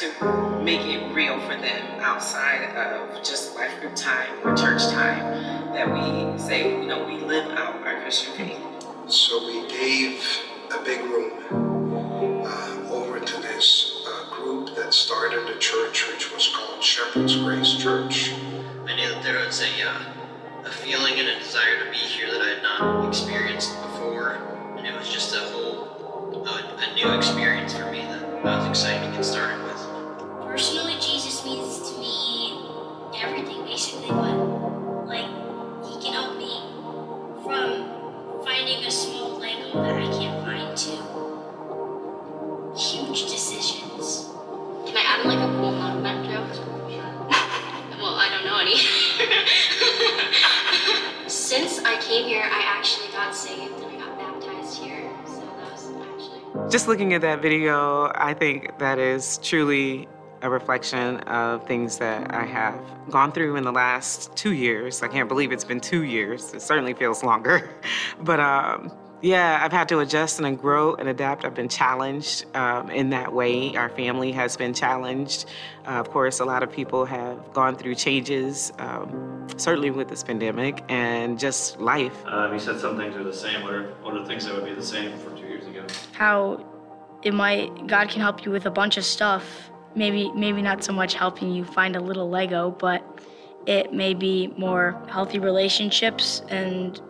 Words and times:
to 0.00 0.62
make 0.64 0.80
it 0.80 1.12
real 1.12 1.38
for 1.40 1.56
them 1.56 2.00
outside 2.00 2.74
of 2.74 3.22
just 3.22 3.54
life 3.54 3.78
group 3.80 3.94
time 3.94 4.30
or 4.42 4.56
church 4.56 4.82
time. 4.88 5.18
That 5.74 5.92
we 5.92 6.38
say, 6.38 6.80
you 6.80 6.86
know, 6.86 7.04
we 7.04 7.18
live 7.18 7.50
out 7.50 7.86
our 7.86 8.00
Christian 8.00 8.34
faith. 8.34 8.58
So 9.08 9.46
we 9.46 9.68
gave 9.68 10.24
a 10.72 10.82
big 10.82 11.02
room 11.02 12.46
uh, 12.46 12.88
over 12.90 13.20
to 13.20 13.42
this 13.42 14.06
uh, 14.08 14.34
group 14.36 14.74
that 14.76 14.94
started 14.94 15.46
a 15.54 15.58
church, 15.58 16.08
which 16.08 16.32
was 16.32 16.48
called 16.48 16.82
Shepherd's 16.82 17.36
Grace 17.36 17.76
Church. 17.76 18.32
I 18.86 18.96
knew 18.96 19.08
that 19.10 19.22
there 19.22 19.44
was 19.44 19.60
a, 19.60 19.86
uh, 19.86 20.02
a 20.64 20.70
feeling 20.70 21.18
and 21.18 21.28
a 21.28 21.38
desire 21.38 21.84
to 21.84 21.90
be 21.90 21.98
here 21.98 22.30
that 22.30 22.40
I 22.40 22.48
had 22.54 22.62
not 22.62 23.06
experienced 23.06 23.78
before, 23.82 24.30
and 24.78 24.86
it 24.86 24.94
was 24.98 25.12
just 25.12 25.34
a 25.34 25.40
whole 25.40 25.90
a, 26.46 26.90
a 26.90 26.94
new 26.94 27.14
experience 27.14 27.74
for 27.74 27.90
me 27.92 28.00
that 28.00 28.46
I 28.46 28.58
was 28.58 28.68
excited 28.68 29.10
to 29.10 29.16
get 29.16 29.24
started 29.24 29.62
with. 29.64 29.69
Personally, 30.50 30.94
Jesus 30.94 31.44
means 31.44 31.78
to 31.88 31.96
me 32.00 32.66
everything, 33.22 33.62
basically, 33.64 34.08
but 34.08 34.34
like 35.06 35.30
he 35.86 36.02
can 36.02 36.12
help 36.12 36.36
me 36.36 36.58
from 37.44 38.42
finding 38.44 38.84
a 38.84 38.90
small 38.90 39.38
Lego 39.38 39.80
that 39.80 39.94
I 39.94 40.10
can't 40.10 40.44
find 40.44 40.76
to 40.76 40.90
huge 42.76 43.30
decisions. 43.30 44.26
Can 44.86 44.96
I 44.96 45.04
add 45.06 45.24
like 45.24 45.38
a 45.38 45.46
cool 45.54 45.70
knock-knock 45.70 46.24
joke? 46.26 46.50
well, 48.00 48.16
I 48.18 48.28
don't 48.34 48.44
know 48.44 48.58
any. 48.58 48.76
Since 51.28 51.78
I 51.84 51.96
came 52.00 52.26
here, 52.26 52.42
I 52.42 52.62
actually 52.66 53.12
got 53.12 53.36
saved 53.36 53.72
and 53.84 53.86
I 53.86 53.96
got 54.00 54.18
baptized 54.18 54.82
here. 54.82 55.08
So 55.26 55.42
that 55.42 55.70
was 55.70 55.92
actually. 55.94 56.70
Just 56.72 56.88
looking 56.88 57.14
at 57.14 57.20
that 57.20 57.40
video, 57.40 58.10
I 58.16 58.34
think 58.34 58.76
that 58.80 58.98
is 58.98 59.38
truly 59.38 60.08
a 60.42 60.50
reflection 60.50 61.18
of 61.20 61.66
things 61.66 61.98
that 61.98 62.34
I 62.34 62.44
have 62.44 62.80
gone 63.10 63.32
through 63.32 63.56
in 63.56 63.64
the 63.64 63.72
last 63.72 64.34
two 64.36 64.52
years. 64.52 65.02
I 65.02 65.08
can't 65.08 65.28
believe 65.28 65.52
it's 65.52 65.64
been 65.64 65.80
two 65.80 66.02
years. 66.04 66.54
It 66.54 66.62
certainly 66.62 66.94
feels 66.94 67.22
longer. 67.22 67.70
But 68.22 68.38
um, 68.38 68.92
yeah, 69.22 69.60
I've 69.62 69.72
had 69.72 69.88
to 69.90 70.00
adjust 70.00 70.40
and 70.40 70.58
grow 70.58 70.94
and 70.94 71.08
adapt. 71.08 71.44
I've 71.44 71.54
been 71.54 71.68
challenged 71.68 72.44
um, 72.54 72.90
in 72.90 73.10
that 73.10 73.32
way. 73.32 73.74
Our 73.76 73.88
family 73.88 74.32
has 74.32 74.56
been 74.56 74.74
challenged. 74.74 75.46
Uh, 75.86 75.92
of 75.92 76.10
course, 76.10 76.40
a 76.40 76.44
lot 76.44 76.62
of 76.62 76.70
people 76.70 77.04
have 77.06 77.52
gone 77.52 77.76
through 77.76 77.94
changes, 77.94 78.72
um, 78.78 79.46
certainly 79.56 79.90
with 79.90 80.08
this 80.08 80.22
pandemic 80.22 80.84
and 80.88 81.38
just 81.38 81.80
life. 81.80 82.24
Um, 82.26 82.52
you 82.52 82.58
said 82.58 82.78
some 82.78 82.96
things 82.96 83.16
are 83.16 83.24
the 83.24 83.32
same. 83.32 83.62
What 83.62 83.74
are 83.74 83.88
what 84.02 84.14
are 84.16 84.24
things 84.24 84.44
that 84.44 84.54
would 84.54 84.64
be 84.64 84.74
the 84.74 84.82
same 84.82 85.16
from 85.18 85.36
two 85.36 85.46
years 85.46 85.66
ago? 85.66 85.86
how 86.12 86.64
it 87.22 87.34
might 87.34 87.86
God 87.86 88.08
can 88.08 88.20
help 88.20 88.44
you 88.44 88.50
with 88.50 88.66
a 88.66 88.70
bunch 88.70 88.96
of 88.96 89.04
stuff. 89.04 89.70
Maybe 89.94 90.30
maybe 90.32 90.62
not 90.62 90.84
so 90.84 90.92
much 90.92 91.14
helping 91.14 91.52
you 91.52 91.64
find 91.64 91.96
a 91.96 92.00
little 92.00 92.28
Lego, 92.28 92.70
but 92.70 93.02
it 93.66 93.92
may 93.92 94.14
be 94.14 94.48
more 94.56 95.00
healthy 95.08 95.38
relationships 95.38 96.42
and 96.48 97.00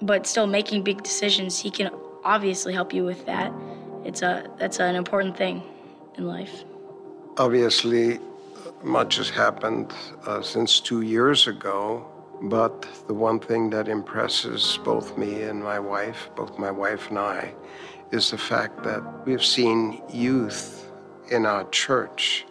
but 0.00 0.26
still 0.26 0.46
making 0.46 0.82
big 0.82 1.02
decisions. 1.02 1.58
He 1.60 1.70
can 1.70 1.90
obviously 2.24 2.72
help 2.72 2.92
you 2.92 3.04
with 3.04 3.24
that. 3.26 3.52
It's 4.04 4.22
a 4.22 4.50
that's 4.58 4.80
an 4.80 4.96
important 4.96 5.36
thing 5.36 5.62
in 6.16 6.26
life. 6.26 6.64
Obviously, 7.38 8.18
much 8.82 9.16
has 9.16 9.30
happened 9.30 9.92
uh, 10.26 10.42
since 10.42 10.80
two 10.80 11.02
years 11.02 11.46
ago, 11.46 12.06
but 12.42 12.86
the 13.06 13.14
one 13.14 13.38
thing 13.38 13.70
that 13.70 13.88
impresses 13.88 14.78
both 14.84 15.16
me 15.16 15.42
and 15.42 15.62
my 15.62 15.78
wife, 15.78 16.30
both 16.36 16.58
my 16.58 16.70
wife 16.70 17.08
and 17.08 17.18
I, 17.18 17.54
is 18.10 18.30
the 18.30 18.38
fact 18.38 18.82
that 18.82 19.02
we've 19.24 19.44
seen 19.44 20.02
youth 20.10 20.91
in 21.30 21.46
our 21.46 21.68
church 21.70 22.46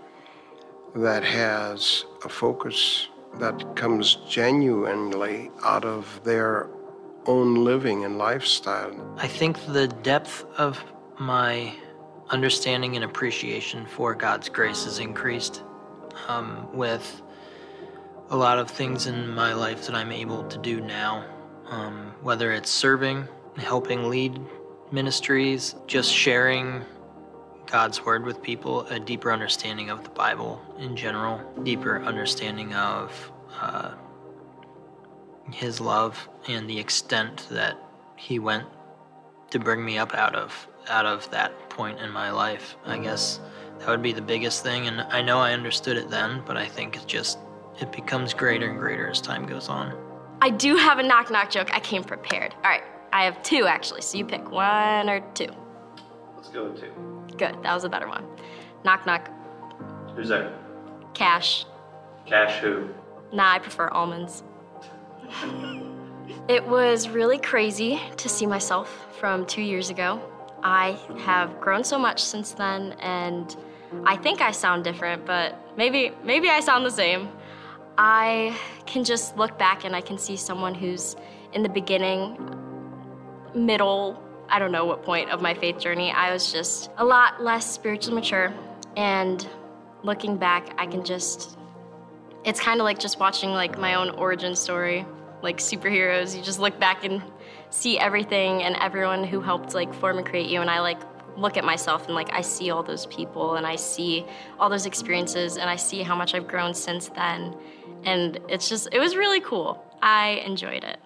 that 0.95 1.23
has 1.23 2.05
a 2.25 2.29
focus 2.29 3.07
that 3.39 3.75
comes 3.75 4.15
genuinely 4.27 5.51
out 5.63 5.85
of 5.85 6.21
their 6.23 6.69
own 7.25 7.63
living 7.63 8.03
and 8.03 8.17
lifestyle. 8.17 9.15
I 9.17 9.27
think 9.27 9.57
the 9.67 9.87
depth 9.87 10.45
of 10.57 10.83
my 11.19 11.73
understanding 12.29 12.95
and 12.95 13.05
appreciation 13.05 13.85
for 13.85 14.15
God's 14.15 14.49
grace 14.49 14.85
has 14.85 14.99
increased 14.99 15.63
um, 16.27 16.67
with 16.73 17.21
a 18.29 18.37
lot 18.37 18.57
of 18.57 18.69
things 18.69 19.07
in 19.07 19.29
my 19.29 19.53
life 19.53 19.85
that 19.85 19.95
I'm 19.95 20.11
able 20.11 20.43
to 20.45 20.57
do 20.57 20.79
now, 20.81 21.25
um, 21.67 22.13
whether 22.21 22.51
it's 22.53 22.69
serving, 22.69 23.27
helping 23.57 24.09
lead 24.09 24.39
ministries, 24.91 25.75
just 25.87 26.11
sharing 26.11 26.83
God's 27.71 28.03
word 28.05 28.25
with 28.25 28.41
people, 28.41 28.81
a 28.87 28.99
deeper 28.99 29.31
understanding 29.31 29.89
of 29.89 30.03
the 30.03 30.09
Bible 30.09 30.61
in 30.77 30.93
general, 30.93 31.39
deeper 31.63 32.03
understanding 32.03 32.73
of 32.73 33.31
uh, 33.61 33.93
His 35.53 35.79
love 35.79 36.27
and 36.49 36.69
the 36.69 36.77
extent 36.77 37.47
that 37.49 37.77
He 38.17 38.39
went 38.39 38.65
to 39.51 39.59
bring 39.59 39.85
me 39.85 39.97
up 39.97 40.13
out 40.13 40.35
of 40.35 40.67
out 40.89 41.05
of 41.05 41.29
that 41.31 41.69
point 41.69 41.99
in 41.99 42.11
my 42.11 42.29
life. 42.29 42.75
I 42.85 42.97
guess 42.97 43.39
that 43.79 43.87
would 43.87 44.01
be 44.01 44.11
the 44.11 44.21
biggest 44.21 44.63
thing, 44.63 44.87
and 44.87 45.01
I 45.01 45.21
know 45.21 45.39
I 45.39 45.53
understood 45.53 45.95
it 45.95 46.09
then, 46.09 46.43
but 46.45 46.57
I 46.57 46.65
think 46.65 46.97
it 46.97 47.07
just 47.07 47.39
it 47.79 47.89
becomes 47.93 48.33
greater 48.33 48.69
and 48.69 48.79
greater 48.79 49.07
as 49.07 49.21
time 49.21 49.45
goes 49.45 49.69
on. 49.69 49.95
I 50.41 50.49
do 50.49 50.75
have 50.75 50.99
a 50.99 51.03
knock 51.03 51.31
knock 51.31 51.49
joke. 51.49 51.69
I 51.73 51.79
came 51.79 52.03
prepared. 52.03 52.53
All 52.65 52.69
right, 52.69 52.83
I 53.13 53.23
have 53.23 53.41
two 53.43 53.65
actually, 53.65 54.01
so 54.01 54.17
you 54.17 54.25
pick 54.25 54.51
one 54.51 55.09
or 55.09 55.21
two. 55.33 55.49
Let's 56.35 56.49
go 56.49 56.65
with 56.65 56.81
two. 56.81 57.20
Good, 57.37 57.61
that 57.63 57.73
was 57.73 57.83
a 57.83 57.89
better 57.89 58.07
one. 58.07 58.25
Knock 58.83 59.05
knock. 59.05 59.29
Who's 60.15 60.29
there? 60.29 60.53
Cash. 61.13 61.65
Cash 62.25 62.61
who? 62.61 62.89
Nah, 63.31 63.53
I 63.53 63.59
prefer 63.59 63.87
almonds. 63.89 64.43
It 66.47 66.65
was 66.67 67.09
really 67.09 67.37
crazy 67.37 67.99
to 68.17 68.29
see 68.29 68.45
myself 68.45 69.07
from 69.19 69.45
two 69.45 69.61
years 69.61 69.89
ago. 69.89 70.21
I 70.63 70.99
have 71.19 71.59
grown 71.59 71.83
so 71.83 71.97
much 71.97 72.21
since 72.21 72.51
then, 72.51 72.93
and 72.99 73.55
I 74.05 74.15
think 74.15 74.41
I 74.41 74.51
sound 74.51 74.83
different, 74.83 75.25
but 75.25 75.55
maybe 75.77 76.11
maybe 76.23 76.49
I 76.49 76.59
sound 76.59 76.85
the 76.85 76.91
same. 76.91 77.29
I 77.97 78.57
can 78.85 79.03
just 79.03 79.37
look 79.37 79.57
back 79.57 79.85
and 79.85 79.95
I 79.95 80.01
can 80.01 80.17
see 80.17 80.37
someone 80.37 80.73
who's 80.73 81.15
in 81.53 81.63
the 81.63 81.69
beginning, 81.69 82.37
middle, 83.53 84.21
I 84.51 84.59
don't 84.59 84.71
know 84.71 84.85
what 84.85 85.03
point 85.03 85.29
of 85.29 85.41
my 85.41 85.53
faith 85.53 85.79
journey. 85.79 86.11
I 86.11 86.31
was 86.33 86.51
just 86.51 86.91
a 86.97 87.05
lot 87.05 87.41
less 87.41 87.65
spiritually 87.65 88.15
mature, 88.15 88.53
and 88.97 89.47
looking 90.03 90.37
back, 90.37 90.75
I 90.77 90.85
can 90.85 91.03
just 91.03 91.57
it's 92.43 92.59
kind 92.59 92.79
of 92.79 92.85
like 92.85 92.99
just 92.99 93.19
watching 93.19 93.51
like 93.51 93.77
my 93.77 93.95
own 93.95 94.09
origin 94.11 94.55
story 94.55 95.05
like 95.41 95.57
superheroes. 95.57 96.35
You 96.35 96.43
just 96.43 96.59
look 96.59 96.79
back 96.79 97.03
and 97.03 97.21
see 97.69 97.97
everything 97.97 98.63
and 98.63 98.75
everyone 98.77 99.23
who 99.23 99.41
helped 99.41 99.73
like 99.73 99.93
form 99.93 100.17
and 100.17 100.25
create 100.25 100.49
you. 100.49 100.61
And 100.61 100.69
i 100.69 100.79
like 100.79 100.99
look 101.37 101.55
at 101.55 101.63
myself 101.63 102.07
and 102.07 102.15
like 102.15 102.31
i 102.33 102.41
see 102.41 102.71
all 102.71 102.83
those 102.83 103.05
people 103.05 103.55
and 103.55 103.65
i 103.65 103.77
see 103.77 104.25
all 104.59 104.69
those 104.69 104.85
experiences 104.85 105.55
and 105.55 105.69
i 105.69 105.77
see 105.77 106.03
how 106.03 106.13
much 106.13 106.33
i've 106.33 106.47
grown 106.47 106.73
since 106.73 107.09
then. 107.09 107.55
And 108.03 108.39
it's 108.49 108.67
just 108.67 108.89
it 108.91 108.99
was 108.99 109.15
really 109.15 109.39
cool. 109.39 109.83
I 110.01 110.41
enjoyed 110.45 110.83
it 110.83 110.99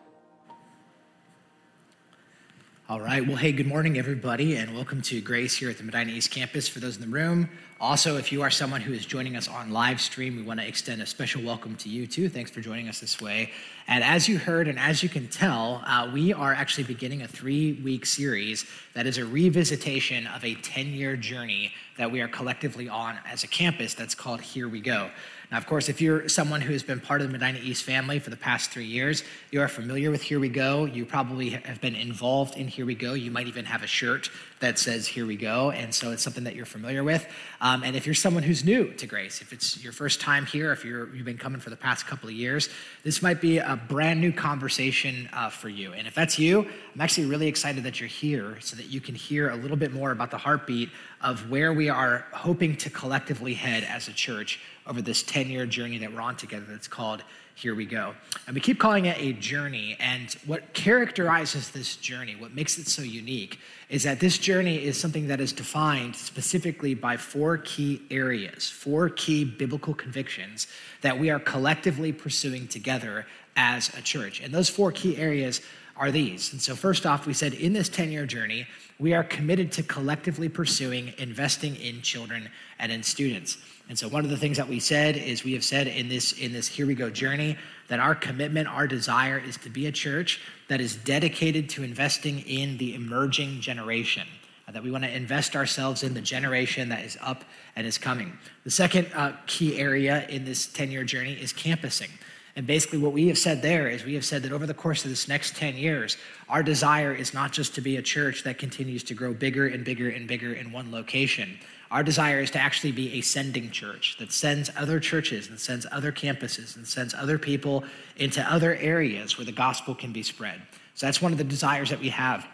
All 2.88 3.02
right. 3.02 3.26
Well, 3.26 3.38
hey, 3.38 3.52
good 3.52 3.66
morning, 3.66 3.98
everybody, 3.98 4.58
and 4.58 4.76
welcome 4.76 5.02
to 5.02 5.20
Grace 5.20 5.56
here 5.56 5.72
at 5.72 5.80
the 5.80 5.84
Medina 5.84 6.12
East 6.12 6.30
Campus. 6.30 6.68
For 6.68 6.80
those 6.80 6.98
in 6.98 7.02
the 7.02 7.08
room, 7.08 7.50
also, 7.82 8.18
if 8.18 8.32
you 8.32 8.44
are 8.44 8.52
someone 8.52 8.80
who 8.80 8.94
is 8.94 9.08
joining 9.08 9.36
us 9.36 9.48
on 9.48 9.72
live 9.72 10.00
stream, 10.00 10.36
we 10.36 10.44
want 10.44 10.60
to 10.60 10.68
extend 10.68 11.02
a 11.02 11.08
special 11.08 11.42
welcome 11.42 11.76
to 11.78 11.90
you 11.90 12.06
too. 12.06 12.30
Thanks 12.30 12.52
for 12.52 12.62
joining 12.62 12.88
us 12.88 13.00
this 13.00 13.20
way. 13.20 13.52
And 13.88 14.04
as 14.04 14.30
you 14.30 14.38
heard, 14.38 14.68
and 14.68 14.78
as 14.78 15.02
you 15.02 15.10
can 15.10 15.28
tell, 15.30 15.82
uh, 15.88 16.12
we 16.14 16.32
are 16.32 16.54
actually 16.54 16.84
beginning 16.84 17.24
a 17.24 17.28
three-week 17.28 18.06
series 18.06 18.68
that 18.94 19.08
is 19.08 19.18
a 19.18 19.24
revisitation 19.24 20.32
of 20.36 20.44
a 20.44 20.54
10-year 20.54 21.16
journey 21.16 21.74
that 21.98 22.12
we 22.12 22.22
are 22.22 22.28
collectively 22.28 22.88
on 22.88 23.18
as 23.26 23.44
a 23.44 23.48
campus. 23.48 23.96
That's 23.96 24.14
called 24.14 24.42
Here 24.42 24.70
We 24.70 24.80
Go. 24.80 25.10
Now, 25.52 25.58
of 25.58 25.68
course, 25.68 25.90
if 25.90 26.02
you're 26.02 26.28
someone 26.28 26.62
who 26.62 26.74
has 26.74 26.84
been 26.84 27.00
part 27.00 27.22
of 27.22 27.28
the 27.28 27.38
Medina 27.38 27.60
East 27.62 27.84
family 27.84 28.20
for 28.20 28.30
the 28.30 28.38
past 28.38 28.72
three 28.72 28.86
years, 28.86 29.24
you 29.52 29.62
are 29.62 29.68
familiar 29.68 30.10
with 30.12 30.22
Here 30.22 30.40
We 30.40 30.50
Go. 30.50 30.86
You 30.86 31.06
probably 31.06 31.52
have 31.52 31.80
been 31.82 31.96
involved 31.96 32.58
in 32.58 32.68
Here 32.68 32.86
We 32.86 32.96
Go. 32.96 33.14
You 33.14 33.32
might 33.32 33.48
even 33.48 33.66
have 33.66 33.84
a 33.84 33.88
shirt 33.88 34.30
that 34.60 34.80
says 34.80 35.06
Here 35.06 35.26
We 35.26 35.36
Go. 35.36 35.72
And 35.72 35.94
so 35.94 36.12
it's 36.12 36.24
something 36.24 36.46
that 36.46 36.56
you're 36.56 36.66
familiar 36.66 37.04
with. 37.04 37.28
Um, 37.62 37.84
and 37.84 37.96
if 37.96 38.06
you're 38.06 38.16
someone 38.16 38.44
who's 38.44 38.64
new 38.64 38.92
to 38.94 39.06
Grace, 39.06 39.42
if 39.42 39.54
it's 39.54 39.84
your 39.84 39.94
first 39.94 40.20
time 40.20 40.46
here, 40.46 40.72
if 40.72 40.84
you're, 40.84 41.14
you've 41.16 41.26
been 41.26 41.38
coming 41.38 41.60
for 41.60 41.70
the 41.70 41.76
past 41.76 42.08
couple 42.08 42.28
of 42.28 42.36
years, 42.36 42.70
this 43.04 43.22
might 43.22 43.40
be 43.40 43.60
a 43.60 43.80
brand 43.88 44.20
new 44.20 44.32
conversation 44.32 45.30
uh, 45.34 45.50
for 45.50 45.70
you. 45.70 45.94
And 45.94 46.08
if 46.08 46.16
that's 46.16 46.40
you, 46.40 46.62
I'm 46.96 47.02
actually 47.02 47.28
really 47.28 47.48
excited 47.48 47.84
that 47.84 48.00
you're 48.00 48.10
here 48.10 48.58
so 48.62 48.76
that 48.78 48.88
you 48.88 49.02
can 49.02 49.16
hear 49.16 49.50
a 49.50 49.56
little 49.56 49.78
bit 49.78 49.94
more 49.94 50.12
about 50.12 50.32
the 50.32 50.38
heartbeat 50.38 50.90
of 51.22 51.50
where 51.50 51.74
we 51.74 51.90
are 51.90 52.26
hoping 52.32 52.76
to 52.78 52.90
collectively 52.90 53.54
head 53.54 53.84
as 53.84 54.08
a 54.08 54.14
church 54.14 54.60
over 54.88 55.02
this 55.02 55.24
10 55.24 55.50
year 55.50 55.66
journey 55.66 55.98
that 56.00 56.14
we're 56.14 56.22
on 56.22 56.36
together 56.36 56.66
that's 56.70 56.88
called 56.88 57.24
Here 57.56 57.74
We 57.74 57.86
Go. 57.86 58.14
And 58.48 58.54
we 58.54 58.62
keep 58.62 58.80
calling 58.80 59.06
it 59.06 59.18
a 59.20 59.34
journey. 59.34 59.98
And 60.00 60.32
what 60.46 60.74
characterizes 60.74 61.72
this 61.72 61.96
journey, 61.96 62.36
what 62.36 62.54
makes 62.54 62.78
it 62.78 62.88
so 62.88 63.02
unique, 63.02 63.60
is 63.90 64.04
that 64.04 64.20
this 64.20 64.38
journey 64.38 64.84
is 64.84 65.00
something 65.00 65.28
that 65.28 65.40
is 65.40 65.54
defined 65.54 66.16
specifically 66.16 66.94
by 66.94 67.18
four 67.18 67.58
key 67.58 68.02
areas, 68.12 68.70
four 68.70 69.10
key 69.10 69.44
biblical 69.44 69.94
convictions 69.94 70.68
that 71.02 71.18
we 71.18 71.30
are 71.30 71.40
collectively 71.40 72.12
pursuing 72.12 72.68
together 72.68 73.26
as 73.56 73.90
a 73.98 74.02
church. 74.02 74.42
And 74.42 74.54
those 74.54 74.70
four 74.70 74.92
key 74.92 75.18
areas 75.18 75.62
are 75.98 76.12
these. 76.12 76.52
And 76.52 76.62
so, 76.62 76.76
first 76.76 77.06
off, 77.06 77.26
we 77.26 77.34
said 77.34 77.54
in 77.54 77.74
this 77.74 77.90
10 77.90 78.12
year 78.12 78.26
journey, 78.26 78.68
we 79.00 79.14
are 79.14 79.24
committed 79.24 79.72
to 79.74 79.84
collectively 79.84 80.50
pursuing 80.50 81.14
investing 81.18 81.76
in 81.76 82.02
children 82.02 82.50
and 82.80 82.92
in 82.92 83.04
students. 83.04 83.58
And 83.90 83.98
so 83.98 84.08
one 84.08 84.24
of 84.24 84.32
the 84.32 84.38
things 84.38 84.58
that 84.58 84.68
we 84.68 84.80
said 84.80 85.16
is 85.16 85.44
we 85.44 85.54
have 85.54 85.64
said 85.64 85.88
in 85.88 86.10
this 86.10 86.32
in 86.32 86.54
this 86.54 86.68
here 86.68 86.88
we 86.88 86.96
go 86.96 87.10
journey 87.10 87.58
that 87.88 88.00
our 88.00 88.16
commitment, 88.16 88.68
our 88.68 88.88
desire 88.88 89.38
is 89.38 89.58
to 89.58 89.70
be 89.70 89.86
a 89.86 89.92
church 89.92 90.42
that 90.70 90.82
is 90.82 90.96
dedicated 90.96 91.70
to 91.70 91.84
investing 91.84 92.40
in 92.40 92.78
the 92.78 92.96
emerging 92.96 93.62
generation. 93.62 94.28
That 94.72 94.82
we 94.82 94.90
want 94.90 95.04
to 95.04 95.16
invest 95.16 95.56
ourselves 95.56 96.02
in 96.02 96.16
the 96.16 96.22
generation 96.22 96.90
that 96.90 97.06
is 97.06 97.18
up 97.22 97.44
and 97.76 97.86
is 97.86 98.00
coming. 98.00 98.38
The 98.64 98.72
second 98.72 99.08
uh, 99.14 99.34
key 99.46 99.78
area 99.78 100.28
in 100.28 100.44
this 100.44 100.66
10 100.66 100.90
year 100.90 101.04
journey 101.04 101.34
is 101.34 101.54
campusing. 101.54 102.10
And 102.56 102.66
basically, 102.66 103.00
what 103.00 103.12
we 103.12 103.28
have 103.28 103.38
said 103.38 103.62
there 103.62 103.90
is 103.90 104.06
we 104.06 104.14
have 104.14 104.24
said 104.24 104.44
that 104.44 104.54
over 104.54 104.66
the 104.66 104.74
course 104.74 105.04
of 105.04 105.10
this 105.10 105.28
next 105.28 105.58
10 105.58 105.76
years, 105.76 106.16
our 106.48 106.64
desire 106.64 107.14
is 107.14 107.34
not 107.34 107.52
just 107.52 107.76
to 107.76 107.82
be 107.82 107.98
a 107.98 108.02
church 108.02 108.44
that 108.44 108.58
continues 108.58 109.04
to 109.04 109.14
grow 109.14 109.34
bigger 109.34 109.68
and 109.68 109.84
bigger 109.84 110.10
and 110.10 110.26
bigger 110.26 110.54
in 110.54 110.72
one 110.72 110.90
location. 110.90 111.60
Our 111.92 112.02
desire 112.02 112.40
is 112.40 112.52
to 112.52 112.60
actually 112.60 112.94
be 112.94 113.14
a 113.14 113.22
sending 113.22 113.72
church 113.72 114.16
that 114.20 114.32
sends 114.32 114.72
other 114.78 115.00
churches 115.00 115.50
and 115.50 115.60
sends 115.60 115.86
other 115.92 116.12
campuses 116.12 116.78
and 116.78 116.88
sends 116.88 117.14
other 117.14 117.38
people 117.38 117.84
into 118.16 118.42
other 118.42 118.76
areas 118.76 119.38
where 119.38 119.46
the 119.46 119.52
gospel 119.52 119.94
can 119.94 120.12
be 120.12 120.24
spread. 120.24 120.62
So 120.96 121.06
that's 121.06 121.22
one 121.22 121.34
of 121.34 121.38
the 121.38 121.44
desires 121.44 121.90
that 121.90 122.00
we 122.00 122.10
have. 122.10 122.48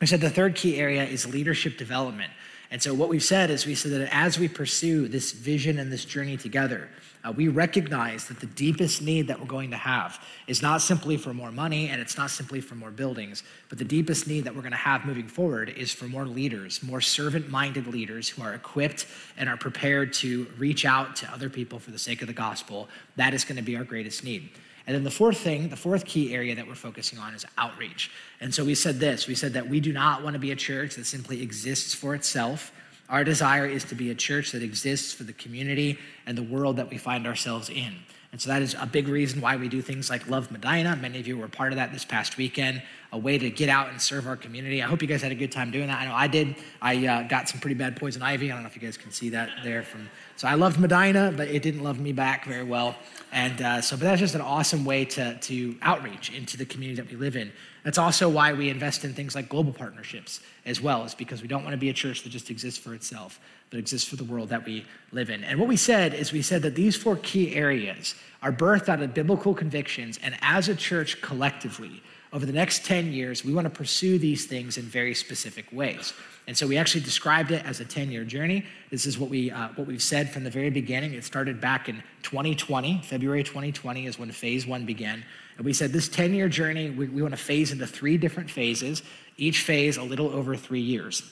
We 0.00 0.08
said 0.08 0.20
the 0.20 0.28
third 0.28 0.56
key 0.56 0.76
area 0.76 1.04
is 1.04 1.32
leadership 1.32 1.78
development. 1.78 2.32
And 2.70 2.82
so 2.82 2.92
what 2.92 3.08
we've 3.08 3.22
said 3.22 3.48
is 3.50 3.64
we 3.64 3.74
said 3.74 3.92
that 3.92 4.12
as 4.12 4.38
we 4.38 4.48
pursue 4.48 5.08
this 5.08 5.32
vision 5.32 5.78
and 5.78 5.92
this 5.92 6.04
journey 6.04 6.36
together, 6.36 6.88
uh, 7.26 7.32
we 7.32 7.48
recognize 7.48 8.26
that 8.26 8.40
the 8.40 8.46
deepest 8.46 9.02
need 9.02 9.26
that 9.26 9.40
we're 9.40 9.46
going 9.46 9.70
to 9.70 9.76
have 9.76 10.22
is 10.46 10.62
not 10.62 10.80
simply 10.80 11.16
for 11.16 11.34
more 11.34 11.50
money 11.50 11.88
and 11.88 12.00
it's 12.00 12.16
not 12.16 12.30
simply 12.30 12.60
for 12.60 12.74
more 12.74 12.90
buildings, 12.90 13.42
but 13.68 13.78
the 13.78 13.84
deepest 13.84 14.28
need 14.28 14.44
that 14.44 14.54
we're 14.54 14.60
going 14.60 14.70
to 14.70 14.76
have 14.76 15.04
moving 15.04 15.26
forward 15.26 15.70
is 15.70 15.92
for 15.92 16.06
more 16.06 16.26
leaders, 16.26 16.82
more 16.82 17.00
servant 17.00 17.50
minded 17.50 17.86
leaders 17.86 18.28
who 18.28 18.42
are 18.42 18.54
equipped 18.54 19.06
and 19.36 19.48
are 19.48 19.56
prepared 19.56 20.12
to 20.12 20.46
reach 20.58 20.84
out 20.84 21.16
to 21.16 21.32
other 21.32 21.48
people 21.48 21.78
for 21.78 21.90
the 21.90 21.98
sake 21.98 22.20
of 22.20 22.28
the 22.28 22.34
gospel. 22.34 22.88
That 23.16 23.34
is 23.34 23.44
going 23.44 23.56
to 23.56 23.62
be 23.62 23.76
our 23.76 23.84
greatest 23.84 24.22
need. 24.22 24.50
And 24.86 24.94
then 24.94 25.02
the 25.02 25.10
fourth 25.10 25.38
thing, 25.38 25.68
the 25.68 25.76
fourth 25.76 26.04
key 26.04 26.32
area 26.32 26.54
that 26.54 26.68
we're 26.68 26.76
focusing 26.76 27.18
on 27.18 27.34
is 27.34 27.44
outreach. 27.58 28.12
And 28.40 28.54
so 28.54 28.64
we 28.64 28.76
said 28.76 29.00
this 29.00 29.26
we 29.26 29.34
said 29.34 29.54
that 29.54 29.68
we 29.68 29.80
do 29.80 29.92
not 29.92 30.22
want 30.22 30.34
to 30.34 30.40
be 30.40 30.52
a 30.52 30.56
church 30.56 30.94
that 30.94 31.06
simply 31.06 31.42
exists 31.42 31.92
for 31.92 32.14
itself 32.14 32.70
our 33.08 33.24
desire 33.24 33.66
is 33.66 33.84
to 33.84 33.94
be 33.94 34.10
a 34.10 34.14
church 34.14 34.52
that 34.52 34.62
exists 34.62 35.12
for 35.12 35.24
the 35.24 35.32
community 35.32 35.98
and 36.26 36.36
the 36.36 36.42
world 36.42 36.76
that 36.76 36.90
we 36.90 36.98
find 36.98 37.26
ourselves 37.26 37.68
in. 37.68 37.94
And 38.36 38.42
so 38.42 38.50
that 38.50 38.60
is 38.60 38.76
a 38.78 38.84
big 38.84 39.08
reason 39.08 39.40
why 39.40 39.56
we 39.56 39.66
do 39.66 39.80
things 39.80 40.10
like 40.10 40.28
Love 40.28 40.50
Medina. 40.50 40.94
Many 40.94 41.18
of 41.18 41.26
you 41.26 41.38
were 41.38 41.48
part 41.48 41.72
of 41.72 41.76
that 41.76 41.90
this 41.90 42.04
past 42.04 42.36
weekend, 42.36 42.82
a 43.10 43.16
way 43.16 43.38
to 43.38 43.48
get 43.48 43.70
out 43.70 43.88
and 43.88 43.98
serve 43.98 44.26
our 44.26 44.36
community. 44.36 44.82
I 44.82 44.86
hope 44.86 45.00
you 45.00 45.08
guys 45.08 45.22
had 45.22 45.32
a 45.32 45.34
good 45.34 45.50
time 45.50 45.70
doing 45.70 45.86
that. 45.86 46.02
I 46.02 46.04
know 46.04 46.12
I 46.12 46.26
did. 46.26 46.54
I 46.82 47.06
uh, 47.06 47.22
got 47.28 47.48
some 47.48 47.60
pretty 47.60 47.76
bad 47.76 47.96
poison 47.96 48.20
ivy. 48.20 48.52
I 48.52 48.54
don't 48.54 48.62
know 48.62 48.68
if 48.68 48.76
you 48.76 48.82
guys 48.82 48.98
can 48.98 49.10
see 49.10 49.30
that 49.30 49.48
there 49.64 49.82
from. 49.82 50.10
So 50.36 50.48
I 50.48 50.52
loved 50.52 50.78
Medina, 50.78 51.32
but 51.34 51.48
it 51.48 51.62
didn't 51.62 51.82
love 51.82 51.98
me 51.98 52.12
back 52.12 52.44
very 52.44 52.62
well. 52.62 52.94
And 53.32 53.62
uh, 53.62 53.80
so, 53.80 53.96
but 53.96 54.02
that's 54.02 54.20
just 54.20 54.34
an 54.34 54.42
awesome 54.42 54.84
way 54.84 55.06
to, 55.06 55.38
to 55.38 55.74
outreach 55.80 56.30
into 56.34 56.58
the 56.58 56.66
community 56.66 57.00
that 57.00 57.10
we 57.10 57.16
live 57.16 57.36
in. 57.36 57.50
That's 57.84 57.96
also 57.96 58.28
why 58.28 58.52
we 58.52 58.68
invest 58.68 59.02
in 59.06 59.14
things 59.14 59.34
like 59.34 59.48
global 59.48 59.72
partnerships 59.72 60.40
as 60.66 60.78
well, 60.78 61.04
is 61.04 61.14
because 61.14 61.40
we 61.40 61.48
don't 61.48 61.62
want 61.62 61.72
to 61.72 61.78
be 61.78 61.88
a 61.88 61.94
church 61.94 62.22
that 62.24 62.30
just 62.30 62.50
exists 62.50 62.78
for 62.78 62.92
itself, 62.92 63.40
but 63.70 63.78
exists 63.78 64.08
for 64.08 64.16
the 64.16 64.24
world 64.24 64.48
that 64.50 64.64
we 64.64 64.84
live 65.12 65.30
in. 65.30 65.44
And 65.44 65.58
what 65.58 65.68
we 65.68 65.76
said 65.76 66.14
is 66.14 66.32
we 66.32 66.42
said 66.42 66.62
that 66.62 66.74
these 66.74 66.96
four 66.96 67.16
key 67.16 67.54
areas 67.54 68.14
are 68.42 68.52
birthed 68.52 68.88
out 68.88 69.02
of 69.02 69.14
biblical 69.14 69.54
convictions, 69.54 70.18
and 70.22 70.36
as 70.40 70.68
a 70.68 70.74
church 70.74 71.20
collectively, 71.20 72.02
over 72.32 72.44
the 72.44 72.52
next 72.52 72.84
10 72.84 73.12
years, 73.12 73.44
we 73.44 73.54
want 73.54 73.64
to 73.64 73.70
pursue 73.70 74.18
these 74.18 74.46
things 74.46 74.76
in 74.76 74.84
very 74.84 75.14
specific 75.14 75.64
ways. 75.72 76.12
And 76.46 76.56
so 76.56 76.66
we 76.66 76.76
actually 76.76 77.00
described 77.00 77.50
it 77.50 77.64
as 77.64 77.80
a 77.80 77.84
10 77.84 78.10
year 78.10 78.24
journey. 78.24 78.64
This 78.90 79.06
is 79.06 79.18
what, 79.18 79.30
we, 79.30 79.50
uh, 79.50 79.68
what 79.74 79.86
we've 79.86 80.02
said 80.02 80.30
from 80.30 80.44
the 80.44 80.50
very 80.50 80.70
beginning. 80.70 81.14
It 81.14 81.24
started 81.24 81.60
back 81.60 81.88
in 81.88 82.02
2020. 82.22 83.02
February 83.04 83.42
2020 83.42 84.06
is 84.06 84.18
when 84.18 84.30
phase 84.30 84.66
one 84.66 84.84
began. 84.84 85.24
And 85.56 85.64
we 85.64 85.72
said 85.72 85.92
this 85.92 86.08
10 86.08 86.34
year 86.34 86.48
journey, 86.48 86.90
we, 86.90 87.08
we 87.08 87.22
want 87.22 87.32
to 87.32 87.42
phase 87.42 87.72
into 87.72 87.86
three 87.86 88.18
different 88.18 88.50
phases, 88.50 89.02
each 89.36 89.62
phase 89.62 89.96
a 89.96 90.02
little 90.02 90.28
over 90.28 90.54
three 90.56 90.80
years. 90.80 91.22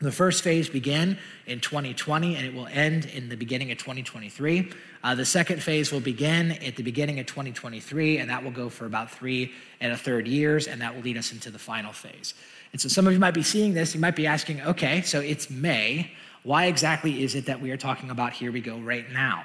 The 0.00 0.12
first 0.12 0.44
phase 0.44 0.68
began 0.68 1.18
in 1.46 1.58
2020 1.58 2.36
and 2.36 2.46
it 2.46 2.54
will 2.54 2.68
end 2.68 3.06
in 3.06 3.28
the 3.28 3.36
beginning 3.36 3.72
of 3.72 3.78
2023. 3.78 4.70
Uh, 5.02 5.14
the 5.16 5.24
second 5.24 5.60
phase 5.60 5.90
will 5.90 6.00
begin 6.00 6.52
at 6.52 6.76
the 6.76 6.84
beginning 6.84 7.18
of 7.18 7.26
2023 7.26 8.18
and 8.18 8.30
that 8.30 8.44
will 8.44 8.52
go 8.52 8.68
for 8.68 8.86
about 8.86 9.10
three 9.10 9.52
and 9.80 9.92
a 9.92 9.96
third 9.96 10.28
years 10.28 10.68
and 10.68 10.80
that 10.80 10.94
will 10.94 11.02
lead 11.02 11.16
us 11.16 11.32
into 11.32 11.50
the 11.50 11.58
final 11.58 11.92
phase. 11.92 12.34
And 12.72 12.80
so 12.80 12.88
some 12.88 13.08
of 13.08 13.12
you 13.12 13.18
might 13.18 13.34
be 13.34 13.42
seeing 13.42 13.74
this, 13.74 13.92
you 13.92 14.00
might 14.00 14.14
be 14.14 14.26
asking, 14.26 14.60
okay, 14.62 15.02
so 15.02 15.20
it's 15.20 15.50
May. 15.50 16.12
Why 16.44 16.66
exactly 16.66 17.24
is 17.24 17.34
it 17.34 17.46
that 17.46 17.60
we 17.60 17.72
are 17.72 17.76
talking 17.76 18.10
about 18.10 18.32
Here 18.32 18.52
We 18.52 18.60
Go 18.60 18.78
right 18.78 19.10
now? 19.12 19.44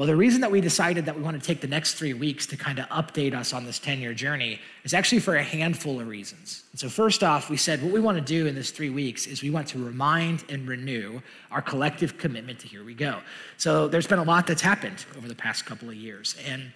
Well, 0.00 0.06
the 0.06 0.16
reason 0.16 0.40
that 0.40 0.50
we 0.50 0.62
decided 0.62 1.04
that 1.04 1.14
we 1.14 1.20
want 1.20 1.38
to 1.38 1.46
take 1.46 1.60
the 1.60 1.68
next 1.68 1.92
three 1.96 2.14
weeks 2.14 2.46
to 2.46 2.56
kind 2.56 2.78
of 2.78 2.86
update 2.88 3.34
us 3.34 3.52
on 3.52 3.66
this 3.66 3.78
10 3.78 4.00
year 4.00 4.14
journey 4.14 4.58
is 4.82 4.94
actually 4.94 5.18
for 5.18 5.36
a 5.36 5.42
handful 5.42 6.00
of 6.00 6.08
reasons. 6.08 6.64
And 6.72 6.80
so, 6.80 6.88
first 6.88 7.22
off, 7.22 7.50
we 7.50 7.58
said 7.58 7.82
what 7.82 7.92
we 7.92 8.00
want 8.00 8.16
to 8.16 8.24
do 8.24 8.46
in 8.46 8.54
this 8.54 8.70
three 8.70 8.88
weeks 8.88 9.26
is 9.26 9.42
we 9.42 9.50
want 9.50 9.68
to 9.68 9.84
remind 9.84 10.44
and 10.48 10.66
renew 10.66 11.20
our 11.50 11.60
collective 11.60 12.16
commitment 12.16 12.60
to 12.60 12.66
Here 12.66 12.82
We 12.82 12.94
Go. 12.94 13.18
So, 13.58 13.88
there's 13.88 14.06
been 14.06 14.18
a 14.18 14.22
lot 14.22 14.46
that's 14.46 14.62
happened 14.62 15.04
over 15.18 15.28
the 15.28 15.34
past 15.34 15.66
couple 15.66 15.90
of 15.90 15.96
years. 15.96 16.34
And 16.48 16.72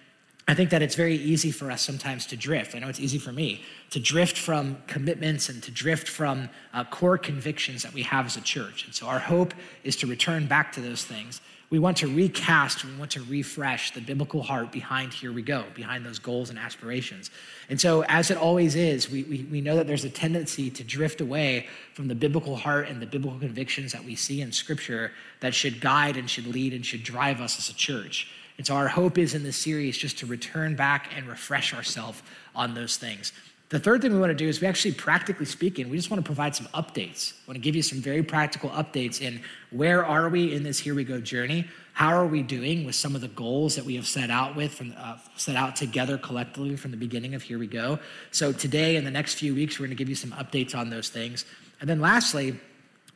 I 0.47 0.53
think 0.53 0.69
that 0.69 0.83
it's 0.83 0.93
very 0.93 1.15
easy 1.15 1.49
for 1.49 1.71
us 1.71 1.81
sometimes 1.81 2.27
to 2.27 2.37
drift. 2.37 2.75
I 2.75 2.77
know 2.77 2.89
it's 2.89 2.99
easy 2.99 3.17
for 3.17 3.31
me 3.31 3.63
to 3.89 3.99
drift 3.99 4.37
from 4.37 4.77
commitments 4.85 5.49
and 5.49 5.63
to 5.63 5.71
drift 5.71 6.07
from 6.07 6.47
uh, 6.75 6.83
core 6.83 7.17
convictions 7.17 7.81
that 7.81 7.93
we 7.93 8.03
have 8.03 8.27
as 8.27 8.37
a 8.37 8.41
church. 8.41 8.85
And 8.85 8.93
so 8.93 9.07
our 9.07 9.17
hope 9.17 9.55
is 9.83 9.95
to 9.95 10.05
return 10.05 10.45
back 10.45 10.71
to 10.73 10.79
those 10.79 11.03
things 11.03 11.41
we 11.75 11.79
want 11.79 11.97
to 11.97 12.07
recast, 12.07 12.85
we 12.85 12.95
want 12.95 13.11
to 13.11 13.21
refresh 13.23 13.91
the 13.91 13.99
biblical 13.99 14.41
heart 14.41 14.71
behind 14.71 15.11
Here 15.11 15.33
We 15.33 15.41
Go, 15.41 15.65
behind 15.73 16.05
those 16.05 16.19
goals 16.19 16.49
and 16.49 16.57
aspirations. 16.57 17.29
And 17.67 17.81
so, 17.81 18.05
as 18.05 18.31
it 18.31 18.37
always 18.37 18.75
is, 18.75 19.11
we, 19.11 19.23
we, 19.23 19.43
we 19.51 19.59
know 19.59 19.75
that 19.75 19.85
there's 19.85 20.05
a 20.05 20.09
tendency 20.09 20.69
to 20.69 20.85
drift 20.85 21.19
away 21.19 21.67
from 21.93 22.07
the 22.07 22.15
biblical 22.15 22.55
heart 22.55 22.87
and 22.87 23.01
the 23.01 23.05
biblical 23.05 23.37
convictions 23.37 23.91
that 23.91 24.05
we 24.05 24.15
see 24.15 24.39
in 24.39 24.53
Scripture 24.53 25.11
that 25.41 25.53
should 25.53 25.81
guide 25.81 26.15
and 26.15 26.29
should 26.29 26.47
lead 26.47 26.73
and 26.73 26.85
should 26.85 27.03
drive 27.03 27.41
us 27.41 27.59
as 27.59 27.69
a 27.69 27.73
church. 27.73 28.31
And 28.57 28.65
so, 28.65 28.73
our 28.73 28.87
hope 28.87 29.17
is 29.17 29.33
in 29.33 29.43
this 29.43 29.57
series 29.57 29.97
just 29.97 30.17
to 30.19 30.25
return 30.25 30.77
back 30.77 31.11
and 31.13 31.27
refresh 31.27 31.73
ourselves 31.73 32.23
on 32.55 32.73
those 32.73 32.95
things. 32.95 33.33
The 33.69 33.79
third 33.79 34.03
thing 34.03 34.13
we 34.13 34.19
want 34.19 34.29
to 34.29 34.35
do 34.35 34.47
is 34.47 34.61
we 34.61 34.67
actually, 34.67 34.93
practically 34.93 35.45
speaking, 35.45 35.89
we 35.89 35.97
just 35.97 36.11
want 36.11 36.23
to 36.23 36.25
provide 36.25 36.55
some 36.55 36.67
updates. 36.67 37.33
We 37.33 37.51
want 37.51 37.55
to 37.55 37.61
give 37.61 37.75
you 37.75 37.81
some 37.81 37.99
very 37.99 38.21
practical 38.21 38.69
updates 38.69 39.21
in 39.21 39.41
where 39.71 40.05
are 40.05 40.29
we 40.29 40.53
in 40.53 40.61
this 40.61 40.77
Here 40.77 40.93
We 40.93 41.03
Go 41.03 41.19
journey? 41.19 41.67
How 41.93 42.09
are 42.09 42.27
we 42.27 42.43
doing 42.43 42.85
with 42.85 42.93
some 42.93 43.15
of 43.15 43.21
the 43.21 43.27
goals 43.29 43.75
that 43.75 43.83
we 43.83 43.95
have 43.95 44.05
set 44.05 44.29
out 44.29 44.55
with, 44.55 44.75
from, 44.75 44.93
uh, 44.95 45.17
set 45.35 45.55
out 45.55 45.75
together 45.75 46.17
collectively 46.17 46.75
from 46.75 46.91
the 46.91 46.97
beginning 46.97 47.33
of 47.33 47.41
Here 47.41 47.57
We 47.57 47.65
Go? 47.65 47.97
So 48.29 48.51
today, 48.51 48.97
in 48.97 49.03
the 49.03 49.11
next 49.11 49.35
few 49.35 49.55
weeks, 49.55 49.79
we're 49.79 49.87
going 49.87 49.97
to 49.97 50.01
give 50.01 50.09
you 50.09 50.15
some 50.15 50.31
updates 50.31 50.75
on 50.75 50.91
those 50.91 51.09
things. 51.09 51.43
And 51.81 51.89
then 51.89 51.99
lastly, 51.99 52.59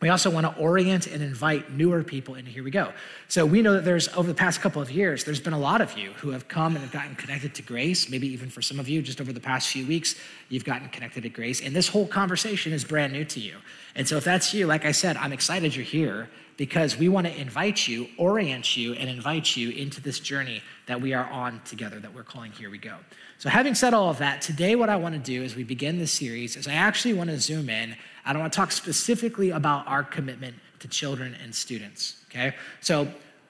we 0.02 0.08
also 0.08 0.30
want 0.30 0.46
to 0.46 0.62
orient 0.62 1.08
and 1.08 1.22
invite 1.22 1.72
newer 1.72 2.04
people 2.04 2.36
into 2.36 2.50
Here 2.50 2.64
We 2.64 2.72
Go. 2.72 2.94
So 3.28 3.46
we 3.46 3.62
know 3.62 3.74
that 3.74 3.84
there's, 3.84 4.08
over 4.16 4.30
the 4.30 4.34
past 4.34 4.62
couple 4.62 4.82
of 4.82 4.90
years, 4.90 5.26
there's 5.26 5.42
been 5.42 5.54
a 5.54 5.60
lot 5.60 5.82
of 5.82 5.98
you 5.98 6.12
who 6.14 6.30
have 6.30 6.48
come 6.48 6.76
and 6.76 6.84
have 6.84 6.94
gotten 6.94 7.16
connected 7.16 7.54
to 7.56 7.62
Grace. 7.62 8.10
Maybe 8.10 8.28
even 8.28 8.50
for 8.50 8.62
some 8.62 8.80
of 8.80 8.88
you, 8.88 9.02
just 9.02 9.20
over 9.20 9.34
the 9.34 9.42
past 9.42 9.68
few 9.68 9.86
weeks, 9.86 10.16
you've 10.48 10.64
gotten 10.64 10.88
connected 10.88 11.24
to 11.24 11.30
Grace. 11.30 11.62
And 11.62 11.76
this 11.76 11.90
whole 11.90 12.08
conversation 12.08 12.72
is 12.72 12.86
brand 12.86 13.12
new 13.12 13.26
to 13.26 13.42
you. 13.42 13.58
And 13.94 14.08
so 14.08 14.16
if 14.16 14.24
that's 14.24 14.54
you, 14.54 14.68
like 14.68 14.86
I 14.86 14.94
said, 14.94 15.18
I'm 15.18 15.34
excited 15.34 15.76
you're 15.76 15.84
here. 15.84 16.30
Because 16.60 16.98
we 16.98 17.08
want 17.08 17.26
to 17.26 17.34
invite 17.40 17.88
you, 17.88 18.10
orient 18.18 18.76
you, 18.76 18.94
and 18.94 19.10
invite 19.10 19.56
you 19.56 19.70
into 19.70 20.02
this 20.02 20.20
journey 20.20 20.62
that 20.88 21.00
we 21.00 21.14
are 21.14 21.24
on 21.30 21.62
together, 21.64 22.00
that 22.02 22.14
we're 22.14 22.22
calling 22.22 22.52
Here 22.52 22.70
We 22.70 22.78
Go. 22.78 22.98
So, 23.38 23.48
having 23.48 23.74
said 23.74 23.94
all 23.94 24.10
of 24.10 24.18
that, 24.18 24.42
today 24.42 24.76
what 24.76 24.90
I 24.90 24.98
want 24.98 25.16
to 25.16 25.22
do 25.22 25.42
as 25.42 25.56
we 25.56 25.64
begin 25.64 25.98
this 25.98 26.12
series 26.12 26.58
is 26.58 26.68
I 26.68 26.74
actually 26.74 27.14
want 27.14 27.30
to 27.30 27.40
zoom 27.40 27.70
in. 27.70 27.96
I 28.26 28.36
want 28.36 28.52
to 28.52 28.58
talk 28.58 28.74
specifically 28.74 29.52
about 29.52 29.88
our 29.88 30.04
commitment 30.04 30.54
to 30.80 30.90
children 30.90 31.34
and 31.42 31.56
students. 31.56 32.18
Okay? 32.30 32.54
So, 32.82 33.08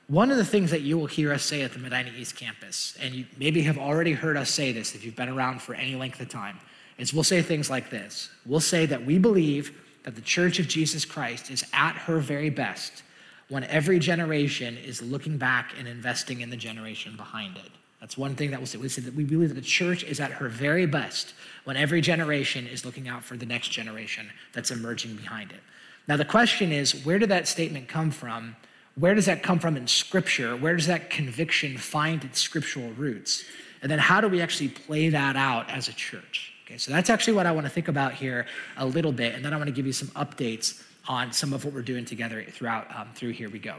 one 0.07 0.29
of 0.29 0.37
the 0.37 0.45
things 0.45 0.69
that 0.69 0.81
you 0.81 0.95
will 0.95 1.07
hear 1.07 1.33
us 1.33 1.43
say 1.43 1.63
at 1.63 1.73
the 1.73 1.79
Medina 1.79 2.11
East 2.15 2.35
campus, 2.35 2.95
and 3.01 3.15
you 3.15 3.25
maybe 3.39 3.63
have 3.63 3.79
already 3.79 4.13
heard 4.13 4.37
us 4.37 4.51
say 4.51 4.71
this 4.71 4.93
if 4.93 5.03
you've 5.03 5.15
been 5.15 5.29
around 5.29 5.63
for 5.63 5.73
any 5.73 5.95
length 5.95 6.21
of 6.21 6.29
time, 6.29 6.59
is 6.99 7.11
we'll 7.11 7.23
say 7.23 7.41
things 7.41 7.71
like 7.71 7.89
this. 7.89 8.29
We'll 8.45 8.59
say 8.59 8.85
that 8.85 9.03
we 9.03 9.17
believe 9.17 9.75
that 10.03 10.15
the 10.15 10.21
Church 10.21 10.59
of 10.59 10.67
Jesus 10.67 11.05
Christ 11.05 11.51
is 11.51 11.65
at 11.73 11.93
her 11.93 12.19
very 12.19 12.49
best 12.49 13.03
when 13.49 13.63
every 13.65 13.99
generation 13.99 14.77
is 14.77 15.01
looking 15.01 15.37
back 15.37 15.73
and 15.77 15.87
investing 15.87 16.41
in 16.41 16.49
the 16.49 16.57
generation 16.57 17.15
behind 17.17 17.57
it. 17.57 17.71
That's 17.99 18.17
one 18.17 18.35
thing 18.35 18.51
that 18.51 18.59
we'll 18.59 18.67
say. 18.67 18.77
We 18.77 18.87
say 18.87 19.01
that 19.01 19.13
we 19.13 19.25
believe 19.25 19.49
that 19.49 19.55
the 19.55 19.61
church 19.61 20.03
is 20.03 20.19
at 20.19 20.31
her 20.31 20.47
very 20.47 20.85
best 20.85 21.33
when 21.65 21.75
every 21.75 21.99
generation 21.99 22.65
is 22.65 22.85
looking 22.85 23.09
out 23.09 23.23
for 23.23 23.35
the 23.35 23.45
next 23.45 23.69
generation 23.69 24.29
that's 24.53 24.71
emerging 24.71 25.15
behind 25.15 25.51
it. 25.51 25.59
Now, 26.07 26.15
the 26.15 26.25
question 26.25 26.71
is 26.71 27.05
where 27.05 27.19
did 27.19 27.29
that 27.29 27.47
statement 27.47 27.87
come 27.87 28.11
from? 28.11 28.55
Where 28.95 29.15
does 29.15 29.25
that 29.25 29.43
come 29.43 29.59
from 29.59 29.75
in 29.77 29.87
Scripture? 29.87 30.55
Where 30.55 30.75
does 30.75 30.87
that 30.87 31.09
conviction 31.09 31.77
find 31.77 32.23
its 32.23 32.39
scriptural 32.39 32.91
roots? 32.91 33.43
And 33.81 33.91
then 33.91 33.99
how 33.99 34.19
do 34.21 34.27
we 34.27 34.41
actually 34.41 34.69
play 34.69 35.09
that 35.09 35.35
out 35.35 35.69
as 35.69 35.87
a 35.87 35.93
church? 35.93 36.53
Okay, 36.69 36.77
so 36.77 36.91
that's 36.91 37.09
actually 37.09 37.33
what 37.33 37.47
I 37.47 37.51
want 37.51 37.65
to 37.65 37.69
think 37.69 37.87
about 37.87 38.13
here 38.13 38.45
a 38.77 38.85
little 38.85 39.11
bit, 39.11 39.33
and 39.33 39.43
then 39.43 39.55
I 39.55 39.57
want 39.57 39.69
to 39.69 39.73
give 39.73 39.87
you 39.87 39.93
some 39.93 40.09
updates 40.09 40.83
on 41.07 41.31
some 41.31 41.51
of 41.51 41.65
what 41.65 41.73
we're 41.73 41.81
doing 41.81 42.05
together 42.05 42.43
throughout 42.43 42.95
um, 42.95 43.07
through 43.15 43.31
Here 43.31 43.49
We 43.49 43.57
Go. 43.57 43.77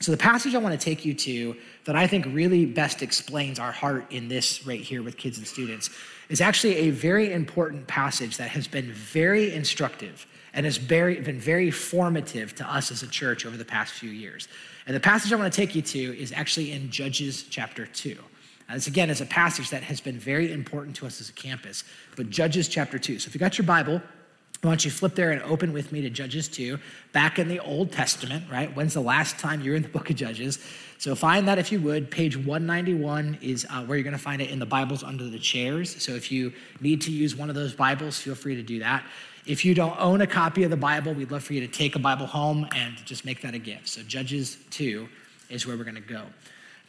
So 0.00 0.12
the 0.12 0.18
passage 0.18 0.54
I 0.54 0.58
want 0.58 0.78
to 0.78 0.84
take 0.84 1.06
you 1.06 1.14
to 1.14 1.56
that 1.86 1.96
I 1.96 2.06
think 2.06 2.26
really 2.26 2.66
best 2.66 3.00
explains 3.00 3.58
our 3.58 3.72
heart 3.72 4.04
in 4.12 4.28
this 4.28 4.66
right 4.66 4.82
here 4.82 5.02
with 5.02 5.16
kids 5.16 5.38
and 5.38 5.46
students 5.46 5.88
is 6.28 6.42
actually 6.42 6.76
a 6.76 6.90
very 6.90 7.32
important 7.32 7.86
passage 7.86 8.36
that 8.36 8.50
has 8.50 8.68
been 8.68 8.92
very 8.92 9.54
instructive 9.54 10.26
and 10.52 10.66
has 10.66 10.76
very, 10.76 11.20
been 11.20 11.40
very 11.40 11.70
formative 11.70 12.54
to 12.56 12.70
us 12.70 12.90
as 12.90 13.02
a 13.02 13.06
church 13.06 13.46
over 13.46 13.56
the 13.56 13.64
past 13.64 13.94
few 13.94 14.10
years. 14.10 14.46
And 14.86 14.94
the 14.94 15.00
passage 15.00 15.32
I 15.32 15.36
want 15.36 15.50
to 15.50 15.56
take 15.56 15.74
you 15.74 15.80
to 15.80 16.18
is 16.18 16.32
actually 16.32 16.72
in 16.72 16.90
Judges 16.90 17.44
chapter 17.44 17.86
2. 17.86 18.18
This 18.72 18.86
again 18.86 19.10
is 19.10 19.20
a 19.20 19.26
passage 19.26 19.70
that 19.70 19.82
has 19.82 20.00
been 20.00 20.18
very 20.18 20.52
important 20.52 20.96
to 20.96 21.06
us 21.06 21.20
as 21.20 21.28
a 21.28 21.32
campus, 21.32 21.84
but 22.16 22.30
Judges 22.30 22.68
chapter 22.68 22.98
2. 22.98 23.18
So 23.18 23.28
if 23.28 23.34
you 23.34 23.40
got 23.40 23.58
your 23.58 23.66
Bible, 23.66 24.00
I 24.62 24.66
want 24.66 24.84
you 24.84 24.90
to 24.90 24.96
flip 24.96 25.14
there 25.14 25.30
and 25.30 25.42
open 25.42 25.72
with 25.72 25.90
me 25.90 26.02
to 26.02 26.10
Judges 26.10 26.46
2, 26.46 26.78
back 27.12 27.38
in 27.38 27.48
the 27.48 27.58
Old 27.60 27.92
Testament, 27.92 28.44
right? 28.50 28.74
When's 28.76 28.92
the 28.92 29.00
last 29.00 29.38
time 29.38 29.62
you're 29.62 29.74
in 29.74 29.82
the 29.82 29.88
book 29.88 30.10
of 30.10 30.16
Judges? 30.16 30.58
So 30.98 31.14
find 31.14 31.48
that 31.48 31.58
if 31.58 31.72
you 31.72 31.80
would. 31.80 32.10
Page 32.10 32.36
191 32.36 33.38
is 33.40 33.66
uh, 33.70 33.84
where 33.84 33.96
you're 33.96 34.04
going 34.04 34.12
to 34.12 34.18
find 34.18 34.42
it 34.42 34.50
in 34.50 34.58
the 34.58 34.66
Bibles 34.66 35.02
under 35.02 35.24
the 35.24 35.38
chairs. 35.38 36.02
So 36.02 36.12
if 36.12 36.30
you 36.30 36.52
need 36.80 37.00
to 37.02 37.10
use 37.10 37.34
one 37.34 37.48
of 37.48 37.54
those 37.54 37.72
Bibles, 37.72 38.18
feel 38.18 38.34
free 38.34 38.54
to 38.54 38.62
do 38.62 38.80
that. 38.80 39.02
If 39.46 39.64
you 39.64 39.74
don't 39.74 39.98
own 39.98 40.20
a 40.20 40.26
copy 40.26 40.62
of 40.64 40.70
the 40.70 40.76
Bible, 40.76 41.14
we'd 41.14 41.30
love 41.30 41.42
for 41.42 41.54
you 41.54 41.60
to 41.62 41.68
take 41.68 41.96
a 41.96 41.98
Bible 41.98 42.26
home 42.26 42.68
and 42.76 42.94
just 43.06 43.24
make 43.24 43.40
that 43.40 43.54
a 43.54 43.58
gift. 43.58 43.88
So, 43.88 44.02
Judges 44.02 44.58
2 44.70 45.08
is 45.48 45.66
where 45.66 45.76
we're 45.78 45.84
going 45.84 45.94
to 45.94 46.02
go. 46.02 46.24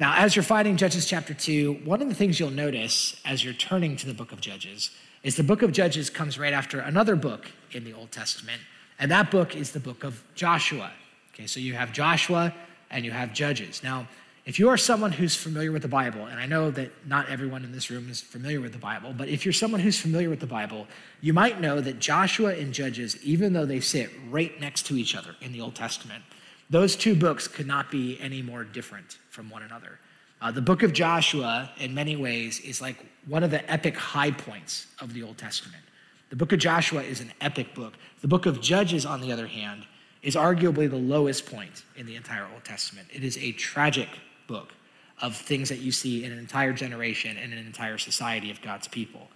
Now, 0.01 0.15
as 0.15 0.35
you're 0.35 0.41
fighting 0.41 0.77
Judges 0.77 1.05
chapter 1.05 1.35
2, 1.35 1.81
one 1.85 2.01
of 2.01 2.09
the 2.09 2.15
things 2.15 2.39
you'll 2.39 2.49
notice 2.49 3.21
as 3.23 3.45
you're 3.45 3.53
turning 3.53 3.95
to 3.97 4.07
the 4.07 4.15
book 4.15 4.31
of 4.31 4.41
Judges 4.41 4.89
is 5.21 5.35
the 5.35 5.43
book 5.43 5.61
of 5.61 5.71
Judges 5.71 6.09
comes 6.09 6.39
right 6.39 6.53
after 6.53 6.79
another 6.79 7.15
book 7.15 7.51
in 7.71 7.83
the 7.83 7.93
Old 7.93 8.11
Testament, 8.11 8.59
and 8.97 9.11
that 9.11 9.29
book 9.29 9.55
is 9.55 9.73
the 9.73 9.79
book 9.79 10.03
of 10.03 10.23
Joshua. 10.33 10.89
Okay, 11.35 11.45
so 11.45 11.59
you 11.59 11.75
have 11.75 11.93
Joshua 11.93 12.51
and 12.89 13.05
you 13.05 13.11
have 13.11 13.31
Judges. 13.31 13.83
Now, 13.83 14.07
if 14.47 14.57
you 14.57 14.69
are 14.69 14.75
someone 14.75 15.11
who's 15.11 15.35
familiar 15.35 15.71
with 15.71 15.83
the 15.83 15.87
Bible, 15.87 16.25
and 16.25 16.39
I 16.39 16.47
know 16.47 16.71
that 16.71 16.89
not 17.05 17.29
everyone 17.29 17.63
in 17.63 17.71
this 17.71 17.91
room 17.91 18.09
is 18.09 18.21
familiar 18.21 18.59
with 18.59 18.71
the 18.71 18.79
Bible, 18.79 19.13
but 19.15 19.27
if 19.27 19.45
you're 19.45 19.53
someone 19.53 19.81
who's 19.81 20.01
familiar 20.01 20.31
with 20.31 20.39
the 20.39 20.47
Bible, 20.47 20.87
you 21.21 21.31
might 21.31 21.61
know 21.61 21.79
that 21.79 21.99
Joshua 21.99 22.55
and 22.55 22.73
Judges, 22.73 23.23
even 23.23 23.53
though 23.53 23.67
they 23.67 23.79
sit 23.79 24.09
right 24.31 24.59
next 24.59 24.87
to 24.87 24.95
each 24.95 25.15
other 25.15 25.35
in 25.41 25.51
the 25.51 25.61
Old 25.61 25.75
Testament, 25.75 26.23
those 26.71 26.95
two 26.95 27.15
books 27.15 27.47
could 27.47 27.67
not 27.67 27.91
be 27.91 28.17
any 28.21 28.41
more 28.41 28.63
different 28.63 29.19
from 29.29 29.49
one 29.49 29.61
another. 29.61 29.99
Uh, 30.41 30.51
the 30.51 30.61
book 30.61 30.81
of 30.81 30.93
Joshua, 30.93 31.69
in 31.77 31.93
many 31.93 32.15
ways, 32.15 32.59
is 32.61 32.81
like 32.81 32.95
one 33.27 33.43
of 33.43 33.51
the 33.51 33.69
epic 33.69 33.95
high 33.95 34.31
points 34.31 34.87
of 34.99 35.13
the 35.13 35.21
Old 35.21 35.37
Testament. 35.37 35.83
The 36.29 36.37
book 36.37 36.53
of 36.53 36.59
Joshua 36.59 37.03
is 37.03 37.19
an 37.19 37.31
epic 37.41 37.75
book. 37.75 37.93
The 38.21 38.27
book 38.27 38.45
of 38.45 38.61
Judges, 38.61 39.05
on 39.05 39.19
the 39.19 39.33
other 39.33 39.47
hand, 39.47 39.85
is 40.23 40.35
arguably 40.35 40.89
the 40.89 40.95
lowest 40.95 41.45
point 41.45 41.83
in 41.97 42.05
the 42.05 42.15
entire 42.15 42.47
Old 42.53 42.63
Testament. 42.63 43.09
It 43.13 43.23
is 43.23 43.37
a 43.37 43.51
tragic 43.51 44.07
book 44.47 44.73
of 45.21 45.35
things 45.35 45.67
that 45.69 45.79
you 45.79 45.91
see 45.91 46.23
in 46.23 46.31
an 46.31 46.39
entire 46.39 46.73
generation 46.73 47.37
and 47.37 47.51
an 47.51 47.59
entire 47.59 47.97
society 47.97 48.49
of 48.49 48.61
God's 48.61 48.87
people. 48.87 49.29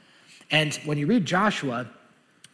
And 0.51 0.73
when 0.85 0.97
you 0.97 1.05
read 1.05 1.25
Joshua, 1.25 1.87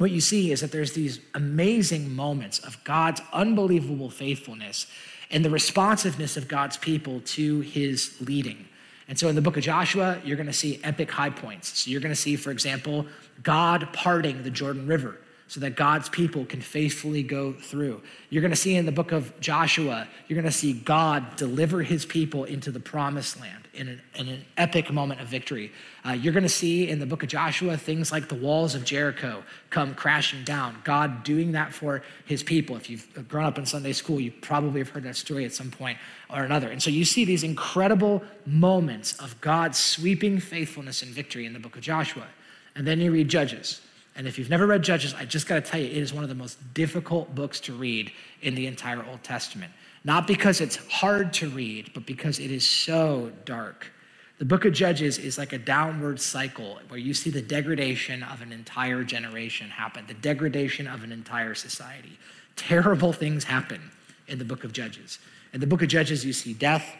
what 0.02 0.12
you 0.12 0.22
see 0.22 0.52
is 0.52 0.62
that 0.62 0.72
there's 0.72 0.94
these 0.94 1.20
amazing 1.34 2.16
moments 2.16 2.60
of 2.60 2.84
God's 2.84 3.22
unbelievable 3.32 4.10
faithfulness 4.10 4.88
and 5.30 5.46
the 5.46 5.50
responsiveness 5.50 6.38
of 6.38 6.48
God's 6.48 6.78
people 6.78 7.22
to 7.22 7.62
his 7.62 8.16
leading. 8.20 8.68
And 9.08 9.20
so 9.20 9.28
in 9.28 9.36
the 9.36 9.42
book 9.42 9.58
of 9.58 9.64
Joshua, 9.64 10.20
you're 10.24 10.38
going 10.38 10.48
to 10.48 10.54
see 10.54 10.80
epic 10.84 11.12
high 11.12 11.30
points. 11.30 11.80
So 11.80 11.92
you're 11.92 12.02
going 12.02 12.14
to 12.14 12.20
see, 12.20 12.36
for 12.36 12.52
example, 12.52 13.06
God 13.44 13.90
parting 13.94 14.44
the 14.44 14.52
Jordan 14.52 14.88
River 14.88 15.18
so 15.48 15.60
that 15.60 15.76
God's 15.76 16.08
people 16.08 16.46
can 16.46 16.62
faithfully 16.62 17.24
go 17.24 17.52
through. 17.52 18.02
You're 18.30 18.42
going 18.42 18.52
to 18.52 18.58
see 18.58 18.76
in 18.76 18.86
the 18.86 18.92
book 18.92 19.12
of 19.12 19.38
Joshua, 19.42 20.08
you're 20.28 20.40
going 20.42 20.52
to 20.52 20.58
see 20.58 20.72
God 20.72 21.36
deliver 21.36 21.82
his 21.84 22.06
people 22.06 22.46
into 22.46 22.72
the 22.72 22.80
promised 22.80 23.40
land 23.40 23.61
in 23.74 23.88
an, 23.88 24.02
in 24.16 24.28
an 24.28 24.46
epic 24.58 24.92
moment 24.92 25.22
of 25.22 25.28
victory. 25.28 25.72
Uh, 26.06 26.12
you're 26.12 26.34
going 26.34 26.44
to 26.44 26.50
see 26.50 26.90
in 26.90 27.00
the 27.00 27.06
book 27.06 27.24
of 27.24 27.30
Joshua 27.30 27.78
things 27.78 28.12
like 28.12 28.28
the 28.28 28.36
walls 28.36 28.76
of 28.76 28.84
Jericho 28.84 29.44
come 29.70 29.96
crashing 29.96 30.44
down. 30.44 30.78
God 30.84 31.24
doing 31.24 31.54
that 31.54 31.74
for 31.74 32.04
his 32.26 32.44
people. 32.44 32.76
If 32.76 32.90
you've 32.90 33.28
grown 33.30 33.46
up 33.46 33.58
in 33.58 33.66
Sunday 33.66 33.94
school, 33.94 34.20
you 34.20 34.32
probably 34.32 34.82
have 34.82 34.90
heard 34.90 35.04
that 35.04 35.16
story 35.16 35.46
at 35.46 35.54
some 35.54 35.72
point 35.72 35.98
or 36.30 36.44
another. 36.44 36.70
And 36.70 36.84
so 36.84 36.90
you 36.90 37.06
see 37.06 37.24
these 37.24 37.44
incredible 37.44 38.24
moments 38.46 39.18
of 39.20 39.40
God's 39.40 39.78
sweeping 39.78 40.40
faithfulness 40.40 41.02
and 41.02 41.12
victory 41.12 41.46
in 41.46 41.54
the 41.54 41.60
book 41.60 41.76
of 41.78 41.82
Joshua. 41.82 42.28
And 42.76 42.86
then 42.86 43.00
you 43.00 43.12
read 43.12 43.30
Judges. 43.30 43.82
And 44.16 44.28
if 44.28 44.38
you've 44.38 44.50
never 44.50 44.68
read 44.68 44.84
Judges, 44.84 45.14
I 45.14 45.24
just 45.24 45.48
got 45.48 45.56
to 45.56 45.62
tell 45.62 45.80
you, 45.80 45.88
it 45.88 45.98
is 45.98 46.14
one 46.14 46.24
of 46.24 46.30
the 46.30 46.36
most 46.36 46.74
difficult 46.74 47.34
books 47.34 47.62
to 47.62 47.74
read 47.74 48.12
in 48.42 48.56
the 48.56 48.68
entire 48.68 49.06
Old 49.06 49.24
Testament. 49.24 49.72
Not 50.04 50.26
because 50.26 50.62
it's 50.62 50.78
hard 50.88 51.34
to 51.34 51.50
read, 51.50 51.92
but 51.94 52.06
because 52.06 52.40
it 52.40 52.52
is 52.52 52.68
so 52.68 53.32
dark. 53.46 53.92
The 54.40 54.46
book 54.46 54.66
of 54.66 54.74
Judges 54.74 55.20
is 55.20 55.38
like 55.38 55.54
a 55.54 55.60
downward 55.60 56.20
cycle 56.20 56.80
where 56.88 57.00
you 57.00 57.14
see 57.14 57.30
the 57.30 57.44
degradation 57.44 58.24
of 58.24 58.42
an 58.42 58.52
entire 58.52 59.04
generation 59.04 59.70
happen, 59.70 60.06
the 60.08 60.16
degradation 60.16 60.88
of 60.88 61.04
an 61.04 61.12
entire 61.12 61.54
society. 61.54 62.18
Terrible 62.56 63.14
things 63.14 63.44
happen 63.44 63.92
in 64.28 64.40
the 64.40 64.46
book 64.46 64.64
of 64.64 64.74
Judges. 64.74 65.20
In 65.54 65.60
the 65.60 65.68
book 65.68 65.84
of 65.84 65.90
Judges, 65.90 66.26
you 66.26 66.34
see 66.34 66.54
death, 66.54 66.96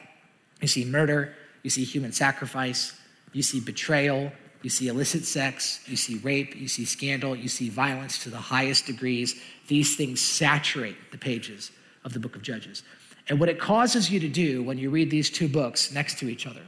you 0.62 0.68
see 0.68 0.86
murder, 0.86 1.34
you 1.64 1.72
see 1.72 1.84
human 1.84 2.12
sacrifice, 2.12 2.96
you 3.34 3.42
see 3.42 3.60
betrayal, 3.60 4.32
you 4.62 4.70
see 4.70 4.90
illicit 4.90 5.26
sex, 5.26 5.80
you 5.88 5.96
see 5.96 6.18
rape, 6.18 6.56
you 6.56 6.68
see 6.68 6.86
scandal, 6.86 7.36
you 7.36 7.48
see 7.48 7.70
violence 7.70 8.22
to 8.24 8.30
the 8.30 8.38
highest 8.38 8.86
degrees. 8.86 9.42
These 9.68 9.96
things 9.96 10.22
saturate 10.22 11.12
the 11.12 11.18
pages 11.18 11.72
of 12.04 12.14
the 12.14 12.20
book 12.20 12.36
of 12.36 12.42
Judges. 12.42 12.84
And 13.28 13.40
what 13.40 13.50
it 13.50 13.60
causes 13.60 14.10
you 14.10 14.20
to 14.20 14.28
do 14.28 14.64
when 14.64 14.78
you 14.78 14.90
read 14.90 15.10
these 15.10 15.30
two 15.30 15.48
books 15.48 15.92
next 15.92 16.18
to 16.20 16.30
each 16.30 16.48
other 16.48 16.62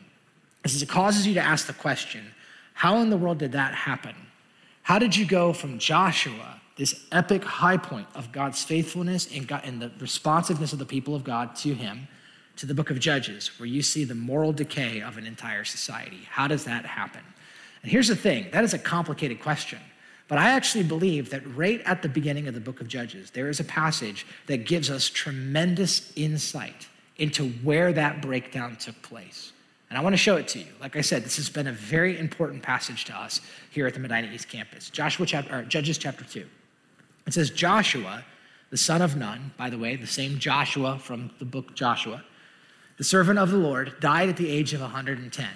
is 0.63 0.81
it 0.81 0.89
causes 0.89 1.27
you 1.27 1.33
to 1.33 1.41
ask 1.41 1.67
the 1.67 1.73
question 1.73 2.25
how 2.73 2.97
in 2.99 3.09
the 3.09 3.17
world 3.17 3.37
did 3.37 3.51
that 3.51 3.73
happen? 3.73 4.15
How 4.81 4.99
did 4.99 5.15
you 5.15 5.25
go 5.25 5.53
from 5.53 5.77
Joshua, 5.77 6.59
this 6.75 7.05
epic 7.11 7.43
high 7.43 7.77
point 7.77 8.07
of 8.15 8.31
God's 8.31 8.63
faithfulness 8.63 9.29
and, 9.33 9.47
God, 9.47 9.61
and 9.63 9.81
the 9.81 9.91
responsiveness 9.99 10.73
of 10.73 10.79
the 10.79 10.85
people 10.85 11.15
of 11.15 11.23
God 11.23 11.55
to 11.57 11.73
Him, 11.73 12.07
to 12.57 12.65
the 12.65 12.73
book 12.73 12.89
of 12.89 12.99
Judges, 12.99 13.59
where 13.59 13.67
you 13.67 13.81
see 13.81 14.03
the 14.03 14.15
moral 14.15 14.51
decay 14.51 15.01
of 15.01 15.17
an 15.17 15.25
entire 15.25 15.63
society? 15.63 16.27
How 16.29 16.47
does 16.47 16.65
that 16.65 16.85
happen? 16.85 17.21
And 17.83 17.91
here's 17.91 18.07
the 18.07 18.15
thing 18.15 18.47
that 18.51 18.63
is 18.63 18.73
a 18.73 18.79
complicated 18.79 19.39
question. 19.39 19.79
But 20.33 20.41
I 20.41 20.49
actually 20.49 20.85
believe 20.85 21.29
that 21.29 21.45
right 21.55 21.79
at 21.85 22.01
the 22.01 22.09
beginning 22.09 22.47
of 22.47 22.55
the 22.55 22.59
book 22.59 22.81
of 22.81 22.87
Judges, 22.87 23.29
there 23.29 23.49
is 23.49 23.59
a 23.59 23.63
passage 23.63 24.25
that 24.47 24.65
gives 24.65 24.89
us 24.89 25.07
tremendous 25.07 26.11
insight 26.15 26.87
into 27.17 27.49
where 27.61 27.93
that 27.93 28.19
breakdown 28.19 28.75
took 28.77 28.99
place. 29.03 29.51
And 29.91 29.97
I 29.99 30.01
want 30.01 30.13
to 30.13 30.17
show 30.17 30.37
it 30.37 30.47
to 30.47 30.57
you. 30.57 30.65
Like 30.81 30.95
I 30.95 31.01
said, 31.01 31.23
this 31.23 31.35
has 31.35 31.51
been 31.51 31.67
a 31.67 31.71
very 31.71 32.17
important 32.17 32.63
passage 32.63 33.05
to 33.05 33.15
us 33.15 33.41
here 33.69 33.85
at 33.85 33.93
the 33.93 33.99
Medina 33.99 34.33
East 34.33 34.49
campus. 34.49 34.89
Joshua 34.89 35.27
chapter, 35.27 35.65
Judges 35.65 35.99
chapter 35.99 36.23
2. 36.23 36.43
It 37.27 37.33
says, 37.35 37.51
Joshua, 37.51 38.25
the 38.71 38.77
son 38.77 39.03
of 39.03 39.15
Nun, 39.15 39.53
by 39.55 39.69
the 39.69 39.77
way, 39.77 39.95
the 39.97 40.07
same 40.07 40.39
Joshua 40.39 40.97
from 40.97 41.29
the 41.37 41.45
book 41.45 41.75
Joshua, 41.75 42.23
the 42.97 43.03
servant 43.03 43.37
of 43.37 43.51
the 43.51 43.57
Lord, 43.57 43.99
died 43.99 44.29
at 44.29 44.37
the 44.37 44.49
age 44.49 44.73
of 44.73 44.81
110. 44.81 45.47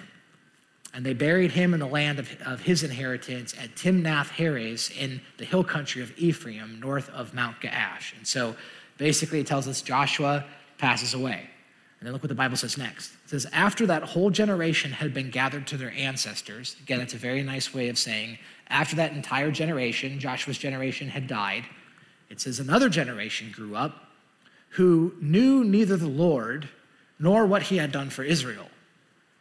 And 0.94 1.04
they 1.04 1.14
buried 1.14 1.52
him 1.52 1.74
in 1.74 1.80
the 1.80 1.86
land 1.86 2.18
of, 2.18 2.30
of 2.44 2.62
his 2.62 2.82
inheritance 2.82 3.54
at 3.60 3.76
Timnath 3.76 4.30
Heres 4.30 4.90
in 4.90 5.20
the 5.36 5.44
hill 5.44 5.62
country 5.62 6.02
of 6.02 6.16
Ephraim, 6.16 6.80
north 6.80 7.10
of 7.10 7.34
Mount 7.34 7.60
Gaash. 7.60 8.16
And 8.16 8.26
so 8.26 8.56
Basically, 8.98 9.38
it 9.40 9.46
tells 9.46 9.66
us 9.66 9.80
Joshua 9.80 10.44
passes 10.76 11.14
away. 11.14 11.48
And 12.00 12.06
then 12.06 12.12
look 12.12 12.22
what 12.22 12.28
the 12.28 12.34
Bible 12.34 12.56
says 12.56 12.76
next. 12.76 13.12
It 13.24 13.30
says, 13.30 13.46
After 13.52 13.86
that 13.86 14.02
whole 14.02 14.30
generation 14.30 14.92
had 14.92 15.14
been 15.14 15.30
gathered 15.30 15.66
to 15.68 15.76
their 15.76 15.92
ancestors, 15.92 16.76
again, 16.82 17.00
it's 17.00 17.14
a 17.14 17.18
very 17.18 17.42
nice 17.42 17.72
way 17.72 17.88
of 17.88 17.98
saying, 17.98 18.38
after 18.68 18.96
that 18.96 19.12
entire 19.12 19.50
generation, 19.50 20.18
Joshua's 20.18 20.58
generation 20.58 21.08
had 21.08 21.26
died, 21.26 21.64
it 22.28 22.40
says, 22.40 22.60
Another 22.60 22.88
generation 22.88 23.50
grew 23.52 23.74
up 23.74 24.04
who 24.70 25.14
knew 25.20 25.64
neither 25.64 25.96
the 25.96 26.06
Lord 26.06 26.68
nor 27.18 27.46
what 27.46 27.62
he 27.62 27.78
had 27.78 27.90
done 27.90 28.10
for 28.10 28.22
Israel. 28.22 28.68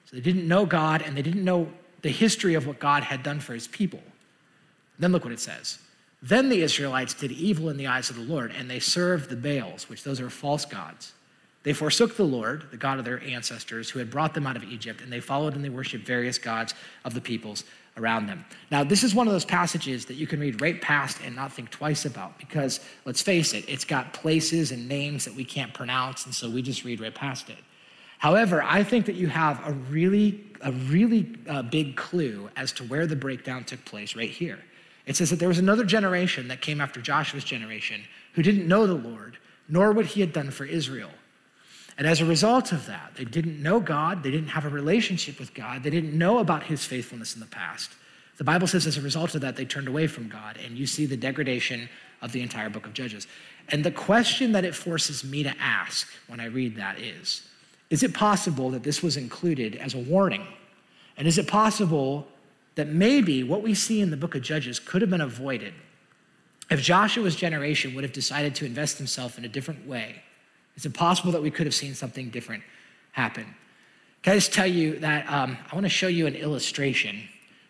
So 0.09 0.15
they 0.15 0.21
didn't 0.21 0.47
know 0.47 0.65
God 0.65 1.01
and 1.01 1.15
they 1.15 1.21
didn't 1.21 1.43
know 1.43 1.69
the 2.01 2.09
history 2.09 2.53
of 2.53 2.65
what 2.65 2.79
God 2.79 3.03
had 3.03 3.23
done 3.23 3.39
for 3.39 3.53
his 3.53 3.67
people. 3.67 4.01
Then 4.97 5.11
look 5.11 5.23
what 5.23 5.33
it 5.33 5.39
says. 5.39 5.79
Then 6.21 6.49
the 6.49 6.61
Israelites 6.61 7.13
did 7.13 7.31
evil 7.31 7.69
in 7.69 7.77
the 7.77 7.87
eyes 7.87 8.09
of 8.09 8.15
the 8.15 8.23
Lord, 8.23 8.51
and 8.57 8.69
they 8.69 8.79
served 8.79 9.29
the 9.29 9.35
Baals, 9.35 9.87
which 9.87 10.03
those 10.03 10.19
are 10.19 10.29
false 10.29 10.65
gods. 10.65 11.13
They 11.63 11.73
forsook 11.73 12.15
the 12.15 12.23
Lord, 12.23 12.71
the 12.71 12.77
God 12.77 12.97
of 12.97 13.05
their 13.05 13.21
ancestors, 13.21 13.89
who 13.89 13.99
had 13.99 14.09
brought 14.09 14.33
them 14.33 14.47
out 14.47 14.55
of 14.55 14.63
Egypt, 14.63 15.01
and 15.01 15.11
they 15.11 15.19
followed 15.19 15.53
and 15.53 15.63
they 15.63 15.69
worshiped 15.69 16.07
various 16.07 16.37
gods 16.39 16.73
of 17.03 17.13
the 17.13 17.21
peoples 17.21 17.65
around 17.97 18.27
them. 18.27 18.45
Now, 18.71 18.83
this 18.83 19.03
is 19.03 19.13
one 19.13 19.27
of 19.27 19.33
those 19.33 19.45
passages 19.45 20.05
that 20.05 20.13
you 20.13 20.27
can 20.27 20.39
read 20.39 20.61
right 20.61 20.81
past 20.81 21.17
and 21.25 21.35
not 21.35 21.51
think 21.51 21.69
twice 21.69 22.05
about 22.05 22.37
because, 22.39 22.79
let's 23.05 23.21
face 23.21 23.53
it, 23.53 23.67
it's 23.67 23.85
got 23.85 24.13
places 24.13 24.71
and 24.71 24.87
names 24.87 25.25
that 25.25 25.35
we 25.35 25.43
can't 25.43 25.73
pronounce, 25.73 26.25
and 26.25 26.33
so 26.33 26.49
we 26.49 26.61
just 26.61 26.83
read 26.83 27.01
right 27.01 27.13
past 27.13 27.49
it. 27.49 27.57
However, 28.17 28.63
I 28.63 28.83
think 28.83 29.05
that 29.05 29.15
you 29.15 29.27
have 29.27 29.65
a 29.67 29.73
really, 29.73 30.43
a 30.61 30.71
really 30.71 31.35
uh, 31.47 31.61
big 31.61 31.95
clue 31.95 32.49
as 32.55 32.71
to 32.73 32.83
where 32.83 33.05
the 33.05 33.15
breakdown 33.15 33.63
took 33.63 33.83
place 33.85 34.15
right 34.15 34.29
here. 34.29 34.59
It 35.05 35.15
says 35.15 35.29
that 35.29 35.39
there 35.39 35.47
was 35.47 35.59
another 35.59 35.85
generation 35.85 36.47
that 36.49 36.61
came 36.61 36.81
after 36.81 37.01
Joshua's 37.01 37.43
generation 37.43 38.01
who 38.33 38.43
didn't 38.43 38.67
know 38.67 38.85
the 38.85 38.93
Lord, 38.93 39.37
nor 39.69 39.91
what 39.91 40.05
he 40.05 40.21
had 40.21 40.33
done 40.33 40.51
for 40.51 40.65
Israel. 40.65 41.11
And 41.97 42.05
as 42.05 42.21
a 42.21 42.25
result 42.25 42.71
of 42.71 42.85
that, 42.87 43.13
they 43.15 43.25
didn't 43.25 43.61
know 43.61 43.79
God, 43.79 44.21
they 44.21 44.29
didn't 44.29 44.49
have 44.49 44.65
a 44.65 44.69
relationship 44.69 45.39
with 45.39 45.53
God, 45.53 45.83
they 45.83 45.89
didn't 45.89 46.15
know 46.15 46.39
about 46.39 46.63
his 46.63 46.85
faithfulness 46.85 47.33
in 47.33 47.39
the 47.39 47.47
past. 47.47 47.91
The 48.37 48.43
Bible 48.43 48.67
says 48.67 48.85
as 48.85 48.97
a 48.97 49.01
result 49.01 49.33
of 49.33 49.41
that, 49.41 49.55
they 49.55 49.65
turned 49.65 49.87
away 49.87 50.05
from 50.05 50.29
God, 50.29 50.57
and 50.63 50.77
you 50.77 50.85
see 50.85 51.07
the 51.07 51.17
degradation 51.17 51.89
of 52.21 52.31
the 52.31 52.41
entire 52.41 52.69
book 52.69 52.85
of 52.85 52.93
Judges. 52.93 53.25
And 53.69 53.83
the 53.83 53.91
question 53.91 54.51
that 54.51 54.63
it 54.63 54.75
forces 54.75 55.23
me 55.23 55.41
to 55.43 55.53
ask 55.59 56.07
when 56.27 56.39
I 56.39 56.45
read 56.45 56.75
that 56.75 56.99
is 56.99 57.46
Is 57.89 58.03
it 58.03 58.13
possible 58.13 58.69
that 58.71 58.83
this 58.83 59.01
was 59.01 59.17
included 59.17 59.75
as 59.75 59.93
a 59.93 59.97
warning? 59.97 60.45
And 61.15 61.27
is 61.27 61.37
it 61.37 61.47
possible 61.47 62.27
that 62.75 62.87
maybe 62.87 63.43
what 63.43 63.61
we 63.61 63.73
see 63.73 64.01
in 64.01 64.11
the 64.11 64.17
book 64.17 64.35
of 64.35 64.41
Judges 64.41 64.79
could 64.79 65.01
have 65.01 65.09
been 65.09 65.21
avoided 65.21 65.73
if 66.69 66.81
Joshua's 66.81 67.35
generation 67.35 67.95
would 67.95 68.03
have 68.03 68.13
decided 68.13 68.53
to 68.55 68.65
invest 68.65 68.97
himself 68.97 69.37
in 69.37 69.45
a 69.45 69.47
different 69.47 69.87
way? 69.87 70.21
It's 70.75 70.85
impossible 70.85 71.31
that 71.31 71.41
we 71.41 71.49
could 71.49 71.65
have 71.65 71.73
seen 71.73 71.95
something 71.95 72.29
different 72.29 72.63
happen. 73.13 73.45
Can 74.21 74.33
I 74.33 74.35
just 74.35 74.53
tell 74.53 74.67
you 74.67 74.99
that 74.99 75.31
um, 75.31 75.57
I 75.71 75.75
want 75.75 75.85
to 75.85 75.89
show 75.89 76.07
you 76.07 76.27
an 76.27 76.35
illustration 76.35 77.23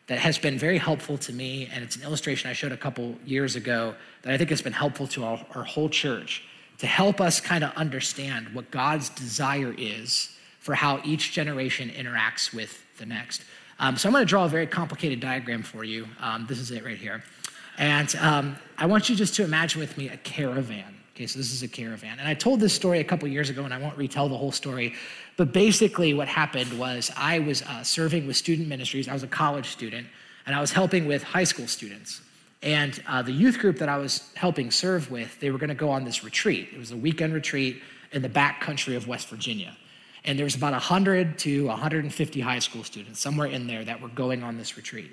that 0.08 0.20
has 0.20 0.38
been 0.38 0.58
very 0.58 0.78
helpful 0.78 1.18
to 1.20 1.34
me, 1.34 1.70
and 1.72 1.84
it's 1.84 1.96
an 1.96 2.04
illustration 2.04 2.50
I 2.50 2.54
showed 2.54 2.72
a 2.72 2.78
couple 2.78 3.16
years 3.26 3.56
ago 3.56 3.94
that 4.24 4.34
I 4.34 4.38
think 4.38 4.50
has 4.50 4.62
been 4.62 4.74
helpful 4.74 5.08
to 5.08 5.24
our, 5.24 5.46
our 5.54 5.64
whole 5.64 5.90
church 5.90 6.44
to 6.79 6.88
help 6.88 7.19
us 7.19 7.39
kind 7.39 7.63
of 7.63 7.72
understand 7.75 8.50
what 8.53 8.69
God's 8.72 9.10
desire 9.10 9.74
is 9.77 10.36
for 10.60 10.75
how 10.75 11.01
each 11.03 11.31
generation 11.31 11.89
interacts 11.89 12.53
with 12.53 12.84
the 12.98 13.05
next. 13.05 13.43
Um, 13.79 13.96
so 13.96 14.10
I'm 14.10 14.13
going 14.13 14.25
to 14.25 14.29
draw 14.29 14.46
a 14.46 14.50
very 14.50 14.67
complicated 14.67 15.19
diagram 15.19 15.63
for 15.63 15.84
you. 15.84 16.07
Um, 16.19 16.46
this 16.48 16.60
is 16.60 16.72
it 16.72 16.84
right 16.84 16.98
here. 16.98 17.24
And 17.77 18.13
um, 18.17 18.57
I 18.77 18.88
want 18.88 19.07
you 19.07 19.15
just 19.15 19.36
to 19.36 19.43
imagine 19.43 19.79
with 19.79 19.98
me 19.98 20.10
a 20.10 20.17
caravan. 20.17 20.96
Okay, 21.16 21.25
so 21.27 21.40
this 21.40 21.51
is 21.51 21.63
a 21.63 21.68
caravan. 21.68 22.20
And 22.20 22.27
I 22.27 22.33
told 22.33 22.59
this 22.59 22.74
story 22.74 23.00
a 23.00 23.03
couple 23.03 23.27
years 23.27 23.50
ago, 23.50 23.63
and 23.63 23.74
I 23.74 23.79
won't 23.79 23.98
retell 23.98 24.29
the 24.29 24.37
whole 24.37 24.51
story. 24.51 24.94
But 25.35 25.51
basically, 25.51 26.13
what 26.13 26.27
happened 26.27 26.77
was 26.77 27.11
I 27.16 27.40
was 27.40 27.61
uh, 27.63 27.83
serving 27.83 28.27
with 28.27 28.35
student 28.35 28.68
ministries. 28.68 29.07
I 29.07 29.13
was 29.13 29.24
a 29.24 29.27
college 29.27 29.70
student, 29.70 30.07
and 30.46 30.55
I 30.55 30.61
was 30.61 30.72
helping 30.72 31.07
with 31.07 31.24
high 31.24 31.44
school 31.44 31.68
students. 31.68 32.22
And 32.68 33.01
uh, 33.08 33.22
the 33.22 33.32
youth 33.32 33.60
group 33.60 33.77
that 33.77 33.88
I 33.88 33.98
was 33.98 34.30
helping 34.36 34.72
serve 34.72 35.10
with, 35.10 35.40
they 35.40 35.51
were 35.51 35.58
going 35.58 35.70
to 35.70 35.74
go 35.74 35.90
on 35.90 36.03
this 36.03 36.25
retreat. 36.25 36.68
It 36.74 36.77
was 36.77 36.92
a 36.92 36.98
weekend 36.98 37.34
retreat 37.34 37.82
in 38.12 38.22
the 38.22 38.27
back 38.27 38.60
country 38.60 38.98
of 38.98 39.08
West 39.08 39.30
Virginia. 39.30 39.77
And 40.25 40.38
there 40.38 40.44
was 40.44 40.56
about 40.56 40.74
100 40.74 41.40
to 41.40 41.68
150 41.68 42.42
high 42.42 42.60
school 42.60 42.84
students, 42.84 43.22
somewhere 43.22 43.48
in 43.48 43.68
there, 43.68 43.86
that 43.86 44.01
were 44.01 44.10
going 44.10 44.44
on 44.44 44.58
this 44.58 44.75
retreat. 44.75 45.12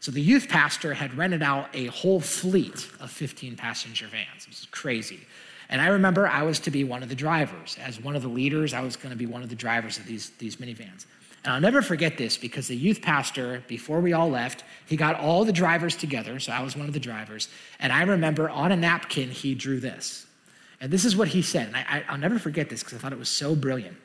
So 0.00 0.10
the 0.10 0.20
youth 0.20 0.48
pastor 0.48 0.94
had 0.94 1.16
rented 1.16 1.44
out 1.44 1.68
a 1.74 1.86
whole 1.86 2.18
fleet 2.18 2.90
of 2.98 3.08
15 3.12 3.54
passenger 3.54 4.08
vans. 4.08 4.42
It 4.42 4.48
was 4.48 4.66
crazy. 4.72 5.20
And 5.68 5.80
I 5.80 5.86
remember 5.86 6.26
I 6.26 6.42
was 6.42 6.58
to 6.60 6.72
be 6.72 6.82
one 6.82 7.04
of 7.04 7.08
the 7.08 7.14
drivers. 7.14 7.76
As 7.80 8.00
one 8.00 8.16
of 8.16 8.22
the 8.22 8.28
leaders, 8.28 8.74
I 8.74 8.80
was 8.80 8.96
going 8.96 9.10
to 9.10 9.16
be 9.16 9.26
one 9.26 9.44
of 9.44 9.48
the 9.48 9.54
drivers 9.54 9.96
of 9.96 10.06
these, 10.06 10.30
these 10.38 10.56
minivans. 10.56 11.06
And 11.46 11.54
I'll 11.54 11.60
never 11.60 11.80
forget 11.80 12.18
this 12.18 12.36
because 12.36 12.66
the 12.66 12.76
youth 12.76 13.00
pastor, 13.00 13.62
before 13.68 14.00
we 14.00 14.12
all 14.12 14.28
left, 14.28 14.64
he 14.84 14.96
got 14.96 15.14
all 15.20 15.44
the 15.44 15.52
drivers 15.52 15.94
together. 15.94 16.40
So 16.40 16.50
I 16.50 16.60
was 16.60 16.76
one 16.76 16.88
of 16.88 16.92
the 16.92 16.98
drivers. 16.98 17.48
And 17.78 17.92
I 17.92 18.02
remember 18.02 18.50
on 18.50 18.72
a 18.72 18.76
napkin, 18.76 19.30
he 19.30 19.54
drew 19.54 19.78
this. 19.78 20.26
And 20.80 20.92
this 20.92 21.04
is 21.04 21.16
what 21.16 21.28
he 21.28 21.42
said. 21.42 21.68
And 21.68 21.76
I, 21.76 22.04
will 22.10 22.18
never 22.18 22.40
forget 22.40 22.68
this 22.68 22.82
because 22.82 22.98
I 22.98 23.00
thought 23.00 23.12
it 23.12 23.18
was 23.18 23.28
so 23.28 23.54
brilliant. 23.54 23.96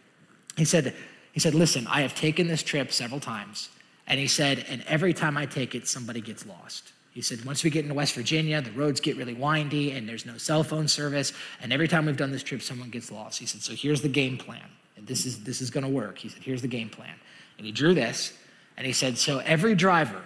He 0.56 0.66
said, 0.66 0.94
he 1.32 1.40
said, 1.40 1.56
Listen, 1.56 1.88
I 1.88 2.02
have 2.02 2.14
taken 2.14 2.48
this 2.48 2.62
trip 2.62 2.92
several 2.92 3.20
times. 3.20 3.70
And 4.06 4.20
he 4.20 4.28
said, 4.28 4.64
And 4.70 4.84
every 4.88 5.12
time 5.12 5.36
I 5.36 5.48
take 5.48 5.74
it, 5.74 5.88
somebody 5.88 6.22
gets 6.22 6.46
lost. 6.46 6.94
He 7.12 7.22
said, 7.22 7.44
once 7.44 7.62
we 7.62 7.70
get 7.70 7.84
into 7.84 7.94
West 7.94 8.14
Virginia, 8.14 8.62
the 8.62 8.72
roads 8.72 9.02
get 9.02 9.18
really 9.18 9.34
windy 9.34 9.92
and 9.92 10.08
there's 10.08 10.26
no 10.26 10.38
cell 10.38 10.64
phone 10.64 10.88
service. 10.88 11.34
And 11.62 11.74
every 11.74 11.90
time 11.90 12.06
we've 12.06 12.16
done 12.16 12.32
this 12.32 12.42
trip, 12.42 12.62
someone 12.62 12.90
gets 12.90 13.12
lost. 13.12 13.38
He 13.38 13.46
said, 13.46 13.62
so 13.62 13.74
here's 13.74 14.02
the 14.02 14.08
game 14.08 14.38
plan. 14.38 14.64
And 14.96 15.06
this 15.06 15.26
is, 15.26 15.44
this 15.44 15.60
is 15.60 15.70
going 15.70 15.84
to 15.84 15.90
work. 15.90 16.20
He 16.20 16.30
said, 16.30 16.42
here's 16.42 16.62
the 16.62 16.70
game 16.70 16.88
plan. 16.88 17.16
And 17.62 17.66
he 17.68 17.72
drew 17.72 17.94
this. 17.94 18.34
And 18.76 18.88
he 18.88 18.92
said, 18.92 19.20
so 19.20 19.38
every 19.38 19.76
driver, 19.76 20.24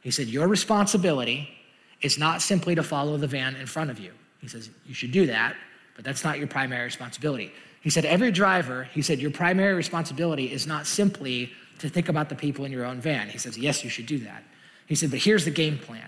he 0.00 0.10
said, 0.10 0.26
your 0.26 0.48
responsibility 0.48 1.50
is 2.00 2.16
not 2.16 2.40
simply 2.40 2.74
to 2.76 2.82
follow 2.82 3.18
the 3.18 3.26
van 3.26 3.56
in 3.56 3.66
front 3.66 3.90
of 3.90 4.00
you. 4.00 4.10
He 4.40 4.48
says, 4.48 4.70
you 4.86 4.94
should 4.94 5.12
do 5.12 5.26
that, 5.26 5.54
but 5.96 6.04
that's 6.06 6.24
not 6.24 6.38
your 6.38 6.46
primary 6.46 6.84
responsibility. 6.84 7.52
He 7.82 7.90
said, 7.90 8.06
every 8.06 8.30
driver, 8.30 8.84
he 8.84 9.02
said, 9.02 9.18
your 9.18 9.30
primary 9.30 9.74
responsibility 9.74 10.50
is 10.50 10.66
not 10.66 10.86
simply 10.86 11.52
to 11.80 11.90
think 11.90 12.08
about 12.08 12.30
the 12.30 12.34
people 12.34 12.64
in 12.64 12.72
your 12.72 12.86
own 12.86 13.02
van. 13.02 13.28
He 13.28 13.36
says, 13.36 13.58
yes, 13.58 13.84
you 13.84 13.90
should 13.90 14.06
do 14.06 14.20
that. 14.20 14.42
He 14.86 14.94
said, 14.94 15.10
but 15.10 15.18
here's 15.18 15.44
the 15.44 15.50
game 15.50 15.76
plan. 15.76 16.06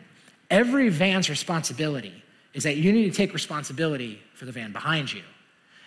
Every 0.49 0.89
van's 0.89 1.29
responsibility 1.29 2.25
is 2.55 2.65
that 2.65 2.79
you 2.79 2.91
need 2.91 3.13
to 3.13 3.15
take 3.15 3.35
responsibility 3.35 4.23
for 4.33 4.47
the 4.47 4.53
van 4.53 4.73
behind 4.73 5.13
you. 5.13 5.25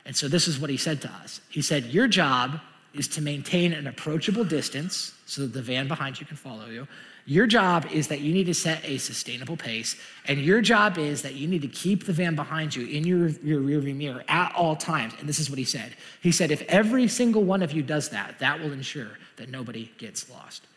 And 0.05 0.15
so 0.15 0.27
this 0.27 0.47
is 0.47 0.59
what 0.59 0.69
he 0.69 0.77
said 0.77 1.01
to 1.01 1.09
us. 1.09 1.41
He 1.49 1.63
said, 1.63 1.85
Your 1.85 2.07
job 2.07 2.59
is 2.93 3.07
to 3.07 3.21
maintain 3.21 3.73
an 3.73 3.87
approachable 3.87 4.43
distance 4.43 5.13
so 5.25 5.41
that 5.41 5.53
the 5.53 5.61
van 5.61 5.87
behind 5.87 6.19
you 6.19 6.25
can 6.25 6.37
follow 6.37 6.67
you. 6.67 6.87
Your 7.25 7.47
job 7.47 7.85
is 7.91 8.09
that 8.09 8.19
you 8.19 8.33
need 8.33 8.45
to 8.45 8.53
set 8.53 8.83
a 8.83 8.97
sustainable 8.97 9.55
pace. 9.55 9.95
And 10.25 10.39
your 10.39 10.61
job 10.61 10.97
is 10.97 11.21
that 11.21 11.35
you 11.35 11.47
need 11.47 11.61
to 11.61 11.69
keep 11.69 12.05
the 12.05 12.11
van 12.11 12.35
behind 12.35 12.75
you 12.75 12.85
in 12.85 13.05
your, 13.05 13.29
your 13.29 13.61
rearview 13.61 13.95
mirror 13.95 14.23
at 14.27 14.53
all 14.55 14.75
times. 14.75 15.13
And 15.19 15.27
this 15.27 15.39
is 15.39 15.49
what 15.49 15.57
he 15.57 15.65
said. 15.65 15.95
He 16.21 16.31
said, 16.31 16.51
if 16.51 16.61
every 16.63 17.07
single 17.07 17.43
one 17.43 17.63
of 17.63 17.71
you 17.71 17.81
does 17.81 18.09
that, 18.09 18.39
that 18.39 18.59
will 18.59 18.73
ensure 18.73 19.17
that 19.37 19.49
nobody 19.49 19.91
gets 19.97 20.29
lost. 20.29 20.67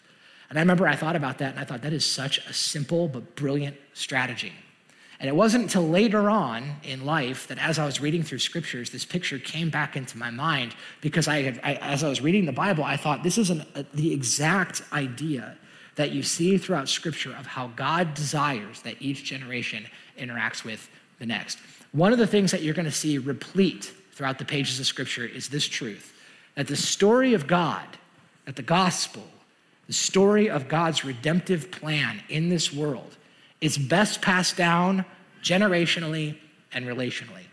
And 0.49 0.59
I 0.59 0.63
remember 0.63 0.87
I 0.87 0.95
thought 0.95 1.17
about 1.17 1.39
that 1.39 1.53
and 1.53 1.61
I 1.61 1.65
thought 1.65 1.83
that 1.83 1.93
is 1.93 2.07
such 2.07 2.39
a 2.47 2.53
simple 2.53 3.09
but 3.09 3.35
brilliant 3.35 3.77
strategy. 3.93 4.53
And 5.19 5.29
it 5.29 5.35
wasn't 5.35 5.65
until 5.65 5.89
later 5.89 6.29
on 6.29 6.77
in 6.83 7.07
life 7.07 7.49
that 7.49 7.59
as 7.59 7.79
I 7.79 7.87
was 7.87 8.01
reading 8.01 8.23
through 8.23 8.41
scriptures, 8.41 8.91
this 8.91 9.05
picture 9.05 9.39
came 9.39 9.71
back 9.71 9.97
into 9.97 10.19
my 10.19 10.31
mind 10.31 10.75
because 11.01 11.27
I, 11.27 11.43
had, 11.43 11.61
I 11.63 11.75
as 11.77 12.05
I 12.05 12.09
was 12.09 12.21
reading 12.21 12.45
the 12.45 12.53
Bible, 12.53 12.85
I 12.85 12.97
thought 12.97 13.23
this 13.23 13.39
is 13.39 13.49
an, 13.49 13.65
a, 13.75 13.85
the 13.95 14.13
exact 14.13 14.83
idea 14.93 15.57
that 15.95 16.11
you 16.11 16.23
see 16.23 16.59
throughout 16.59 16.89
scripture 16.91 17.35
of 17.35 17.47
how 17.47 17.69
God 17.69 18.13
desires 18.13 18.83
that 18.83 19.01
each 19.01 19.25
generation 19.25 19.87
interacts 20.19 20.65
with 20.65 20.89
the 21.19 21.25
next. 21.25 21.59
One 21.93 22.13
of 22.13 22.19
the 22.19 22.27
things 22.27 22.51
that 22.51 22.63
you're 22.63 22.75
going 22.75 22.85
to 22.85 22.93
see 22.93 23.17
replete 23.17 23.93
throughout 24.13 24.39
the 24.39 24.45
pages 24.45 24.79
of 24.79 24.87
scripture 24.87 25.25
is 25.25 25.49
this 25.49 25.67
truth 25.67 26.13
that 26.57 26.69
the 26.69 26.77
story 26.77 27.35
of 27.35 27.47
God, 27.47 27.87
that 28.47 28.57
the 28.57 28.63
gospel, 28.63 29.23
the 29.87 29.93
story 29.93 30.49
of 30.49 30.69
God's 30.69 31.05
redemptive 31.05 31.71
plan 31.71 32.23
in 32.29 32.49
this 32.49 32.73
world 32.73 33.17
is 33.61 33.79
best 33.79 34.23
passed 34.23 34.57
down 34.57 35.05
generationally 35.43 36.37
and 36.73 36.87
relationally. 36.87 37.45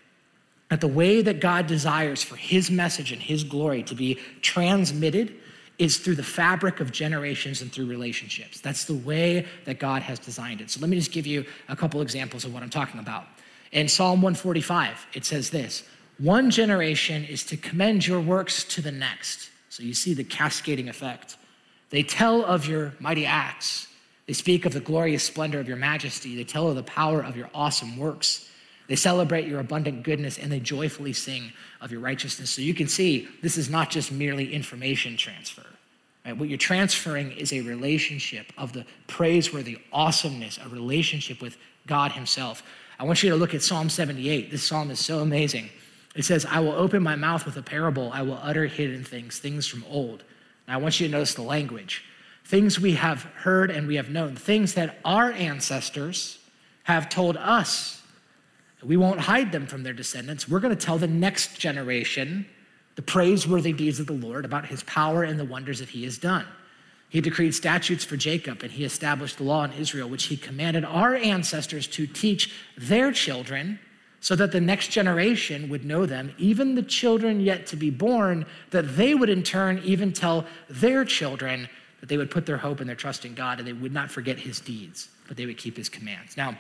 That 0.70 0.82
the 0.82 0.88
way 0.88 1.22
that 1.22 1.40
God 1.40 1.68
desires 1.68 2.24
for 2.24 2.36
his 2.36 2.72
message 2.72 3.12
and 3.12 3.22
his 3.22 3.44
glory 3.44 3.84
to 3.84 3.96
be 3.96 4.16
transmitted 4.42 5.36
is 5.80 5.98
through 5.98 6.16
the 6.16 6.24
fabric 6.24 6.80
of 6.80 6.92
generations 6.92 7.62
and 7.62 7.72
through 7.72 7.88
relationships. 7.88 8.62
That's 8.62 8.86
the 8.86 8.94
way 8.94 9.46
that 9.66 9.80
God 9.80 10.02
has 10.04 10.20
designed 10.20 10.62
it. 10.62 10.70
So 10.70 10.80
let 10.80 10.90
me 10.90 10.98
just 10.98 11.12
give 11.12 11.28
you 11.28 11.46
a 11.68 11.76
couple 11.76 12.02
examples 12.02 12.46
of 12.46 12.54
what 12.54 12.64
I'm 12.64 12.70
talking 12.70 13.00
about. 13.00 13.26
In 13.72 13.88
Psalm 13.88 14.22
145, 14.22 15.08
it 15.14 15.26
says 15.26 15.50
this 15.50 15.84
One 16.20 16.52
generation 16.52 17.26
is 17.26 17.44
to 17.46 17.58
commend 17.58 18.06
your 18.06 18.22
works 18.22 18.64
to 18.66 18.82
the 18.82 18.92
next. 18.92 19.50
So 19.70 19.82
you 19.82 19.94
see 19.96 20.14
the 20.14 20.24
cascading 20.24 20.90
effect. 20.90 21.38
They 21.90 22.04
tell 22.04 22.46
of 22.46 22.68
your 22.68 22.94
mighty 23.00 23.26
acts. 23.26 23.88
They 24.28 24.34
speak 24.34 24.66
of 24.66 24.74
the 24.74 24.80
glorious 24.80 25.24
splendor 25.24 25.60
of 25.60 25.68
your 25.68 25.78
majesty. 25.78 26.36
They 26.36 26.44
tell 26.44 26.70
of 26.70 26.76
the 26.76 26.84
power 26.84 27.22
of 27.22 27.36
your 27.36 27.50
awesome 27.54 27.98
works. 27.98 28.50
They 28.88 28.96
celebrate 28.96 29.48
your 29.48 29.60
abundant 29.60 30.04
goodness 30.04 30.38
and 30.38 30.52
they 30.52 30.60
joyfully 30.60 31.14
sing 31.14 31.52
of 31.82 31.92
your 31.92 32.02
righteousness. 32.02 32.50
So 32.52 32.62
you 32.62 32.74
can 32.74 32.88
see 32.88 33.28
this 33.42 33.58
is 33.58 33.70
not 33.70 33.90
just 33.90 34.12
merely 34.12 34.54
information 34.54 35.18
transfer. 35.18 35.66
Right? 36.26 36.38
What 36.38 36.50
you're 36.50 36.58
transferring 36.58 37.32
is 37.32 37.52
a 37.54 37.62
relationship 37.62 38.52
of 38.58 38.74
the 38.74 38.86
praiseworthy 39.08 39.80
awesomeness, 39.92 40.58
a 40.58 40.70
relationship 40.70 41.42
with 41.42 41.58
God 41.88 42.12
Himself. 42.14 42.64
I 43.00 43.04
want 43.04 43.24
you 43.24 43.30
to 43.30 43.36
look 43.36 43.54
at 43.54 43.62
Psalm 43.62 43.90
78. 43.90 44.52
This 44.52 44.64
psalm 44.64 44.92
is 44.92 45.00
so 45.00 45.20
amazing. 45.20 45.70
It 46.16 46.24
says, 46.24 46.46
I 46.46 46.60
will 46.60 46.74
open 46.74 47.02
my 47.02 47.16
mouth 47.16 47.46
with 47.46 47.58
a 47.58 47.62
parable, 47.62 48.12
I 48.14 48.22
will 48.22 48.40
utter 48.42 48.68
hidden 48.68 49.04
things, 49.04 49.40
things 49.40 49.66
from 49.68 49.84
old. 49.90 50.24
Now 50.68 50.76
I 50.76 50.78
want 50.78 51.00
you 51.00 51.08
to 51.08 51.12
notice 51.12 51.34
the 51.34 51.42
language. 51.42 52.06
Things 52.46 52.80
we 52.80 52.94
have 52.94 53.24
heard 53.24 53.72
and 53.72 53.88
we 53.88 53.96
have 53.96 54.10
known, 54.10 54.36
things 54.36 54.74
that 54.74 55.00
our 55.06 55.32
ancestors 55.32 56.40
have 56.84 57.10
told 57.10 57.38
us. 57.38 58.02
We 58.84 58.98
won't 58.98 59.22
hide 59.22 59.52
them 59.52 59.66
from 59.66 59.84
their 59.84 59.94
descendants. 59.94 60.48
We're 60.50 60.60
going 60.60 60.76
to 60.76 60.86
tell 60.86 60.98
the 60.98 61.08
next 61.08 61.58
generation 61.58 62.46
the 62.96 63.02
praiseworthy 63.02 63.74
deeds 63.74 64.00
of 64.00 64.08
the 64.08 64.14
Lord 64.14 64.46
about 64.46 64.68
his 64.68 64.84
power 64.84 65.24
and 65.24 65.40
the 65.40 65.46
wonders 65.46 65.80
that 65.80 65.90
he 65.90 66.04
has 66.04 66.18
done. 66.18 66.46
He 67.10 67.22
decreed 67.22 67.56
statutes 67.56 68.04
for 68.04 68.18
Jacob 68.18 68.64
and 68.64 68.72
he 68.72 68.84
established 68.84 69.38
the 69.38 69.44
law 69.44 69.64
in 69.64 69.74
Israel, 69.74 70.10
which 70.10 70.26
he 70.26 70.38
commanded 70.38 70.84
our 70.84 71.16
ancestors 71.16 71.88
to 71.88 72.08
teach 72.08 72.52
their 72.78 73.12
children 73.12 73.80
so 74.20 74.36
that 74.36 74.52
the 74.52 74.62
next 74.62 74.88
generation 74.88 75.70
would 75.70 75.86
know 75.86 76.06
them, 76.06 76.34
even 76.38 76.76
the 76.76 76.82
children 76.82 77.40
yet 77.40 77.68
to 77.68 77.76
be 77.76 77.90
born, 77.90 78.46
that 78.72 78.96
they 78.96 79.14
would 79.14 79.30
in 79.30 79.44
turn 79.44 79.82
even 79.84 80.14
tell 80.14 80.46
their 80.70 81.06
children 81.06 81.68
that 82.04 82.10
they 82.10 82.18
would 82.18 82.30
put 82.30 82.46
their 82.46 82.58
hope 82.58 82.82
and 82.82 82.90
their 82.90 82.98
trust 82.98 83.24
in 83.24 83.34
God 83.34 83.60
and 83.60 83.66
they 83.66 83.72
would 83.72 83.94
not 83.94 84.12
forget 84.12 84.38
his 84.38 84.60
deeds, 84.60 85.08
but 85.26 85.38
they 85.38 85.46
would 85.46 85.58
keep 85.58 85.78
his 85.78 85.88
commands. 85.88 86.36
Now, 86.36 86.58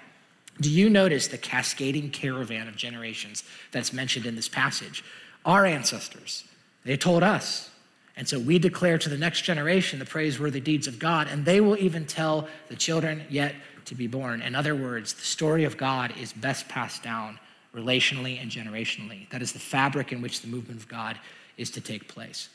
do 0.61 0.69
you 0.69 0.89
notice 0.89 1.27
the 1.27 1.37
cascading 1.37 2.11
caravan 2.11 2.69
of 2.69 2.77
generations 2.77 3.43
that's 3.73 3.91
mentioned 3.91 4.25
in 4.25 4.37
this 4.37 4.47
passage? 4.47 5.03
Our 5.43 5.65
ancestors, 5.65 6.45
they 6.85 6.95
told 6.95 7.23
us. 7.23 7.69
And 8.15 8.25
so 8.25 8.39
we 8.39 8.57
declare 8.57 8.97
to 8.97 9.09
the 9.09 9.17
next 9.17 9.41
generation 9.41 9.99
the 9.99 10.05
praiseworthy 10.05 10.61
deeds 10.61 10.87
of 10.87 10.97
God, 10.97 11.27
and 11.27 11.43
they 11.43 11.59
will 11.59 11.77
even 11.77 12.05
tell 12.05 12.47
the 12.69 12.77
children 12.77 13.23
yet 13.29 13.53
to 13.83 13.95
be 13.95 14.07
born. 14.07 14.41
In 14.41 14.55
other 14.55 14.77
words, 14.77 15.11
the 15.11 15.25
story 15.25 15.65
of 15.65 15.75
God 15.75 16.13
is 16.17 16.31
best 16.31 16.69
passed 16.69 17.03
down 17.03 17.37
relationally 17.75 18.41
and 18.41 18.49
generationally. 18.49 19.29
That 19.29 19.41
is 19.41 19.51
the 19.51 19.59
fabric 19.59 20.13
in 20.13 20.21
which 20.21 20.39
the 20.39 20.47
movement 20.47 20.79
of 20.79 20.87
God 20.87 21.19
is 21.57 21.69
to 21.71 21.81
take 21.81 22.07
place. 22.07 22.47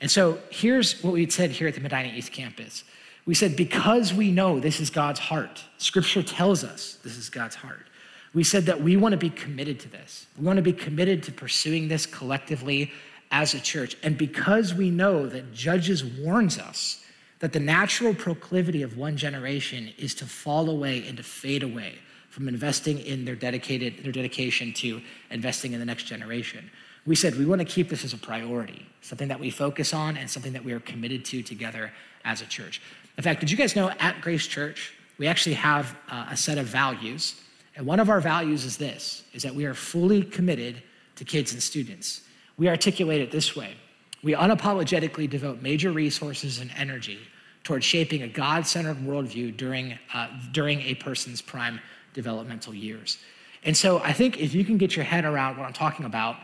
And 0.00 0.10
so 0.10 0.38
here's 0.50 1.02
what 1.02 1.12
we 1.12 1.28
said 1.28 1.50
here 1.50 1.68
at 1.68 1.74
the 1.74 1.80
Medina 1.80 2.12
East 2.14 2.32
Campus. 2.32 2.84
We 3.26 3.34
said, 3.34 3.54
because 3.54 4.14
we 4.14 4.32
know 4.32 4.60
this 4.60 4.80
is 4.80 4.90
God's 4.90 5.20
heart, 5.20 5.62
Scripture 5.78 6.22
tells 6.22 6.64
us 6.64 6.98
this 7.04 7.16
is 7.16 7.28
God's 7.28 7.56
heart. 7.56 7.86
We 8.32 8.44
said 8.44 8.66
that 8.66 8.80
we 8.80 8.96
want 8.96 9.12
to 9.12 9.18
be 9.18 9.30
committed 9.30 9.80
to 9.80 9.88
this. 9.88 10.26
We 10.38 10.44
want 10.44 10.56
to 10.56 10.62
be 10.62 10.72
committed 10.72 11.22
to 11.24 11.32
pursuing 11.32 11.88
this 11.88 12.06
collectively 12.06 12.92
as 13.30 13.54
a 13.54 13.60
church. 13.60 13.96
And 14.02 14.16
because 14.16 14.72
we 14.72 14.90
know 14.90 15.26
that 15.28 15.52
Judges 15.52 16.04
warns 16.04 16.58
us 16.58 17.04
that 17.40 17.52
the 17.52 17.60
natural 17.60 18.14
proclivity 18.14 18.82
of 18.82 18.96
one 18.96 19.16
generation 19.16 19.92
is 19.98 20.14
to 20.16 20.26
fall 20.26 20.70
away 20.70 21.04
and 21.06 21.16
to 21.16 21.22
fade 21.22 21.62
away 21.62 21.94
from 22.28 22.48
investing 22.48 22.98
in 23.00 23.24
their 23.24 23.34
dedicated 23.34 24.04
their 24.04 24.12
dedication 24.12 24.72
to 24.72 25.00
investing 25.30 25.72
in 25.72 25.80
the 25.80 25.86
next 25.86 26.04
generation. 26.04 26.70
We 27.06 27.16
said 27.16 27.36
we 27.36 27.46
want 27.46 27.60
to 27.60 27.64
keep 27.64 27.88
this 27.88 28.04
as 28.04 28.12
a 28.12 28.18
priority, 28.18 28.86
something 29.00 29.28
that 29.28 29.40
we 29.40 29.50
focus 29.50 29.94
on 29.94 30.16
and 30.16 30.30
something 30.30 30.52
that 30.52 30.64
we 30.64 30.72
are 30.72 30.80
committed 30.80 31.24
to 31.26 31.42
together 31.42 31.92
as 32.24 32.42
a 32.42 32.46
church. 32.46 32.82
In 33.16 33.24
fact, 33.24 33.40
did 33.40 33.50
you 33.50 33.56
guys 33.56 33.74
know 33.74 33.90
at 33.98 34.20
Grace 34.20 34.46
Church, 34.46 34.94
we 35.18 35.26
actually 35.26 35.54
have 35.54 35.94
a 36.10 36.36
set 36.36 36.56
of 36.56 36.66
values. 36.66 37.40
And 37.76 37.86
one 37.86 38.00
of 38.00 38.08
our 38.08 38.20
values 38.20 38.64
is 38.64 38.78
this, 38.78 39.24
is 39.34 39.42
that 39.42 39.54
we 39.54 39.66
are 39.66 39.74
fully 39.74 40.22
committed 40.22 40.82
to 41.16 41.24
kids 41.24 41.52
and 41.52 41.62
students. 41.62 42.22
We 42.56 42.68
articulate 42.68 43.20
it 43.20 43.30
this 43.30 43.54
way. 43.54 43.74
We 44.22 44.32
unapologetically 44.32 45.28
devote 45.28 45.60
major 45.60 45.92
resources 45.92 46.58
and 46.58 46.70
energy 46.76 47.18
towards 47.64 47.84
shaping 47.84 48.22
a 48.22 48.28
God-centered 48.28 48.96
worldview 48.98 49.56
during, 49.56 49.98
uh, 50.14 50.28
during 50.52 50.80
a 50.80 50.94
person's 50.94 51.42
prime 51.42 51.80
developmental 52.14 52.74
years. 52.74 53.18
And 53.62 53.76
so 53.76 53.98
I 53.98 54.14
think 54.14 54.40
if 54.40 54.54
you 54.54 54.64
can 54.64 54.78
get 54.78 54.96
your 54.96 55.04
head 55.04 55.26
around 55.26 55.58
what 55.58 55.66
I'm 55.66 55.74
talking 55.74 56.06
about, 56.06 56.36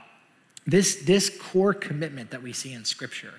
this, 0.67 0.97
this 0.97 1.31
core 1.31 1.75
commitment 1.75 2.31
that 2.31 2.43
we 2.43 2.53
see 2.53 2.73
in 2.73 2.85
Scripture 2.85 3.35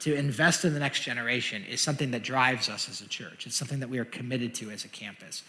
to 0.00 0.14
invest 0.14 0.64
in 0.64 0.74
the 0.74 0.80
next 0.80 1.00
generation 1.00 1.64
is 1.64 1.80
something 1.80 2.10
that 2.10 2.22
drives 2.24 2.68
us 2.68 2.88
as 2.88 3.00
a 3.00 3.08
church. 3.08 3.46
It's 3.46 3.54
something 3.54 3.78
that 3.80 3.88
we 3.88 3.98
are 3.98 4.04
committed 4.04 4.52
to 4.56 4.70
as 4.70 4.84
a 4.84 4.88
campus. 4.88 5.44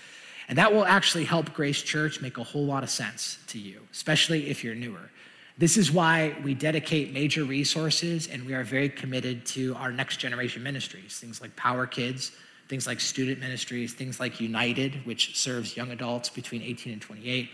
And 0.48 0.58
that 0.58 0.72
will 0.72 0.86
actually 0.86 1.24
help 1.24 1.54
Grace 1.54 1.82
Church 1.82 2.22
make 2.22 2.38
a 2.38 2.44
whole 2.44 2.66
lot 2.66 2.84
of 2.84 2.90
sense 2.90 3.40
to 3.48 3.58
you, 3.58 3.82
especially 3.92 4.50
if 4.50 4.64
you're 4.64 4.76
newer. 4.76 5.10
This 5.58 5.78
is 5.78 5.92
why 5.92 6.36
we 6.44 6.54
dedicate 6.54 7.14
major 7.14 7.44
resources 7.44 8.28
and 8.28 8.46
we 8.46 8.54
are 8.54 8.64
very 8.64 8.90
committed 8.90 9.46
to 9.48 9.76
our 9.76 9.92
next 9.92 10.18
generation 10.18 10.62
ministries, 10.62 11.18
things 11.18 11.42
like 11.42 11.56
Power 11.56 11.88
Kids, 11.88 12.32
things 12.68 12.86
like 12.86 13.00
student 13.00 13.40
ministries, 13.40 13.94
things 13.94 14.20
like 14.20 14.40
United, 14.40 15.06
which 15.06 15.38
serves 15.38 15.78
young 15.78 15.92
adults 15.92 16.30
between 16.30 16.62
18 16.62 16.94
and 16.94 17.02
28. 17.02 17.50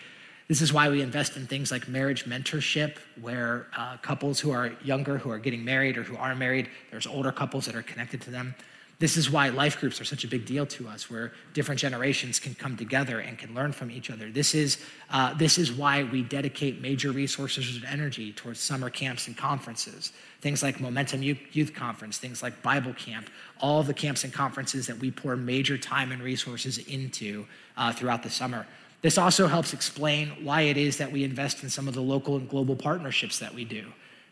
This 0.50 0.64
is 0.64 0.74
why 0.74 0.90
we 0.90 1.04
invest 1.04 1.38
in 1.38 1.46
things 1.46 1.72
like 1.72 1.88
marriage 1.88 2.26
mentorship, 2.26 2.98
where 3.22 3.68
uh, 3.78 3.98
couples 3.98 4.40
who 4.40 4.50
are 4.50 4.72
younger, 4.84 5.20
who 5.20 5.30
are 5.30 5.38
getting 5.38 5.64
married 5.64 5.96
or 5.96 6.02
who 6.02 6.18
are 6.18 6.34
married, 6.34 6.70
there's 6.90 7.06
older 7.06 7.32
couples 7.32 7.68
that 7.68 7.76
are 7.76 7.84
connected 7.84 8.20
to 8.22 8.32
them. 8.32 8.56
This 8.98 9.16
is 9.16 9.30
why 9.30 9.50
life 9.50 9.80
groups 9.80 10.02
are 10.02 10.06
such 10.06 10.24
a 10.24 10.28
big 10.28 10.48
deal 10.48 10.66
to 10.66 10.88
us, 10.88 11.08
where 11.08 11.34
different 11.54 11.80
generations 11.80 12.40
can 12.40 12.56
come 12.56 12.76
together 12.76 13.20
and 13.20 13.38
can 13.38 13.54
learn 13.54 13.72
from 13.72 13.92
each 13.92 14.10
other. 14.10 14.32
This 14.32 14.56
is, 14.56 14.80
uh, 15.12 15.36
this 15.36 15.60
is 15.60 15.72
why 15.72 16.04
we 16.04 16.24
dedicate 16.24 16.82
major 16.82 17.12
resources 17.12 17.76
and 17.76 17.86
energy 17.86 18.34
towards 18.34 18.60
summer 18.60 18.90
camps 18.90 19.28
and 19.28 19.38
conferences. 19.38 20.14
Things 20.42 20.64
like 20.64 20.82
Momentum 20.82 21.22
Youth 21.22 21.76
Conference, 21.76 22.18
things 22.18 22.42
like 22.42 22.62
Bible 22.64 22.94
Camp, 22.94 23.30
all 23.62 23.84
the 23.84 23.94
camps 23.94 24.24
and 24.24 24.34
conferences 24.34 24.88
that 24.88 24.98
we 24.98 25.12
pour 25.12 25.36
major 25.36 25.78
time 25.78 26.12
and 26.12 26.24
resources 26.24 26.80
into 26.80 27.46
uh, 27.78 27.94
throughout 27.94 28.24
the 28.24 28.32
summer. 28.32 28.66
This 29.02 29.18
also 29.18 29.48
helps 29.48 29.74
explain 29.74 30.30
why 30.44 30.62
it 30.62 30.78
is 30.78 30.98
that 30.98 31.12
we 31.12 31.24
invest 31.24 31.64
in 31.64 31.70
some 31.70 31.88
of 31.88 31.94
the 31.94 32.02
local 32.02 32.36
and 32.36 32.50
global 32.50 32.76
partnerships 32.76 33.40
that 33.40 33.54
we 33.54 33.64
do. 33.64 33.86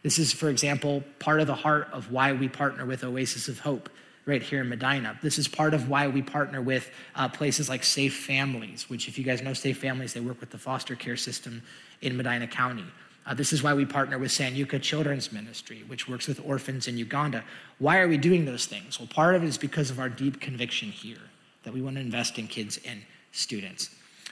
This 0.03 0.19
is, 0.19 0.33
for 0.33 0.49
example, 0.49 1.03
part 1.19 1.39
of 1.39 1.47
the 1.47 1.55
heart 1.55 1.87
of 1.91 2.11
why 2.11 2.33
we 2.33 2.47
partner 2.47 2.85
with 2.85 3.03
Oasis 3.03 3.47
of 3.47 3.59
Hope 3.59 3.89
right 4.25 4.43
here 4.43 4.61
in 4.61 4.69
Medina. 4.69 5.17
This 5.21 5.39
is 5.39 5.47
part 5.47 5.73
of 5.73 5.89
why 5.89 6.07
we 6.07 6.21
partner 6.21 6.61
with 6.61 6.91
uh, 7.15 7.29
places 7.29 7.69
like 7.69 7.83
Safe 7.83 8.15
Families, 8.25 8.89
which, 8.89 9.07
if 9.07 9.17
you 9.17 9.23
guys 9.23 9.41
know 9.41 9.53
Safe 9.53 9.77
Families, 9.77 10.13
they 10.13 10.19
work 10.19 10.39
with 10.41 10.49
the 10.49 10.57
foster 10.57 10.95
care 10.95 11.17
system 11.17 11.63
in 12.01 12.15
Medina 12.17 12.45
County. 12.45 12.85
Uh, 13.25 13.33
this 13.33 13.51
is 13.51 13.63
why 13.63 13.73
we 13.73 13.85
partner 13.85 14.17
with 14.17 14.31
Sanyuka 14.31 14.81
Children's 14.81 15.31
Ministry, 15.31 15.83
which 15.87 16.07
works 16.07 16.27
with 16.27 16.41
orphans 16.45 16.87
in 16.87 16.97
Uganda. 16.97 17.43
Why 17.79 17.99
are 17.99 18.07
we 18.07 18.17
doing 18.17 18.45
those 18.45 18.65
things? 18.65 18.99
Well, 18.99 19.07
part 19.07 19.35
of 19.35 19.43
it 19.43 19.47
is 19.47 19.57
because 19.57 19.89
of 19.89 19.99
our 19.99 20.09
deep 20.09 20.39
conviction 20.39 20.89
here 20.89 21.17
that 21.63 21.73
we 21.73 21.81
want 21.81 21.95
to 21.95 22.01
invest 22.01 22.37
in 22.37 22.47
kids 22.47 22.79
and 22.85 23.01
students. 23.31 23.89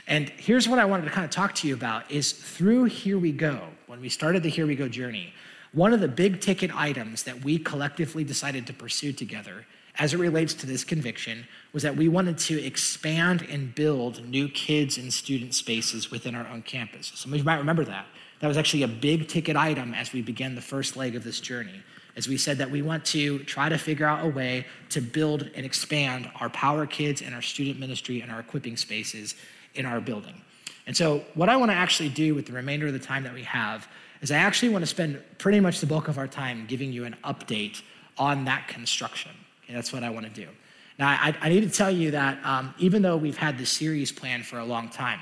And 0.08 0.30
here's 0.30 0.70
what 0.70 0.80
I 0.80 0.86
wanted 0.86 1.06
to 1.06 1.10
kind 1.10 1.26
of 1.26 1.32
talk 1.32 1.56
to 1.56 1.68
you 1.68 1.74
about 1.74 2.10
is 2.12 2.32
through 2.32 2.86
Here 2.86 3.18
We 3.18 3.32
Go, 3.32 3.60
when 3.88 4.02
we 4.02 4.10
started 4.10 4.44
the 4.44 4.50
Here 4.50 4.68
We 4.68 4.76
Go 4.76 4.88
journey, 4.88 5.34
one 5.74 5.94
of 5.94 6.00
the 6.00 6.08
big 6.08 6.42
ticket 6.42 6.74
items 6.76 7.24
that 7.24 7.44
we 7.44 7.58
collectively 7.58 8.24
decided 8.24 8.68
to 8.68 8.74
pursue 8.74 9.12
together 9.12 9.66
as 9.98 10.14
it 10.14 10.18
relates 10.18 10.54
to 10.54 10.66
this 10.66 10.84
conviction 10.84 11.46
was 11.74 11.84
that 11.84 11.96
we 11.96 12.08
wanted 12.08 12.38
to 12.38 12.62
expand 12.64 13.42
and 13.50 13.74
build 13.74 14.28
new 14.28 14.48
kids 14.50 14.98
and 14.98 15.14
student 15.14 15.54
spaces 15.54 16.12
within 16.12 16.36
our 16.36 16.48
own 16.48 16.62
campus. 16.62 17.12
Some 17.16 17.34
of 17.34 17.40
you 17.40 17.44
might 17.44 17.58
remember 17.58 17.86
that. 17.86 18.06
That 18.42 18.48
was 18.48 18.58
actually 18.58 18.84
a 18.84 18.88
big 18.88 19.28
ticket 19.28 19.56
item 19.56 19.94
as 19.94 20.14
we 20.14 20.22
began 20.22 20.56
the 20.56 20.62
first 20.62 20.96
leg 20.98 21.16
of 21.16 21.24
this 21.24 21.40
journey. 21.40 21.82
As 22.18 22.28
we 22.28 22.38
said 22.38 22.58
that 22.60 22.70
we 22.70 22.82
want 22.82 23.04
to 23.06 23.40
try 23.40 23.70
to 23.70 23.78
figure 23.78 24.06
out 24.06 24.24
a 24.24 24.30
way 24.30 24.66
to 24.90 25.02
build 25.02 25.50
and 25.56 25.66
expand 25.66 26.30
our 26.40 26.50
Power 26.50 26.86
Kids 26.86 27.22
and 27.22 27.34
our 27.34 27.42
student 27.42 27.80
ministry 27.80 28.22
and 28.22 28.32
our 28.32 28.40
equipping 28.40 28.78
spaces 28.78 29.36
in 29.76 29.86
our 29.86 30.02
building. 30.02 30.42
And 30.88 30.96
so, 30.96 31.24
what 31.34 31.50
I 31.50 31.58
want 31.58 31.72
to 31.72 31.76
actually 31.76 32.10
do 32.10 32.36
with 32.36 32.46
the 32.46 32.54
remainder 32.54 32.88
of 32.88 32.94
the 32.94 33.00
time 33.00 33.24
that 33.24 33.34
we 33.34 33.44
have 33.44 33.88
is 34.22 34.32
I 34.32 34.38
actually 34.38 34.70
want 34.70 34.84
to 34.84 34.88
spend 34.88 35.22
pretty 35.38 35.60
much 35.60 35.80
the 35.80 35.88
bulk 35.88 36.08
of 36.08 36.18
our 36.18 36.28
time 36.28 36.66
giving 36.68 36.92
you 36.92 37.06
an 37.06 37.16
update 37.24 37.82
on 38.18 38.46
that 38.46 38.68
construction. 38.68 39.32
Okay, 39.64 39.74
that's 39.74 39.92
what 39.92 40.04
I 40.04 40.10
want 40.10 40.26
to 40.26 40.32
do. 40.32 40.48
Now, 40.98 41.10
I, 41.10 41.36
I 41.42 41.50
need 41.50 41.62
to 41.62 41.70
tell 41.70 41.92
you 41.92 42.12
that 42.12 42.44
um, 42.46 42.74
even 42.78 43.02
though 43.02 43.18
we've 43.18 43.38
had 43.38 43.58
this 43.58 43.70
series 43.70 44.12
planned 44.12 44.46
for 44.46 44.60
a 44.60 44.66
long 44.66 44.90
time, 44.90 45.20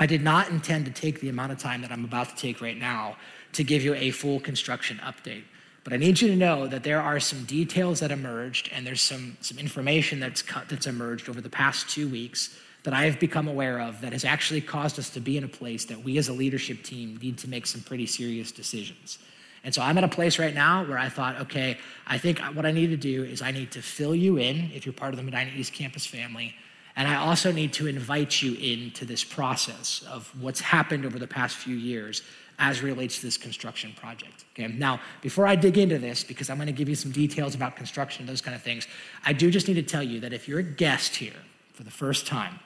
I 0.00 0.06
did 0.06 0.22
not 0.22 0.50
intend 0.50 0.86
to 0.86 0.90
take 0.90 1.20
the 1.20 1.28
amount 1.28 1.52
of 1.52 1.58
time 1.58 1.82
that 1.82 1.92
I'm 1.92 2.04
about 2.04 2.30
to 2.30 2.36
take 2.36 2.60
right 2.60 2.76
now 2.76 3.16
to 3.52 3.64
give 3.64 3.82
you 3.82 3.94
a 3.94 4.10
full 4.10 4.40
construction 4.40 5.00
update. 5.04 5.44
But 5.84 5.92
I 5.92 5.98
need 5.98 6.20
you 6.20 6.28
to 6.28 6.36
know 6.36 6.66
that 6.66 6.82
there 6.82 7.00
are 7.00 7.20
some 7.20 7.44
details 7.44 8.00
that 8.00 8.10
emerged 8.10 8.68
and 8.72 8.84
there's 8.84 9.00
some, 9.00 9.36
some 9.40 9.58
information 9.58 10.18
that's, 10.18 10.42
cut, 10.42 10.68
that's 10.68 10.86
emerged 10.86 11.28
over 11.28 11.40
the 11.40 11.48
past 11.48 11.88
two 11.88 12.08
weeks 12.08 12.58
that 12.86 12.94
I 12.94 13.06
have 13.06 13.18
become 13.18 13.48
aware 13.48 13.80
of 13.80 14.00
that 14.02 14.12
has 14.12 14.24
actually 14.24 14.60
caused 14.60 14.96
us 14.96 15.10
to 15.10 15.20
be 15.20 15.36
in 15.36 15.42
a 15.42 15.48
place 15.48 15.86
that 15.86 16.04
we 16.04 16.18
as 16.18 16.28
a 16.28 16.32
leadership 16.32 16.84
team 16.84 17.18
need 17.20 17.36
to 17.38 17.50
make 17.50 17.66
some 17.66 17.80
pretty 17.80 18.06
serious 18.06 18.52
decisions. 18.52 19.18
And 19.64 19.74
so 19.74 19.82
I'm 19.82 19.98
at 19.98 20.04
a 20.04 20.08
place 20.08 20.38
right 20.38 20.54
now 20.54 20.84
where 20.84 20.96
I 20.96 21.08
thought, 21.08 21.40
okay, 21.40 21.78
I 22.06 22.16
think 22.16 22.38
what 22.38 22.64
I 22.64 22.70
need 22.70 22.86
to 22.90 22.96
do 22.96 23.24
is 23.24 23.42
I 23.42 23.50
need 23.50 23.72
to 23.72 23.82
fill 23.82 24.14
you 24.14 24.36
in 24.36 24.70
if 24.72 24.86
you're 24.86 24.92
part 24.92 25.12
of 25.12 25.16
the 25.16 25.24
Medina 25.24 25.50
East 25.56 25.72
Campus 25.72 26.06
family. 26.06 26.54
And 26.94 27.08
I 27.08 27.16
also 27.16 27.50
need 27.50 27.72
to 27.72 27.88
invite 27.88 28.40
you 28.40 28.54
into 28.54 29.04
this 29.04 29.24
process 29.24 30.04
of 30.08 30.32
what's 30.40 30.60
happened 30.60 31.04
over 31.04 31.18
the 31.18 31.26
past 31.26 31.56
few 31.56 31.74
years 31.74 32.22
as 32.60 32.82
relates 32.82 33.16
to 33.16 33.22
this 33.22 33.36
construction 33.36 33.94
project. 33.96 34.44
Okay. 34.54 34.68
Now, 34.68 35.00
before 35.22 35.48
I 35.48 35.56
dig 35.56 35.76
into 35.76 35.98
this, 35.98 36.22
because 36.22 36.50
I'm 36.50 36.56
going 36.56 36.68
to 36.68 36.72
give 36.72 36.88
you 36.88 36.94
some 36.94 37.10
details 37.10 37.56
about 37.56 37.74
construction 37.74 38.26
those 38.26 38.40
kind 38.40 38.54
of 38.54 38.62
things, 38.62 38.86
I 39.24 39.32
do 39.32 39.50
just 39.50 39.66
need 39.66 39.74
to 39.74 39.82
tell 39.82 40.04
you 40.04 40.20
that 40.20 40.32
if 40.32 40.46
you're 40.46 40.60
a 40.60 40.62
guest 40.62 41.16
here 41.16 41.42
for 41.72 41.82
the 41.82 41.90
first 41.90 42.28
time, 42.28 42.60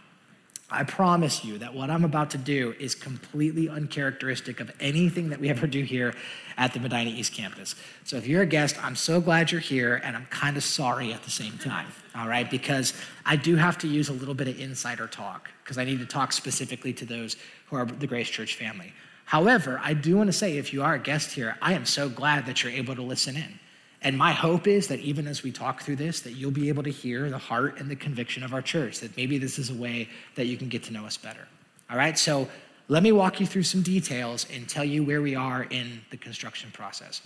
I 0.72 0.84
promise 0.84 1.44
you 1.44 1.58
that 1.58 1.74
what 1.74 1.90
I'm 1.90 2.04
about 2.04 2.30
to 2.30 2.38
do 2.38 2.74
is 2.78 2.94
completely 2.94 3.68
uncharacteristic 3.68 4.60
of 4.60 4.70
anything 4.78 5.30
that 5.30 5.40
we 5.40 5.50
ever 5.50 5.66
do 5.66 5.82
here 5.82 6.14
at 6.56 6.72
the 6.72 6.80
Medina 6.80 7.10
East 7.10 7.32
Campus. 7.32 7.74
So 8.04 8.16
if 8.16 8.26
you're 8.26 8.42
a 8.42 8.46
guest, 8.46 8.82
I'm 8.84 8.94
so 8.94 9.20
glad 9.20 9.50
you're 9.50 9.60
here, 9.60 10.00
and 10.04 10.16
I'm 10.16 10.26
kind 10.26 10.56
of 10.56 10.62
sorry 10.62 11.12
at 11.12 11.24
the 11.24 11.30
same 11.30 11.58
time, 11.58 11.88
all 12.14 12.28
right? 12.28 12.48
Because 12.48 12.94
I 13.26 13.36
do 13.36 13.56
have 13.56 13.78
to 13.78 13.88
use 13.88 14.08
a 14.08 14.12
little 14.12 14.34
bit 14.34 14.46
of 14.46 14.60
insider 14.60 15.06
talk, 15.08 15.50
because 15.64 15.76
I 15.76 15.84
need 15.84 15.98
to 15.98 16.06
talk 16.06 16.32
specifically 16.32 16.92
to 16.94 17.04
those 17.04 17.36
who 17.66 17.76
are 17.76 17.84
the 17.84 18.06
Grace 18.06 18.28
Church 18.28 18.54
family. 18.54 18.92
However, 19.24 19.80
I 19.82 19.94
do 19.94 20.16
want 20.16 20.28
to 20.28 20.32
say 20.32 20.56
if 20.56 20.72
you 20.72 20.82
are 20.82 20.94
a 20.94 20.98
guest 20.98 21.32
here, 21.32 21.56
I 21.62 21.72
am 21.74 21.84
so 21.84 22.08
glad 22.08 22.46
that 22.46 22.62
you're 22.62 22.72
able 22.72 22.94
to 22.94 23.02
listen 23.02 23.36
in. 23.36 23.58
And 24.02 24.16
my 24.16 24.32
hope 24.32 24.66
is 24.66 24.88
that 24.88 25.00
even 25.00 25.26
as 25.26 25.42
we 25.42 25.52
talk 25.52 25.82
through 25.82 25.96
this, 25.96 26.20
that 26.20 26.32
you'll 26.32 26.50
be 26.50 26.68
able 26.68 26.82
to 26.82 26.90
hear 26.90 27.28
the 27.28 27.38
heart 27.38 27.78
and 27.78 27.90
the 27.90 27.96
conviction 27.96 28.42
of 28.42 28.54
our 28.54 28.62
church, 28.62 29.00
that 29.00 29.14
maybe 29.16 29.36
this 29.36 29.58
is 29.58 29.70
a 29.70 29.74
way 29.74 30.08
that 30.36 30.46
you 30.46 30.56
can 30.56 30.68
get 30.68 30.82
to 30.84 30.92
know 30.92 31.04
us 31.04 31.16
better. 31.16 31.46
All 31.90 31.96
right, 31.96 32.18
so 32.18 32.48
let 32.88 33.02
me 33.02 33.12
walk 33.12 33.40
you 33.40 33.46
through 33.46 33.64
some 33.64 33.82
details 33.82 34.46
and 34.52 34.68
tell 34.68 34.84
you 34.84 35.04
where 35.04 35.20
we 35.20 35.34
are 35.34 35.64
in 35.64 36.00
the 36.10 36.16
construction 36.16 36.70
process. 36.72 37.20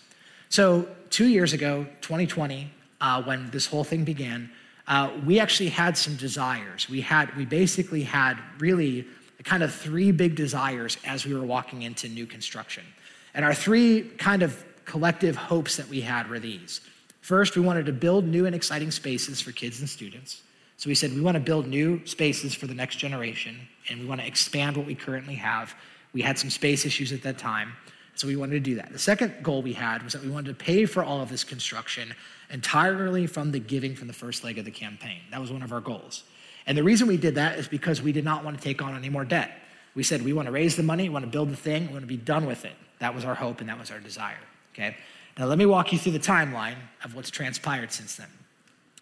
So, 0.49 0.89
two 1.11 1.27
years 1.27 1.53
ago, 1.53 1.87
2020, 2.01 2.71
uh, 3.01 3.23
when 3.23 3.51
this 3.51 3.67
whole 3.67 3.85
thing 3.85 4.05
began, 4.05 4.51
uh, 4.87 5.11
we 5.25 5.41
actually 5.41 5.71
had 5.71 5.97
some 5.97 6.17
desires. 6.17 6.89
We 6.89 7.01
had, 7.01 7.35
we 7.37 7.45
basically 7.45 8.03
had 8.03 8.39
really 8.59 9.07
kind 9.45 9.63
of 9.63 9.75
three 9.75 10.13
big 10.13 10.37
desires 10.37 10.97
as 11.05 11.27
we 11.27 11.35
were 11.35 11.45
walking 11.45 11.83
into 11.83 12.09
new 12.09 12.27
construction. 12.27 12.85
And 13.33 13.45
our 13.45 13.55
three 13.55 14.03
kind 14.19 14.43
of 14.43 14.65
collective 14.85 15.37
hopes 15.37 15.77
that 15.77 15.89
we 15.89 16.01
had 16.01 16.29
were 16.29 16.39
these. 16.39 16.81
First, 17.21 17.57
we 17.57 17.63
wanted 17.63 17.87
to 17.87 17.93
build 17.93 18.27
new 18.27 18.47
and 18.47 18.55
exciting 18.55 18.91
spaces 18.91 19.41
for 19.41 19.51
kids 19.53 19.81
and 19.81 19.89
students. 19.89 20.43
So 20.77 20.89
we 20.89 20.95
said 20.95 21.15
we 21.15 21.21
want 21.21 21.37
to 21.37 21.41
build 21.41 21.67
new 21.67 22.05
spaces 22.07 22.55
for 22.55 22.67
the 22.67 22.75
next 22.75 22.97
generation 22.97 23.59
and 23.89 24.01
we 24.01 24.07
want 24.07 24.21
to 24.21 24.27
expand 24.27 24.77
what 24.77 24.87
we 24.87 24.95
currently 24.95 25.35
have. 25.37 25.75
We 26.13 26.23
had 26.23 26.39
some 26.39 26.51
space 26.51 26.85
issues 26.85 27.13
at 27.13 27.23
that 27.23 27.39
time, 27.39 27.73
so 28.15 28.27
we 28.27 28.37
wanted 28.37 28.55
to 28.55 28.61
do 28.61 28.75
that. 28.77 28.93
The 28.93 28.99
second 28.99 29.43
goal 29.43 29.63
we 29.63 29.73
had 29.73 30.03
was 30.03 30.13
that 30.13 30.23
we 30.23 30.31
wanted 30.31 30.59
to 30.59 30.65
pay 30.65 30.87
for 30.87 31.03
all 31.03 31.21
of 31.21 31.29
this 31.29 31.45
construction 31.45 32.15
entirely 32.51 33.27
from 33.27 33.51
the 33.51 33.59
giving 33.59 33.95
from 33.95 34.07
the 34.07 34.13
first 34.13 34.45
leg 34.45 34.59
of 34.59 34.65
the 34.65 34.71
campaign. 34.71 35.21
That 35.31 35.41
was 35.41 35.51
one 35.51 35.63
of 35.63 35.73
our 35.73 35.81
goals. 35.81 36.25
And 36.67 36.77
the 36.79 36.85
reason 36.85 37.09
we 37.09 37.17
did 37.17 37.35
that 37.37 37.59
is 37.59 37.69
because 37.69 38.03
we 38.03 38.13
did 38.13 38.25
not 38.25 38.45
want 38.45 38.59
to 38.59 38.63
take 38.63 38.83
on 38.83 38.95
any 38.95 39.09
more 39.09 39.25
debt. 39.25 39.59
We 39.95 40.03
said 40.03 40.23
we 40.23 40.33
want 40.33 40.47
to 40.47 40.53
raise 40.53 40.77
the 40.77 40.83
money, 40.83 41.05
we 41.05 41.13
want 41.13 41.25
to 41.25 41.31
build 41.31 41.51
the 41.51 41.57
thing, 41.57 41.87
we 41.87 41.93
want 41.93 42.03
to 42.03 42.09
be 42.09 42.17
done 42.17 42.47
with 42.47 42.65
it. 42.65 42.75
That 42.99 43.15
was 43.15 43.25
our 43.25 43.35
hope 43.35 43.61
and 43.61 43.69
that 43.69 43.79
was 43.79 43.91
our 43.91 44.01
desire. 44.01 44.39
Okay? 44.75 44.97
Now, 45.39 45.47
let 45.47 45.59
me 45.59 45.67
walk 45.67 45.93
you 45.93 45.99
through 45.99 46.13
the 46.13 46.19
timeline 46.19 46.77
of 47.03 47.15
what's 47.15 47.31
transpired 47.31 47.93
since 47.93 48.17
then. 48.17 48.29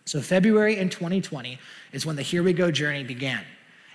So, 0.05 0.21
February 0.21 0.79
in 0.79 0.89
2020 0.89 1.59
is 1.93 2.07
when 2.07 2.17
the 2.17 2.23
Here 2.23 2.43
We 2.43 2.53
Go 2.53 2.71
journey 2.71 3.05
began. 3.05 3.45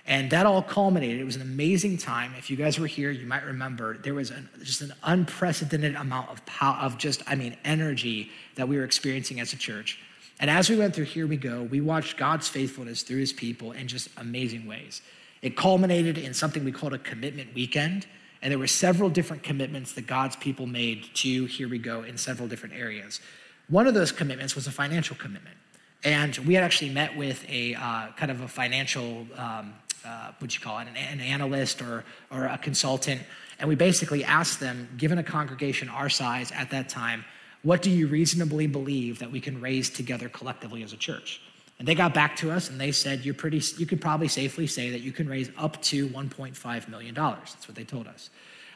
And 0.06 0.30
that 0.30 0.46
all 0.46 0.62
culminated. 0.62 1.20
It 1.20 1.24
was 1.24 1.36
an 1.36 1.42
amazing 1.42 1.98
time. 1.98 2.32
If 2.38 2.48
you 2.48 2.56
guys 2.56 2.78
were 2.78 2.86
here, 2.86 3.10
you 3.10 3.26
might 3.26 3.44
remember 3.44 3.98
there 3.98 4.14
was 4.14 4.30
an, 4.30 4.48
just 4.62 4.80
an 4.80 4.94
unprecedented 5.02 5.96
amount 5.96 6.30
of 6.30 6.44
power, 6.46 6.76
of 6.76 6.96
just, 6.96 7.22
I 7.26 7.34
mean, 7.34 7.56
energy 7.62 8.30
that 8.54 8.66
we 8.66 8.78
were 8.78 8.84
experiencing 8.84 9.38
as 9.38 9.52
a 9.52 9.58
church. 9.58 10.00
And 10.40 10.50
as 10.50 10.70
we 10.70 10.76
went 10.76 10.94
through 10.94 11.06
Here 11.06 11.26
We 11.26 11.36
Go, 11.36 11.64
we 11.64 11.82
watched 11.82 12.16
God's 12.16 12.48
faithfulness 12.48 13.02
through 13.02 13.18
his 13.18 13.34
people 13.34 13.72
in 13.72 13.86
just 13.86 14.08
amazing 14.16 14.66
ways. 14.66 15.02
It 15.42 15.56
culminated 15.56 16.16
in 16.16 16.32
something 16.32 16.64
we 16.64 16.72
called 16.72 16.94
a 16.94 16.98
commitment 16.98 17.54
weekend. 17.54 18.06
And 18.42 18.50
there 18.52 18.58
were 18.58 18.68
several 18.68 19.10
different 19.10 19.42
commitments 19.42 19.92
that 19.92 20.06
God's 20.06 20.36
people 20.36 20.66
made 20.66 21.04
to 21.14 21.46
Here 21.46 21.68
We 21.68 21.78
Go 21.78 22.02
in 22.02 22.16
several 22.16 22.48
different 22.48 22.74
areas. 22.74 23.20
One 23.68 23.86
of 23.86 23.94
those 23.94 24.12
commitments 24.12 24.54
was 24.54 24.66
a 24.66 24.70
financial 24.70 25.16
commitment. 25.16 25.56
And 26.04 26.36
we 26.38 26.54
had 26.54 26.62
actually 26.62 26.90
met 26.90 27.16
with 27.16 27.44
a 27.48 27.74
uh, 27.74 28.08
kind 28.16 28.30
of 28.30 28.40
a 28.40 28.48
financial, 28.48 29.26
um, 29.36 29.74
uh, 30.04 30.32
what 30.38 30.54
you 30.54 30.60
call 30.60 30.78
it, 30.78 30.86
an, 30.88 30.96
an 30.96 31.20
analyst 31.20 31.82
or, 31.82 32.04
or 32.30 32.46
a 32.46 32.56
consultant. 32.58 33.20
And 33.58 33.68
we 33.68 33.74
basically 33.74 34.22
asked 34.22 34.60
them, 34.60 34.88
given 34.96 35.18
a 35.18 35.24
congregation 35.24 35.88
our 35.88 36.08
size 36.08 36.52
at 36.52 36.70
that 36.70 36.88
time, 36.88 37.24
what 37.62 37.82
do 37.82 37.90
you 37.90 38.06
reasonably 38.06 38.68
believe 38.68 39.18
that 39.18 39.32
we 39.32 39.40
can 39.40 39.60
raise 39.60 39.90
together 39.90 40.28
collectively 40.28 40.84
as 40.84 40.92
a 40.92 40.96
church? 40.96 41.40
And 41.78 41.86
they 41.86 41.94
got 41.94 42.12
back 42.12 42.36
to 42.36 42.50
us 42.50 42.70
and 42.70 42.80
they 42.80 42.92
said, 42.92 43.24
You're 43.24 43.34
pretty, 43.34 43.62
you 43.76 43.86
could 43.86 44.00
probably 44.00 44.28
safely 44.28 44.66
say 44.66 44.90
that 44.90 45.00
you 45.00 45.12
can 45.12 45.28
raise 45.28 45.50
up 45.56 45.80
to 45.82 46.08
$1.5 46.08 46.88
million. 46.88 47.14
That's 47.14 47.68
what 47.68 47.76
they 47.76 47.84
told 47.84 48.06
us. 48.08 48.30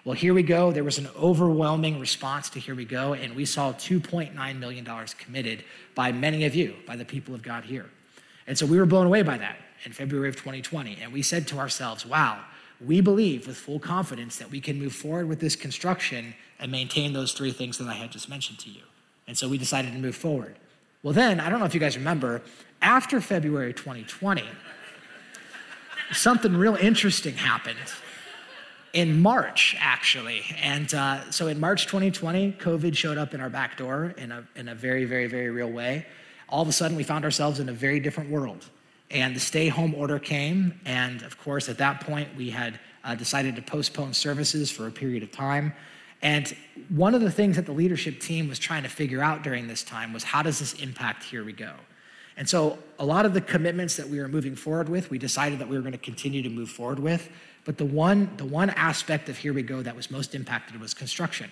Well, 0.04 0.14
here 0.14 0.34
we 0.34 0.42
go. 0.42 0.72
There 0.72 0.82
was 0.82 0.98
an 0.98 1.08
overwhelming 1.16 2.00
response 2.00 2.50
to 2.50 2.58
Here 2.58 2.74
We 2.74 2.84
Go, 2.84 3.14
and 3.14 3.36
we 3.36 3.44
saw 3.44 3.72
$2.9 3.72 4.58
million 4.58 5.06
committed 5.16 5.62
by 5.94 6.10
many 6.10 6.44
of 6.44 6.56
you, 6.56 6.74
by 6.88 6.96
the 6.96 7.04
people 7.04 7.36
of 7.36 7.42
God 7.42 7.64
here. 7.64 7.88
And 8.48 8.58
so 8.58 8.66
we 8.66 8.78
were 8.78 8.86
blown 8.86 9.06
away 9.06 9.22
by 9.22 9.38
that 9.38 9.58
in 9.84 9.92
February 9.92 10.28
of 10.28 10.34
2020. 10.34 10.98
And 11.00 11.12
we 11.12 11.22
said 11.22 11.46
to 11.48 11.58
ourselves, 11.58 12.04
wow, 12.04 12.40
we 12.84 13.00
believe 13.00 13.46
with 13.46 13.56
full 13.56 13.78
confidence 13.78 14.38
that 14.38 14.50
we 14.50 14.60
can 14.60 14.76
move 14.76 14.92
forward 14.92 15.28
with 15.28 15.38
this 15.38 15.54
construction 15.54 16.34
and 16.58 16.72
maintain 16.72 17.12
those 17.12 17.32
three 17.32 17.52
things 17.52 17.78
that 17.78 17.86
I 17.86 17.94
had 17.94 18.10
just 18.10 18.28
mentioned 18.28 18.58
to 18.60 18.70
you. 18.70 18.82
And 19.28 19.38
so 19.38 19.48
we 19.48 19.56
decided 19.56 19.92
to 19.92 19.98
move 19.98 20.16
forward. 20.16 20.56
Well, 21.04 21.14
then, 21.14 21.38
I 21.38 21.48
don't 21.48 21.60
know 21.60 21.64
if 21.64 21.74
you 21.74 21.80
guys 21.80 21.96
remember, 21.96 22.42
after 22.82 23.20
February 23.20 23.72
2020, 23.72 24.44
something 26.12 26.56
real 26.56 26.74
interesting 26.74 27.34
happened 27.34 27.78
in 28.92 29.20
March, 29.20 29.74
actually. 29.78 30.42
And 30.60 30.92
uh, 30.92 31.30
so 31.30 31.46
in 31.46 31.58
March 31.58 31.86
2020, 31.86 32.52
COVID 32.52 32.94
showed 32.94 33.16
up 33.16 33.32
in 33.32 33.40
our 33.40 33.48
back 33.48 33.78
door 33.78 34.14
in 34.18 34.32
a, 34.32 34.44
in 34.56 34.68
a 34.68 34.74
very, 34.74 35.04
very, 35.04 35.26
very 35.26 35.50
real 35.50 35.70
way. 35.70 36.06
All 36.48 36.60
of 36.60 36.68
a 36.68 36.72
sudden, 36.72 36.96
we 36.96 37.02
found 37.02 37.24
ourselves 37.24 37.60
in 37.60 37.68
a 37.68 37.72
very 37.72 38.00
different 38.00 38.28
world. 38.28 38.68
And 39.10 39.34
the 39.34 39.40
stay 39.40 39.68
home 39.68 39.94
order 39.94 40.18
came. 40.18 40.78
And 40.84 41.22
of 41.22 41.38
course, 41.38 41.68
at 41.68 41.78
that 41.78 42.00
point, 42.00 42.28
we 42.36 42.50
had 42.50 42.78
uh, 43.04 43.14
decided 43.14 43.56
to 43.56 43.62
postpone 43.62 44.12
services 44.12 44.70
for 44.70 44.86
a 44.86 44.90
period 44.90 45.22
of 45.22 45.32
time. 45.32 45.72
And 46.20 46.54
one 46.88 47.14
of 47.14 47.20
the 47.20 47.30
things 47.30 47.56
that 47.56 47.66
the 47.66 47.72
leadership 47.72 48.20
team 48.20 48.48
was 48.48 48.58
trying 48.58 48.82
to 48.84 48.88
figure 48.88 49.22
out 49.22 49.42
during 49.42 49.66
this 49.66 49.82
time 49.82 50.12
was 50.12 50.22
how 50.22 50.42
does 50.42 50.58
this 50.58 50.74
impact 50.74 51.24
Here 51.24 51.44
We 51.44 51.52
Go? 51.52 51.72
And 52.36 52.48
so, 52.48 52.78
a 52.98 53.04
lot 53.04 53.26
of 53.26 53.34
the 53.34 53.40
commitments 53.40 53.96
that 53.96 54.08
we 54.08 54.20
were 54.20 54.28
moving 54.28 54.54
forward 54.54 54.88
with, 54.88 55.10
we 55.10 55.18
decided 55.18 55.58
that 55.58 55.68
we 55.68 55.76
were 55.76 55.82
going 55.82 55.92
to 55.92 55.98
continue 55.98 56.42
to 56.42 56.48
move 56.48 56.70
forward 56.70 56.98
with. 56.98 57.28
But 57.64 57.78
the 57.78 57.84
one, 57.84 58.30
the 58.36 58.44
one 58.44 58.70
aspect 58.70 59.28
of 59.28 59.36
Here 59.36 59.52
We 59.52 59.62
Go 59.62 59.82
that 59.82 59.94
was 59.94 60.10
most 60.10 60.34
impacted 60.34 60.80
was 60.80 60.94
construction. 60.94 61.50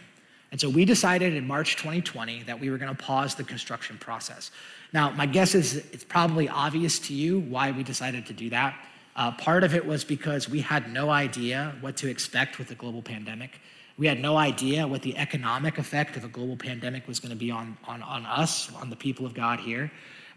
And 0.50 0.60
so 0.60 0.68
we 0.68 0.84
decided 0.84 1.34
in 1.34 1.46
March 1.46 1.76
2020 1.76 2.44
that 2.44 2.58
we 2.58 2.70
were 2.70 2.78
going 2.78 2.94
to 2.94 3.00
pause 3.00 3.34
the 3.34 3.44
construction 3.44 3.98
process. 3.98 4.50
Now, 4.92 5.10
my 5.10 5.26
guess 5.26 5.54
is 5.54 5.76
it's 5.76 6.02
probably 6.02 6.48
obvious 6.48 6.98
to 7.00 7.14
you 7.14 7.40
why 7.40 7.70
we 7.70 7.84
decided 7.84 8.26
to 8.26 8.32
do 8.32 8.50
that. 8.50 8.74
Uh, 9.14 9.30
part 9.32 9.62
of 9.62 9.74
it 9.74 9.86
was 9.86 10.02
because 10.02 10.48
we 10.48 10.60
had 10.60 10.92
no 10.92 11.10
idea 11.10 11.74
what 11.80 11.96
to 11.98 12.08
expect 12.08 12.58
with 12.58 12.68
the 12.68 12.74
global 12.74 13.02
pandemic. 13.02 13.60
We 13.96 14.06
had 14.06 14.18
no 14.18 14.36
idea 14.36 14.88
what 14.88 15.02
the 15.02 15.16
economic 15.16 15.78
effect 15.78 16.16
of 16.16 16.24
a 16.24 16.28
global 16.28 16.56
pandemic 16.56 17.06
was 17.06 17.20
going 17.20 17.30
to 17.30 17.36
be 17.36 17.50
on, 17.50 17.76
on, 17.84 18.02
on 18.02 18.24
us, 18.24 18.72
on 18.74 18.90
the 18.90 18.96
people 18.96 19.26
of 19.26 19.34
God 19.34 19.60
here. 19.60 19.90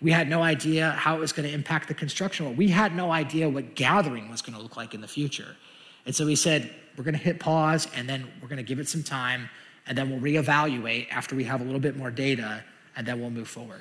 We 0.04 0.12
had 0.12 0.30
no 0.30 0.44
idea 0.44 0.92
how 0.92 1.16
it 1.16 1.20
was 1.20 1.32
going 1.32 1.48
to 1.48 1.56
impact 1.56 1.88
the 1.88 1.94
construction. 1.94 2.58
We 2.58 2.68
had 2.68 2.94
no 2.94 3.10
idea 3.10 3.48
what 3.48 3.74
gathering 3.74 4.30
was 4.30 4.42
going 4.42 4.56
to 4.56 4.62
look 4.62 4.76
like 4.76 4.94
in 4.94 5.00
the 5.00 5.08
future. 5.08 5.56
And 6.06 6.14
so 6.14 6.26
we 6.26 6.36
said, 6.36 6.70
we're 6.98 7.06
going 7.06 7.16
to 7.16 7.24
hit 7.24 7.40
pause 7.40 7.88
and 7.96 8.08
then 8.08 8.28
we're 8.42 8.50
going 8.50 8.58
to 8.58 8.64
give 8.64 8.80
it 8.80 8.90
some 8.90 9.02
time 9.02 9.50
and 9.88 9.98
then 9.98 10.10
we'll 10.10 10.20
reevaluate 10.20 11.10
after 11.10 11.38
we 11.38 11.46
have 11.46 11.62
a 11.62 11.64
little 11.64 11.80
bit 11.80 11.96
more 11.96 12.12
data 12.12 12.62
and 12.98 13.08
then 13.08 13.22
we'll 13.22 13.30
move 13.30 13.48
forward. 13.48 13.80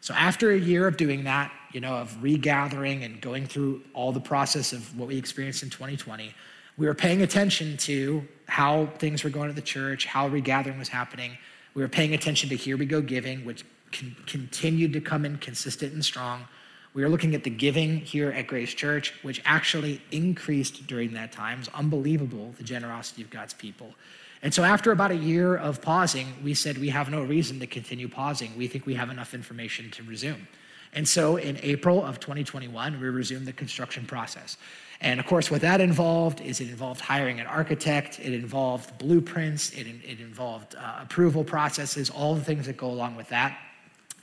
So 0.00 0.14
after 0.14 0.52
a 0.52 0.58
year 0.58 0.86
of 0.86 0.96
doing 0.96 1.24
that, 1.24 1.50
you 1.72 1.80
know, 1.80 1.94
of 1.94 2.16
regathering 2.22 3.02
and 3.02 3.20
going 3.20 3.44
through 3.44 3.82
all 3.94 4.12
the 4.12 4.20
process 4.20 4.72
of 4.72 4.96
what 4.96 5.08
we 5.08 5.18
experienced 5.18 5.64
in 5.64 5.70
2020, 5.70 6.32
we 6.76 6.86
were 6.86 6.94
paying 6.94 7.22
attention 7.22 7.76
to 7.78 8.22
how 8.46 8.86
things 8.98 9.24
were 9.24 9.30
going 9.30 9.48
at 9.48 9.56
the 9.56 9.62
church, 9.62 10.06
how 10.06 10.28
regathering 10.28 10.78
was 10.78 10.88
happening. 10.88 11.36
We 11.74 11.82
were 11.82 11.88
paying 11.88 12.14
attention 12.14 12.48
to 12.50 12.56
Here 12.56 12.76
We 12.76 12.86
Go 12.86 13.00
Giving, 13.00 13.44
which 13.44 13.64
con- 13.94 14.16
continued 14.26 14.92
to 14.92 15.00
come 15.00 15.24
in 15.24 15.38
consistent 15.38 15.92
and 15.92 16.04
strong. 16.04 16.46
We 16.92 17.02
are 17.02 17.08
looking 17.08 17.34
at 17.34 17.42
the 17.42 17.50
giving 17.50 17.98
here 17.98 18.30
at 18.30 18.46
Grace 18.46 18.72
Church, 18.72 19.14
which 19.22 19.42
actually 19.44 20.00
increased 20.12 20.86
during 20.86 21.14
that 21.14 21.32
time. 21.32 21.60
It's 21.60 21.68
unbelievable, 21.68 22.54
the 22.56 22.64
generosity 22.64 23.22
of 23.22 23.30
God's 23.30 23.54
people. 23.54 23.94
And 24.42 24.52
so, 24.52 24.62
after 24.62 24.92
about 24.92 25.10
a 25.10 25.16
year 25.16 25.56
of 25.56 25.80
pausing, 25.80 26.34
we 26.44 26.54
said 26.54 26.78
we 26.78 26.90
have 26.90 27.10
no 27.10 27.22
reason 27.22 27.58
to 27.60 27.66
continue 27.66 28.08
pausing. 28.08 28.56
We 28.56 28.68
think 28.68 28.84
we 28.84 28.94
have 28.94 29.10
enough 29.10 29.34
information 29.34 29.90
to 29.92 30.02
resume. 30.02 30.46
And 30.92 31.08
so, 31.08 31.36
in 31.36 31.58
April 31.62 32.04
of 32.04 32.20
2021, 32.20 33.00
we 33.00 33.08
resumed 33.08 33.46
the 33.46 33.52
construction 33.52 34.04
process. 34.04 34.56
And 35.00 35.18
of 35.18 35.26
course, 35.26 35.50
what 35.50 35.62
that 35.62 35.80
involved 35.80 36.40
is 36.40 36.60
it 36.60 36.68
involved 36.68 37.00
hiring 37.00 37.40
an 37.40 37.46
architect, 37.46 38.20
it 38.20 38.32
involved 38.32 38.96
blueprints, 38.98 39.70
it, 39.72 39.86
it 39.86 40.20
involved 40.20 40.76
uh, 40.76 41.00
approval 41.02 41.42
processes, 41.42 42.10
all 42.10 42.34
the 42.34 42.44
things 42.44 42.66
that 42.66 42.76
go 42.76 42.90
along 42.90 43.16
with 43.16 43.28
that. 43.30 43.58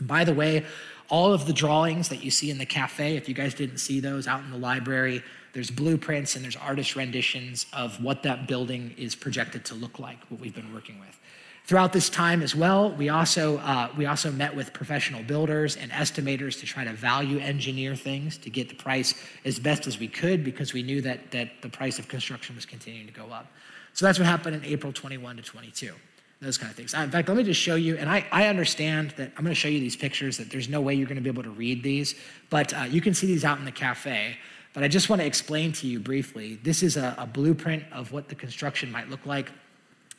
By 0.02 0.24
the 0.24 0.34
way, 0.34 0.66
all 1.10 1.34
of 1.34 1.46
the 1.46 1.54
drawings 1.54 2.10
that 2.10 2.24
you 2.24 2.32
see 2.32 2.50
in 2.50 2.58
the 2.58 2.66
cafe, 2.66 3.18
if 3.18 3.28
you 3.28 3.36
guys 3.36 3.54
didn't 3.54 3.78
see 3.78 4.00
those 4.00 4.28
out 4.28 4.42
in 4.44 4.50
the 4.50 4.58
library, 4.58 5.22
there's 5.54 5.70
blueprints 5.70 6.36
and 6.36 6.44
there's 6.44 6.56
artist 6.56 6.96
renditions 6.96 7.66
of 7.74 8.02
what 8.02 8.24
that 8.24 8.48
building 8.48 8.96
is 8.98 9.16
projected 9.16 9.66
to 9.66 9.76
look 9.76 10.00
like, 10.00 10.20
what 10.30 10.40
we've 10.40 10.56
been 10.56 10.74
working 10.74 11.00
with. 11.00 11.20
Throughout 11.66 11.94
this 11.94 12.10
time 12.10 12.42
as 12.42 12.56
well, 12.56 12.92
we 12.92 13.10
also, 13.10 13.58
uh, 13.60 13.90
we 13.96 14.06
also 14.06 14.32
met 14.32 14.56
with 14.56 14.74
professional 14.74 15.22
builders 15.22 15.76
and 15.76 15.92
estimators 15.92 16.60
to 16.60 16.66
try 16.66 16.84
to 16.84 16.94
value 16.94 17.40
engineer 17.40 17.96
things 17.96 18.38
to 18.40 18.50
get 18.50 18.70
the 18.70 18.76
price 18.76 19.14
as 19.46 19.60
best 19.60 19.88
as 19.88 20.00
we 20.00 20.08
could 20.08 20.44
because 20.44 20.74
we 20.74 20.82
knew 20.82 21.02
that, 21.02 21.32
that 21.32 21.62
the 21.62 21.70
price 21.70 22.00
of 22.00 22.08
construction 22.08 22.56
was 22.56 22.66
continuing 22.66 23.06
to 23.06 23.14
go 23.14 23.26
up. 23.26 23.52
So 23.94 24.06
that's 24.06 24.18
what 24.18 24.26
happened 24.26 24.56
in 24.56 24.66
April 24.66 24.92
21 24.92 25.38
to 25.38 25.44
22 25.44 25.94
those 26.42 26.58
kind 26.58 26.72
of 26.72 26.76
things. 26.76 26.94
In 26.94 27.12
fact, 27.12 27.28
let 27.28 27.38
me 27.38 27.44
just 27.44 27.62
show 27.62 27.76
you, 27.76 27.98
and 27.98 28.10
I, 28.10 28.26
I 28.32 28.48
understand 28.48 29.12
that 29.12 29.32
I'm 29.38 29.44
going 29.44 29.54
to 29.54 29.60
show 29.60 29.68
you 29.68 29.80
these 29.80 29.96
pictures 29.96 30.38
that 30.38 30.50
there's 30.50 30.68
no 30.68 30.82
way 30.82 30.96
you're 30.96 31.08
going 31.08 31.18
to 31.18 31.22
be 31.22 31.30
able 31.30 31.44
to 31.44 31.52
read 31.52 31.84
these, 31.84 32.16
but 32.50 32.74
uh, 32.74 32.82
you 32.82 33.00
can 33.00 33.14
see 33.14 33.28
these 33.28 33.46
out 33.46 33.60
in 33.60 33.66
the 33.66 33.72
cafe. 33.72 34.38
But 34.74 34.84
I 34.84 34.88
just 34.88 35.10
want 35.10 35.22
to 35.22 35.26
explain 35.26 35.72
to 35.74 35.88
you 35.88 36.00
briefly 36.00 36.56
this 36.64 36.82
is 36.82 36.98
a, 36.98 37.14
a, 37.18 37.28
blueprint 37.28 37.84
of 37.92 38.12
what 38.12 38.30
the 38.30 38.36
construction 38.36 38.92
might 38.92 39.10
look 39.10 39.26
like. 39.26 39.52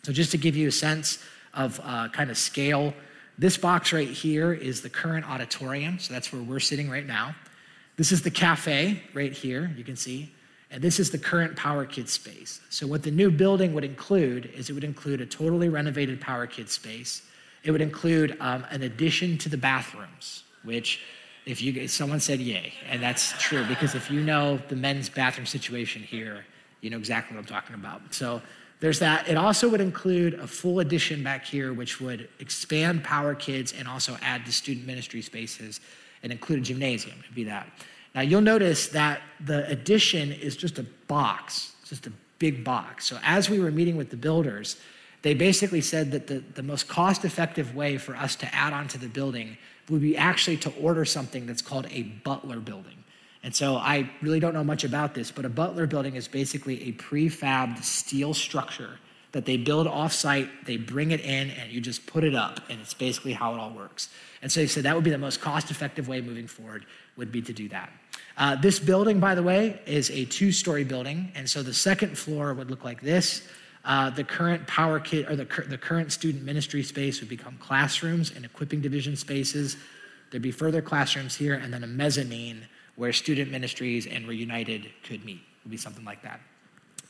So, 0.04 0.12
just 0.12 0.30
to 0.32 0.38
give 0.38 0.56
you 0.56 0.68
a 0.68 0.72
sense 0.72 1.18
of 1.54 1.80
uh, 1.82 2.08
kind 2.08 2.30
of 2.30 2.38
scale, 2.38 2.94
this 3.38 3.56
box 3.56 3.92
right 3.92 4.08
here 4.08 4.52
is 4.52 4.82
the 4.82 4.90
current 4.90 5.28
auditorium. 5.28 5.98
So, 5.98 6.12
that's 6.14 6.32
where 6.32 6.42
we're 6.42 6.60
sitting 6.60 6.88
right 6.88 7.06
now. 7.06 7.34
This 7.96 8.12
is 8.12 8.22
the 8.22 8.30
cafe 8.30 9.02
right 9.12 9.32
here, 9.32 9.72
you 9.76 9.84
can 9.84 9.96
see. 9.96 10.32
And 10.72 10.82
this 10.82 10.98
is 10.98 11.10
the 11.10 11.18
current 11.18 11.54
Power 11.54 11.84
Kids 11.84 12.12
space. 12.12 12.60
So, 12.70 12.86
what 12.86 13.02
the 13.02 13.10
new 13.10 13.30
building 13.30 13.74
would 13.74 13.84
include 13.84 14.46
is 14.56 14.70
it 14.70 14.72
would 14.72 14.84
include 14.84 15.20
a 15.20 15.26
totally 15.26 15.68
renovated 15.68 16.18
Power 16.18 16.46
Kids 16.46 16.72
space. 16.72 17.22
It 17.62 17.70
would 17.70 17.82
include 17.82 18.38
um, 18.40 18.64
an 18.70 18.82
addition 18.82 19.36
to 19.38 19.50
the 19.50 19.58
bathrooms, 19.58 20.44
which, 20.64 21.02
if 21.44 21.60
you 21.60 21.86
someone 21.88 22.20
said 22.20 22.40
yay, 22.40 22.72
and 22.88 23.02
that's 23.02 23.32
true 23.38 23.64
because 23.66 23.94
if 23.94 24.10
you 24.10 24.22
know 24.22 24.58
the 24.68 24.76
men's 24.76 25.10
bathroom 25.10 25.46
situation 25.46 26.02
here, 26.02 26.46
you 26.80 26.88
know 26.88 26.96
exactly 26.96 27.36
what 27.36 27.42
I'm 27.42 27.46
talking 27.46 27.74
about. 27.74 28.00
So, 28.14 28.40
there's 28.80 28.98
that. 29.00 29.28
It 29.28 29.36
also 29.36 29.68
would 29.68 29.82
include 29.82 30.34
a 30.34 30.46
full 30.46 30.80
addition 30.80 31.22
back 31.22 31.44
here, 31.44 31.74
which 31.74 32.00
would 32.00 32.30
expand 32.40 33.04
Power 33.04 33.34
Kids 33.34 33.74
and 33.78 33.86
also 33.86 34.16
add 34.22 34.46
to 34.46 34.52
student 34.52 34.86
ministry 34.86 35.20
spaces 35.20 35.82
and 36.22 36.32
include 36.32 36.60
a 36.60 36.62
gymnasium. 36.62 37.16
It'd 37.22 37.34
be 37.34 37.44
that. 37.44 37.68
Now 38.14 38.20
you'll 38.20 38.40
notice 38.40 38.88
that 38.88 39.22
the 39.40 39.66
addition 39.68 40.32
is 40.32 40.56
just 40.56 40.78
a 40.78 40.84
box, 41.08 41.72
just 41.84 42.06
a 42.06 42.12
big 42.38 42.64
box. 42.64 43.06
So 43.06 43.18
as 43.22 43.48
we 43.48 43.58
were 43.58 43.70
meeting 43.70 43.96
with 43.96 44.10
the 44.10 44.16
builders, 44.16 44.76
they 45.22 45.34
basically 45.34 45.80
said 45.80 46.10
that 46.10 46.26
the, 46.26 46.40
the 46.54 46.62
most 46.62 46.88
cost 46.88 47.24
effective 47.24 47.74
way 47.74 47.96
for 47.96 48.16
us 48.16 48.34
to 48.36 48.54
add 48.54 48.72
on 48.72 48.88
to 48.88 48.98
the 48.98 49.08
building 49.08 49.56
would 49.88 50.00
be 50.00 50.16
actually 50.16 50.56
to 50.58 50.70
order 50.80 51.04
something 51.04 51.46
that's 51.46 51.62
called 51.62 51.86
a 51.90 52.02
butler 52.02 52.58
building. 52.58 53.04
And 53.44 53.54
so 53.54 53.76
I 53.76 54.10
really 54.20 54.40
don't 54.40 54.54
know 54.54 54.64
much 54.64 54.84
about 54.84 55.14
this, 55.14 55.30
but 55.30 55.44
a 55.44 55.48
butler 55.48 55.86
building 55.86 56.14
is 56.14 56.28
basically 56.28 56.88
a 56.88 56.92
prefabbed 56.92 57.82
steel 57.82 58.34
structure 58.34 58.98
that 59.32 59.46
they 59.46 59.56
build 59.56 59.86
offsite, 59.86 60.48
they 60.66 60.76
bring 60.76 61.10
it 61.10 61.20
in, 61.20 61.50
and 61.50 61.72
you 61.72 61.80
just 61.80 62.06
put 62.06 62.22
it 62.22 62.34
up, 62.34 62.60
and 62.68 62.80
it's 62.80 62.94
basically 62.94 63.32
how 63.32 63.54
it 63.54 63.58
all 63.58 63.70
works. 63.72 64.10
And 64.42 64.52
so 64.52 64.60
they 64.60 64.66
said 64.66 64.84
that 64.84 64.94
would 64.94 65.04
be 65.04 65.10
the 65.10 65.18
most 65.18 65.40
cost 65.40 65.70
effective 65.70 66.06
way 66.06 66.20
moving 66.20 66.46
forward, 66.46 66.84
would 67.16 67.32
be 67.32 67.40
to 67.42 67.52
do 67.52 67.68
that. 67.70 67.90
Uh, 68.36 68.56
this 68.56 68.78
building, 68.78 69.20
by 69.20 69.34
the 69.34 69.42
way, 69.42 69.80
is 69.86 70.10
a 70.10 70.24
two 70.24 70.52
story 70.52 70.84
building. 70.84 71.32
And 71.34 71.48
so 71.48 71.62
the 71.62 71.74
second 71.74 72.16
floor 72.16 72.54
would 72.54 72.70
look 72.70 72.84
like 72.84 73.00
this. 73.00 73.46
Uh, 73.84 74.10
the 74.10 74.24
current 74.24 74.66
power 74.66 75.00
kit 75.00 75.28
or 75.28 75.36
the, 75.36 75.44
the 75.68 75.78
current 75.78 76.12
student 76.12 76.44
ministry 76.44 76.82
space 76.82 77.20
would 77.20 77.28
become 77.28 77.56
classrooms 77.58 78.32
and 78.34 78.44
equipping 78.44 78.80
division 78.80 79.16
spaces. 79.16 79.76
There'd 80.30 80.42
be 80.42 80.52
further 80.52 80.80
classrooms 80.80 81.34
here 81.34 81.54
and 81.54 81.72
then 81.72 81.82
a 81.84 81.88
mezzanine 81.88 82.66
where 82.96 83.12
student 83.12 83.50
ministries 83.50 84.06
and 84.06 84.26
Reunited 84.26 84.88
could 85.02 85.24
meet. 85.24 85.38
It 85.38 85.64
would 85.64 85.70
be 85.70 85.76
something 85.76 86.04
like 86.04 86.22
that. 86.22 86.40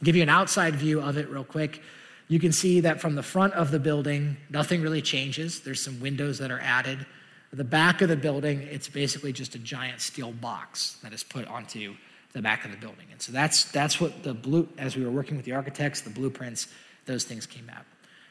Give 0.02 0.16
you 0.16 0.22
an 0.22 0.28
outside 0.28 0.74
view 0.74 1.00
of 1.00 1.18
it 1.18 1.28
real 1.28 1.44
quick. 1.44 1.82
You 2.28 2.40
can 2.40 2.52
see 2.52 2.80
that 2.80 3.00
from 3.00 3.14
the 3.14 3.22
front 3.22 3.52
of 3.54 3.70
the 3.70 3.78
building, 3.78 4.36
nothing 4.48 4.80
really 4.80 5.02
changes. 5.02 5.60
There's 5.60 5.82
some 5.82 6.00
windows 6.00 6.38
that 6.38 6.50
are 6.50 6.60
added. 6.60 7.04
The 7.52 7.64
back 7.64 8.00
of 8.00 8.08
the 8.08 8.16
building, 8.16 8.62
it's 8.62 8.88
basically 8.88 9.32
just 9.32 9.54
a 9.54 9.58
giant 9.58 10.00
steel 10.00 10.32
box 10.32 10.96
that 11.02 11.12
is 11.12 11.22
put 11.22 11.46
onto 11.48 11.94
the 12.32 12.40
back 12.40 12.64
of 12.64 12.70
the 12.70 12.78
building. 12.78 13.06
And 13.10 13.20
so 13.20 13.30
that's, 13.30 13.64
that's 13.66 14.00
what 14.00 14.22
the 14.22 14.32
blue, 14.32 14.66
as 14.78 14.96
we 14.96 15.04
were 15.04 15.10
working 15.10 15.36
with 15.36 15.44
the 15.44 15.52
architects, 15.52 16.00
the 16.00 16.10
blueprints, 16.10 16.68
those 17.04 17.24
things 17.24 17.46
came 17.46 17.68
out. 17.68 17.84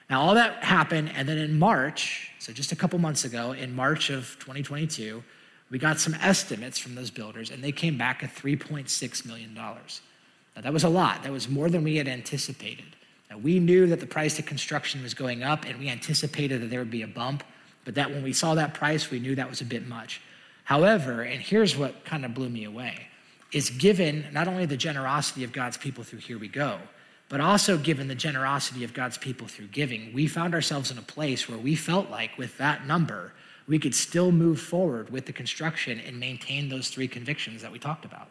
Now, 0.09 0.21
all 0.21 0.35
that 0.35 0.63
happened, 0.63 1.11
and 1.15 1.29
then 1.29 1.37
in 1.37 1.57
March, 1.57 2.31
so 2.39 2.51
just 2.51 2.71
a 2.71 2.75
couple 2.75 2.99
months 2.99 3.23
ago, 3.23 3.53
in 3.53 3.73
March 3.73 4.09
of 4.09 4.35
2022, 4.39 5.23
we 5.69 5.79
got 5.79 5.99
some 5.99 6.15
estimates 6.15 6.77
from 6.77 6.95
those 6.95 7.09
builders, 7.09 7.49
and 7.49 7.63
they 7.63 7.71
came 7.71 7.97
back 7.97 8.23
at 8.23 8.35
$3.6 8.35 9.25
million. 9.25 9.53
Now, 9.53 10.61
that 10.61 10.73
was 10.73 10.83
a 10.83 10.89
lot. 10.89 11.23
That 11.23 11.31
was 11.31 11.47
more 11.47 11.69
than 11.69 11.83
we 11.83 11.95
had 11.95 12.09
anticipated. 12.09 12.97
Now, 13.29 13.37
we 13.37 13.59
knew 13.59 13.87
that 13.87 14.01
the 14.01 14.05
price 14.05 14.37
of 14.37 14.45
construction 14.45 15.01
was 15.01 15.13
going 15.13 15.43
up, 15.43 15.65
and 15.65 15.79
we 15.79 15.87
anticipated 15.87 16.61
that 16.61 16.69
there 16.69 16.79
would 16.79 16.91
be 16.91 17.03
a 17.03 17.07
bump 17.07 17.43
but 17.85 17.95
that 17.95 18.09
when 18.11 18.23
we 18.23 18.33
saw 18.33 18.55
that 18.55 18.73
price, 18.73 19.09
we 19.09 19.19
knew 19.19 19.35
that 19.35 19.49
was 19.49 19.61
a 19.61 19.65
bit 19.65 19.87
much. 19.87 20.21
However, 20.63 21.21
and 21.21 21.41
here's 21.41 21.75
what 21.75 22.05
kind 22.05 22.23
of 22.25 22.33
blew 22.33 22.49
me 22.49 22.63
away, 22.63 23.07
is 23.51 23.69
given 23.69 24.25
not 24.31 24.47
only 24.47 24.65
the 24.65 24.77
generosity 24.77 25.43
of 25.43 25.51
God's 25.51 25.77
people 25.77 26.03
through 26.03 26.19
Here 26.19 26.37
We 26.37 26.47
Go, 26.47 26.79
but 27.27 27.41
also 27.41 27.77
given 27.77 28.07
the 28.07 28.15
generosity 28.15 28.83
of 28.83 28.93
God's 28.93 29.17
people 29.17 29.47
through 29.47 29.67
giving, 29.67 30.13
we 30.13 30.27
found 30.27 30.53
ourselves 30.53 30.91
in 30.91 30.97
a 30.97 31.01
place 31.01 31.47
where 31.47 31.57
we 31.57 31.75
felt 31.75 32.09
like 32.09 32.37
with 32.37 32.57
that 32.57 32.85
number, 32.85 33.33
we 33.67 33.79
could 33.79 33.95
still 33.95 34.31
move 34.31 34.59
forward 34.59 35.09
with 35.09 35.25
the 35.25 35.33
construction 35.33 35.99
and 36.05 36.19
maintain 36.19 36.67
those 36.67 36.89
three 36.89 37.07
convictions 37.07 37.61
that 37.61 37.71
we 37.71 37.79
talked 37.79 38.03
about. 38.03 38.27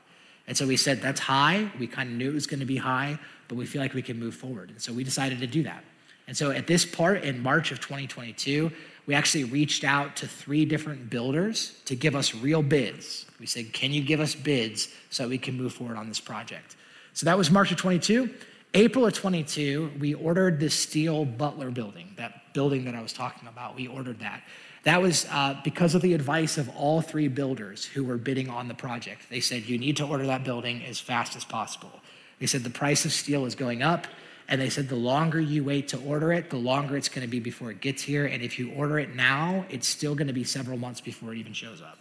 And 0.46 0.56
so 0.56 0.66
we 0.66 0.76
said, 0.76 1.00
that's 1.00 1.20
high. 1.20 1.70
We 1.78 1.86
kind 1.86 2.10
of 2.10 2.16
knew 2.16 2.30
it 2.30 2.34
was 2.34 2.46
going 2.46 2.60
to 2.60 2.66
be 2.66 2.76
high, 2.76 3.18
but 3.48 3.54
we 3.54 3.66
feel 3.66 3.80
like 3.80 3.94
we 3.94 4.02
can 4.02 4.18
move 4.18 4.34
forward. 4.34 4.70
And 4.70 4.82
so 4.82 4.92
we 4.92 5.04
decided 5.04 5.38
to 5.40 5.46
do 5.46 5.62
that. 5.62 5.82
And 6.26 6.36
so 6.36 6.50
at 6.50 6.66
this 6.66 6.84
part 6.84 7.24
in 7.24 7.42
March 7.42 7.72
of 7.72 7.80
2022, 7.80 8.70
we 9.06 9.14
actually 9.14 9.44
reached 9.44 9.84
out 9.84 10.16
to 10.16 10.28
three 10.28 10.64
different 10.64 11.10
builders 11.10 11.80
to 11.86 11.96
give 11.96 12.14
us 12.14 12.34
real 12.34 12.62
bids. 12.62 13.26
We 13.38 13.46
said, 13.46 13.72
Can 13.72 13.92
you 13.92 14.02
give 14.02 14.20
us 14.20 14.34
bids 14.34 14.88
so 15.10 15.28
we 15.28 15.38
can 15.38 15.56
move 15.56 15.72
forward 15.72 15.96
on 15.96 16.08
this 16.08 16.20
project? 16.20 16.76
So 17.12 17.26
that 17.26 17.36
was 17.36 17.50
March 17.50 17.72
of 17.72 17.78
22. 17.78 18.30
April 18.72 19.04
of 19.04 19.12
22, 19.12 19.92
we 19.98 20.14
ordered 20.14 20.60
the 20.60 20.70
steel 20.70 21.24
Butler 21.24 21.72
building, 21.72 22.12
that 22.16 22.54
building 22.54 22.84
that 22.84 22.94
I 22.94 23.02
was 23.02 23.12
talking 23.12 23.48
about. 23.48 23.74
We 23.74 23.88
ordered 23.88 24.20
that. 24.20 24.42
That 24.84 25.02
was 25.02 25.26
uh, 25.30 25.60
because 25.64 25.94
of 25.94 26.02
the 26.02 26.14
advice 26.14 26.56
of 26.56 26.68
all 26.76 27.02
three 27.02 27.28
builders 27.28 27.84
who 27.84 28.04
were 28.04 28.16
bidding 28.16 28.48
on 28.48 28.68
the 28.68 28.74
project. 28.74 29.22
They 29.28 29.40
said, 29.40 29.64
You 29.64 29.76
need 29.76 29.96
to 29.98 30.06
order 30.06 30.26
that 30.26 30.44
building 30.44 30.84
as 30.84 31.00
fast 31.00 31.36
as 31.36 31.44
possible. 31.44 32.00
They 32.38 32.46
said, 32.46 32.62
The 32.62 32.70
price 32.70 33.04
of 33.04 33.12
steel 33.12 33.44
is 33.44 33.54
going 33.54 33.82
up. 33.82 34.06
And 34.50 34.60
they 34.60 34.68
said 34.68 34.88
the 34.88 34.96
longer 34.96 35.40
you 35.40 35.62
wait 35.62 35.88
to 35.88 35.98
order 36.00 36.32
it, 36.32 36.50
the 36.50 36.56
longer 36.56 36.96
it's 36.96 37.08
going 37.08 37.22
to 37.22 37.30
be 37.30 37.38
before 37.38 37.70
it 37.70 37.80
gets 37.80 38.02
here. 38.02 38.26
And 38.26 38.42
if 38.42 38.58
you 38.58 38.72
order 38.72 38.98
it 38.98 39.14
now, 39.14 39.64
it's 39.70 39.86
still 39.86 40.16
going 40.16 40.26
to 40.26 40.32
be 40.32 40.42
several 40.42 40.76
months 40.76 41.00
before 41.00 41.32
it 41.32 41.38
even 41.38 41.52
shows 41.52 41.80
up. 41.80 41.98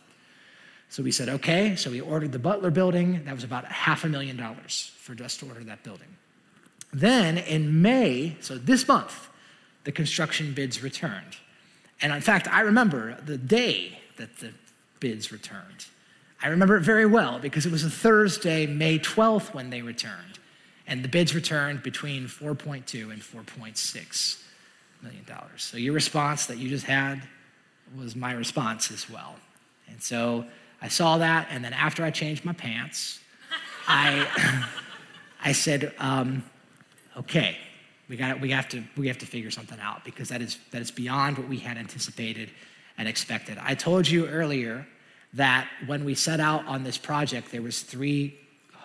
So 0.89 1.03
we 1.03 1.11
said, 1.11 1.29
okay. 1.29 1.75
So 1.75 1.91
we 1.91 2.01
ordered 2.01 2.31
the 2.31 2.39
Butler 2.39 2.71
building. 2.71 3.23
That 3.25 3.35
was 3.35 3.43
about 3.43 3.65
half 3.65 4.03
a 4.03 4.09
million 4.09 4.35
dollars 4.35 4.91
for 4.97 5.15
us 5.23 5.37
to 5.37 5.45
order 5.45 5.63
that 5.65 5.83
building. 5.83 6.07
Then 6.91 7.37
in 7.37 7.83
May, 7.83 8.35
so 8.41 8.57
this 8.57 8.87
month, 8.87 9.29
the 9.83 9.91
construction 9.91 10.53
bids 10.53 10.81
returned. 10.81 11.37
And 12.01 12.11
in 12.11 12.21
fact, 12.21 12.47
I 12.47 12.61
remember 12.61 13.21
the 13.23 13.37
day 13.37 13.99
that 14.17 14.39
the 14.39 14.53
bids 14.99 15.31
returned. 15.31 15.85
I 16.41 16.47
remember 16.47 16.77
it 16.77 16.81
very 16.81 17.05
well 17.05 17.37
because 17.37 17.67
it 17.67 17.71
was 17.71 17.83
a 17.83 17.91
Thursday, 17.91 18.65
May 18.65 18.97
12th, 18.97 19.53
when 19.53 19.69
they 19.69 19.83
returned 19.83 20.38
and 20.89 21.03
the 21.03 21.07
bids 21.07 21.35
returned 21.35 21.83
between 21.83 22.25
4.2 22.25 23.13
and 23.13 23.21
4.6 23.21 24.43
million 25.03 25.23
dollars. 25.25 25.63
So 25.63 25.77
your 25.77 25.93
response 25.93 26.47
that 26.47 26.57
you 26.57 26.67
just 26.67 26.85
had 26.85 27.21
was 27.97 28.15
my 28.15 28.33
response 28.33 28.91
as 28.91 29.09
well. 29.09 29.35
And 29.87 30.01
so 30.01 30.45
I 30.81 30.87
saw 30.87 31.19
that, 31.19 31.47
and 31.51 31.63
then 31.63 31.73
after 31.73 32.03
I 32.03 32.09
changed 32.09 32.43
my 32.43 32.53
pants, 32.53 33.19
I 33.87 34.65
I 35.43 35.51
said, 35.51 35.93
um, 35.99 36.43
okay, 37.15 37.55
we 38.09 38.17
got 38.17 38.41
we 38.41 38.49
have 38.49 38.67
to 38.69 38.83
we 38.97 39.07
have 39.07 39.19
to 39.19 39.27
figure 39.27 39.51
something 39.51 39.79
out 39.79 40.03
because 40.03 40.29
that 40.29 40.41
is 40.41 40.57
that 40.71 40.81
is 40.81 40.89
beyond 40.89 41.37
what 41.37 41.47
we 41.47 41.57
had 41.57 41.77
anticipated 41.77 42.49
and 42.97 43.07
expected. 43.07 43.59
I 43.61 43.75
told 43.75 44.07
you 44.07 44.27
earlier 44.27 44.87
that 45.33 45.69
when 45.85 46.03
we 46.03 46.15
set 46.15 46.39
out 46.39 46.65
on 46.65 46.83
this 46.83 46.97
project, 46.97 47.51
there 47.51 47.61
was 47.61 47.83
three 47.83 48.39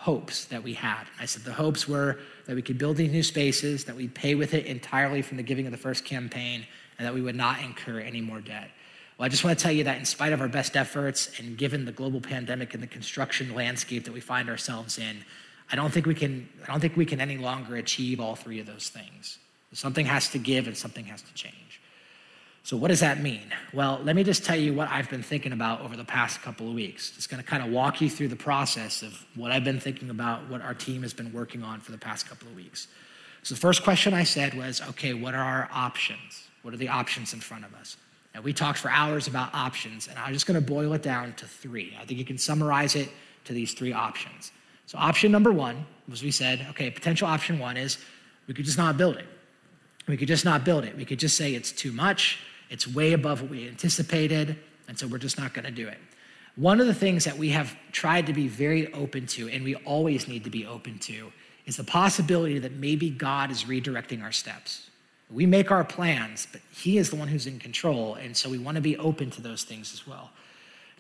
hopes 0.05 0.45
that 0.45 0.63
we 0.63 0.75
had. 0.75 1.05
I 1.19 1.25
said 1.25 1.45
the 1.45 1.53
hopes 1.55 1.89
were 1.89 2.19
that 2.45 2.55
we 2.55 2.61
could 2.61 2.77
build 2.77 2.99
these 2.99 3.11
new 3.11 3.23
spaces, 3.23 3.87
that 3.87 3.97
we'd 3.97 4.15
pay 4.15 4.35
with 4.35 4.53
it 4.53 4.67
entirely 4.67 5.23
from 5.23 5.39
the 5.39 5.43
giving 5.43 5.65
of 5.65 5.73
the 5.73 5.79
first 5.79 6.05
campaign, 6.05 6.67
and 6.99 7.07
that 7.07 7.15
we 7.15 7.23
would 7.23 7.35
not 7.35 7.63
incur 7.63 8.01
any 8.01 8.21
more 8.21 8.43
debt. 8.43 8.69
Well, 9.17 9.25
I 9.25 9.31
just 9.31 9.45
want 9.45 9.59
to 9.59 9.63
tell 9.63 9.73
you 9.73 9.85
that 9.85 9.97
in 9.97 10.05
spite 10.05 10.35
of 10.35 10.43
our 10.43 10.49
best 10.49 10.77
efforts 10.77 11.31
and 11.39 11.57
given 11.57 11.87
the 11.87 11.93
global 11.93 12.21
pandemic 12.21 12.75
and 12.75 12.83
the 12.83 12.87
construction 12.87 13.55
landscape 13.55 14.05
that 14.05 14.13
we 14.13 14.21
find 14.21 14.51
ourselves 14.51 14.99
in, 14.99 15.25
I 15.73 15.77
don't 15.77 15.91
think 15.91 16.05
we 16.05 16.15
can, 16.15 16.51
I 16.65 16.67
don't 16.67 16.81
think 16.81 16.99
we 16.99 17.07
can 17.07 17.19
any 17.19 17.39
longer 17.39 17.77
achieve 17.77 18.21
all 18.21 18.37
three 18.37 18.61
of 18.61 18.67
those 18.67 18.91
things. 18.91 19.39
Something 19.73 20.05
has 20.05 20.29
to 20.33 20.39
give 20.39 20.67
and 20.67 20.77
something 20.77 21.07
has 21.07 21.23
to 21.23 21.33
change. 21.33 21.64
So, 22.65 22.79
what 22.79 22.89
does 22.89 23.01
that 23.01 23.21
mean? 23.21 23.43
Well, 23.75 24.01
let 24.05 24.17
me 24.17 24.25
just 24.25 24.43
tell 24.43 24.57
you 24.57 24.73
what 24.73 24.89
I've 24.89 25.11
been 25.11 25.23
thinking 25.23 25.53
about 25.53 25.83
over 25.83 25.99
the 25.99 26.05
past 26.05 26.41
couple 26.41 26.67
of 26.67 26.73
weeks. 26.73 27.13
It's 27.15 27.27
going 27.27 27.43
to 27.43 27.47
kind 27.47 27.63
of 27.63 27.71
walk 27.71 28.01
you 28.01 28.09
through 28.09 28.29
the 28.29 28.37
process 28.37 29.03
of 29.03 29.23
what 29.35 29.53
I've 29.53 29.65
been 29.65 29.79
thinking 29.79 30.09
about, 30.09 30.49
what 30.49 30.63
our 30.63 30.73
team 30.73 31.03
has 31.03 31.13
been 31.13 31.31
working 31.31 31.63
on 31.63 31.81
for 31.81 31.93
the 31.93 31.99
past 31.99 32.27
couple 32.27 32.49
of 32.49 32.57
weeks. 32.57 32.89
So, 33.43 33.55
the 33.55 33.61
first 33.61 33.85
question 33.85 34.15
I 34.15 34.25
said 34.25 34.55
was 34.55 34.81
okay, 34.81 35.13
what 35.13 35.35
are 35.35 35.45
our 35.45 35.69
options? 35.75 36.49
What 36.63 36.73
are 36.73 36.79
the 36.79 36.89
options 36.89 37.35
in 37.35 37.41
front 37.41 37.67
of 37.67 37.75
us? 37.75 37.99
And 38.33 38.43
we 38.43 38.55
talked 38.55 38.79
for 38.79 38.91
hours 38.91 39.27
about 39.27 39.53
options, 39.53 40.09
and 40.09 40.19
I'm 40.19 40.33
just 40.33 40.47
going 40.47 40.59
to 40.59 40.67
boil 40.67 40.95
it 40.95 41.03
down 41.03 41.35
to 41.35 41.47
three. 41.47 41.95
I 42.01 42.07
think 42.07 42.19
you 42.19 42.25
can 42.25 42.39
summarize 42.39 42.95
it 42.95 43.11
to 43.45 43.53
these 43.53 43.75
three 43.75 43.93
options. 43.93 44.53
So, 44.87 44.97
option 44.97 45.31
number 45.31 45.53
one 45.53 45.85
was 46.09 46.23
we 46.23 46.31
said, 46.31 46.67
okay, 46.71 46.91
potential 46.91 47.29
option 47.29 47.59
one 47.59 47.77
is 47.77 47.99
we 48.47 48.55
could 48.55 48.65
just 48.65 48.79
not 48.79 48.97
build 48.97 49.17
it. 49.17 49.27
We 50.09 50.17
could 50.17 50.29
just 50.29 50.47
not 50.47 50.65
build 50.65 50.85
it. 50.85 50.97
We 50.97 51.05
could 51.05 51.19
just 51.19 51.37
say 51.37 51.55
it's 51.55 51.71
too 51.71 51.93
much 51.93 52.39
it's 52.71 52.87
way 52.87 53.13
above 53.13 53.43
what 53.43 53.51
we 53.51 53.69
anticipated, 53.69 54.57
and 54.89 54.99
so 54.99 55.07
we're 55.07 55.19
just 55.19 55.39
not 55.39 55.55
going 55.55 55.65
to 55.65 55.71
do 55.71 55.89
it. 55.89 55.99
One 56.57 56.81
of 56.81 56.87
the 56.87 56.95
things 56.95 57.25
that 57.25 57.37
we 57.37 57.51
have 57.51 57.77
tried 57.91 58.27
to 58.27 58.33
be 58.33 58.47
very 58.47 58.93
open 58.93 59.27
to, 59.29 59.49
and 59.49 59.65
we 59.65 59.75
always 59.77 60.29
need 60.29 60.45
to 60.45 60.51
be 60.51 60.67
open 60.67 60.99
to, 61.01 61.33
is 61.67 61.77
the 61.77 61.85
possibility 61.85 62.59
that 62.59 62.73
maybe 62.73 63.11
God 63.11 63.51
is 63.51 63.65
redirecting 63.65 64.23
our 64.23 64.33
steps. 64.33 64.91
We 65.31 65.47
make 65.47 65.71
our 65.71 65.85
plans, 65.85 66.47
but 66.51 66.61
He 66.71 66.99
is 66.99 67.11
the 67.11 67.17
one 67.17 67.29
who's 67.29 67.47
in 67.47 67.59
control, 67.59 68.15
and 68.15 68.37
so 68.37 68.49
we 68.49 68.59
want 68.59 68.77
to 68.77 68.81
be 68.81 68.97
open 68.99 69.31
to 69.31 69.43
those 69.43 69.65
things 69.65 69.93
as 69.93 70.07
well. 70.07 70.31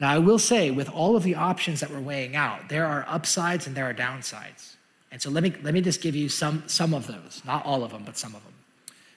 Now, 0.00 0.10
I 0.10 0.18
will 0.18 0.40
say, 0.40 0.70
with 0.70 0.90
all 0.90 1.16
of 1.16 1.22
the 1.22 1.36
options 1.36 1.80
that 1.80 1.90
we're 1.90 2.00
weighing 2.00 2.34
out, 2.34 2.68
there 2.68 2.86
are 2.86 3.04
upsides 3.08 3.66
and 3.66 3.76
there 3.76 3.88
are 3.88 3.94
downsides. 3.94 4.74
And 5.12 5.22
so 5.22 5.30
let 5.30 5.44
me, 5.44 5.54
let 5.62 5.72
me 5.72 5.80
just 5.80 6.00
give 6.00 6.16
you 6.16 6.28
some, 6.28 6.64
some 6.66 6.92
of 6.92 7.06
those, 7.06 7.42
not 7.46 7.64
all 7.64 7.84
of 7.84 7.92
them, 7.92 8.02
but 8.04 8.16
some 8.16 8.34
of 8.34 8.42
them. 8.42 8.52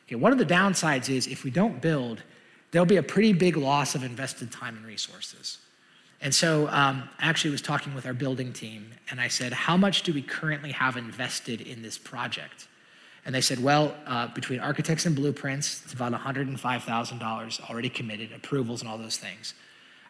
Okay, 0.06 0.16
one 0.16 0.32
of 0.32 0.38
the 0.38 0.46
downsides 0.46 1.10
is 1.10 1.26
if 1.26 1.44
we 1.44 1.50
don't 1.50 1.82
build, 1.82 2.22
there'll 2.72 2.86
be 2.86 2.98
a 2.98 3.04
pretty 3.04 3.34
big 3.34 3.58
loss 3.58 3.96
of 3.96 4.04
invested 4.04 4.52
time 4.52 4.78
and 4.78 4.86
resources. 4.86 5.60
And 6.20 6.34
so 6.34 6.68
um, 6.70 7.08
I 7.20 7.28
actually 7.30 7.52
was 7.52 7.62
talking 7.62 7.94
with 7.94 8.06
our 8.06 8.14
building 8.14 8.52
team, 8.52 8.92
and 9.12 9.22
I 9.22 9.28
said, 9.28 9.54
How 9.54 9.78
much 9.78 10.02
do 10.04 10.14
we 10.14 10.22
currently 10.22 10.72
have 10.72 10.98
invested 10.98 11.62
in 11.62 11.82
this 11.82 11.98
project? 11.98 12.68
And 13.26 13.36
they 13.36 13.42
said, 13.42 13.62
Well, 13.62 13.96
uh, 14.06 14.28
between 14.28 14.60
architects 14.60 15.06
and 15.06 15.16
blueprints, 15.16 15.84
it's 15.84 15.94
about 15.94 16.14
$105,000 16.14 17.70
already 17.70 17.90
committed, 17.90 18.32
approvals 18.32 18.82
and 18.82 18.90
all 18.90 18.98
those 18.98 19.18
things. 19.18 19.54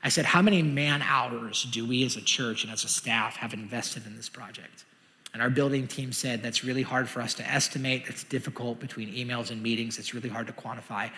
I 0.01 0.09
said, 0.09 0.25
How 0.25 0.41
many 0.41 0.61
man 0.61 1.01
hours 1.01 1.63
do 1.63 1.85
we 1.85 2.05
as 2.05 2.15
a 2.15 2.21
church 2.21 2.63
and 2.63 2.71
as 2.71 2.85
a 2.85 2.87
staff 2.87 3.35
have 3.37 3.53
invested 3.53 4.05
in 4.05 4.15
this 4.15 4.29
project? 4.29 4.85
And 5.33 5.41
our 5.41 5.49
building 5.49 5.87
team 5.87 6.13
said, 6.13 6.41
That's 6.41 6.63
really 6.63 6.83
hard 6.83 7.09
for 7.09 7.21
us 7.21 7.33
to 7.33 7.43
estimate. 7.49 8.03
It's 8.07 8.23
difficult 8.23 8.79
between 8.79 9.13
emails 9.13 9.51
and 9.51 9.61
meetings. 9.61 9.99
It's 9.99 10.13
really 10.13 10.29
hard 10.29 10.47
to 10.47 10.53
quantify. 10.53 11.11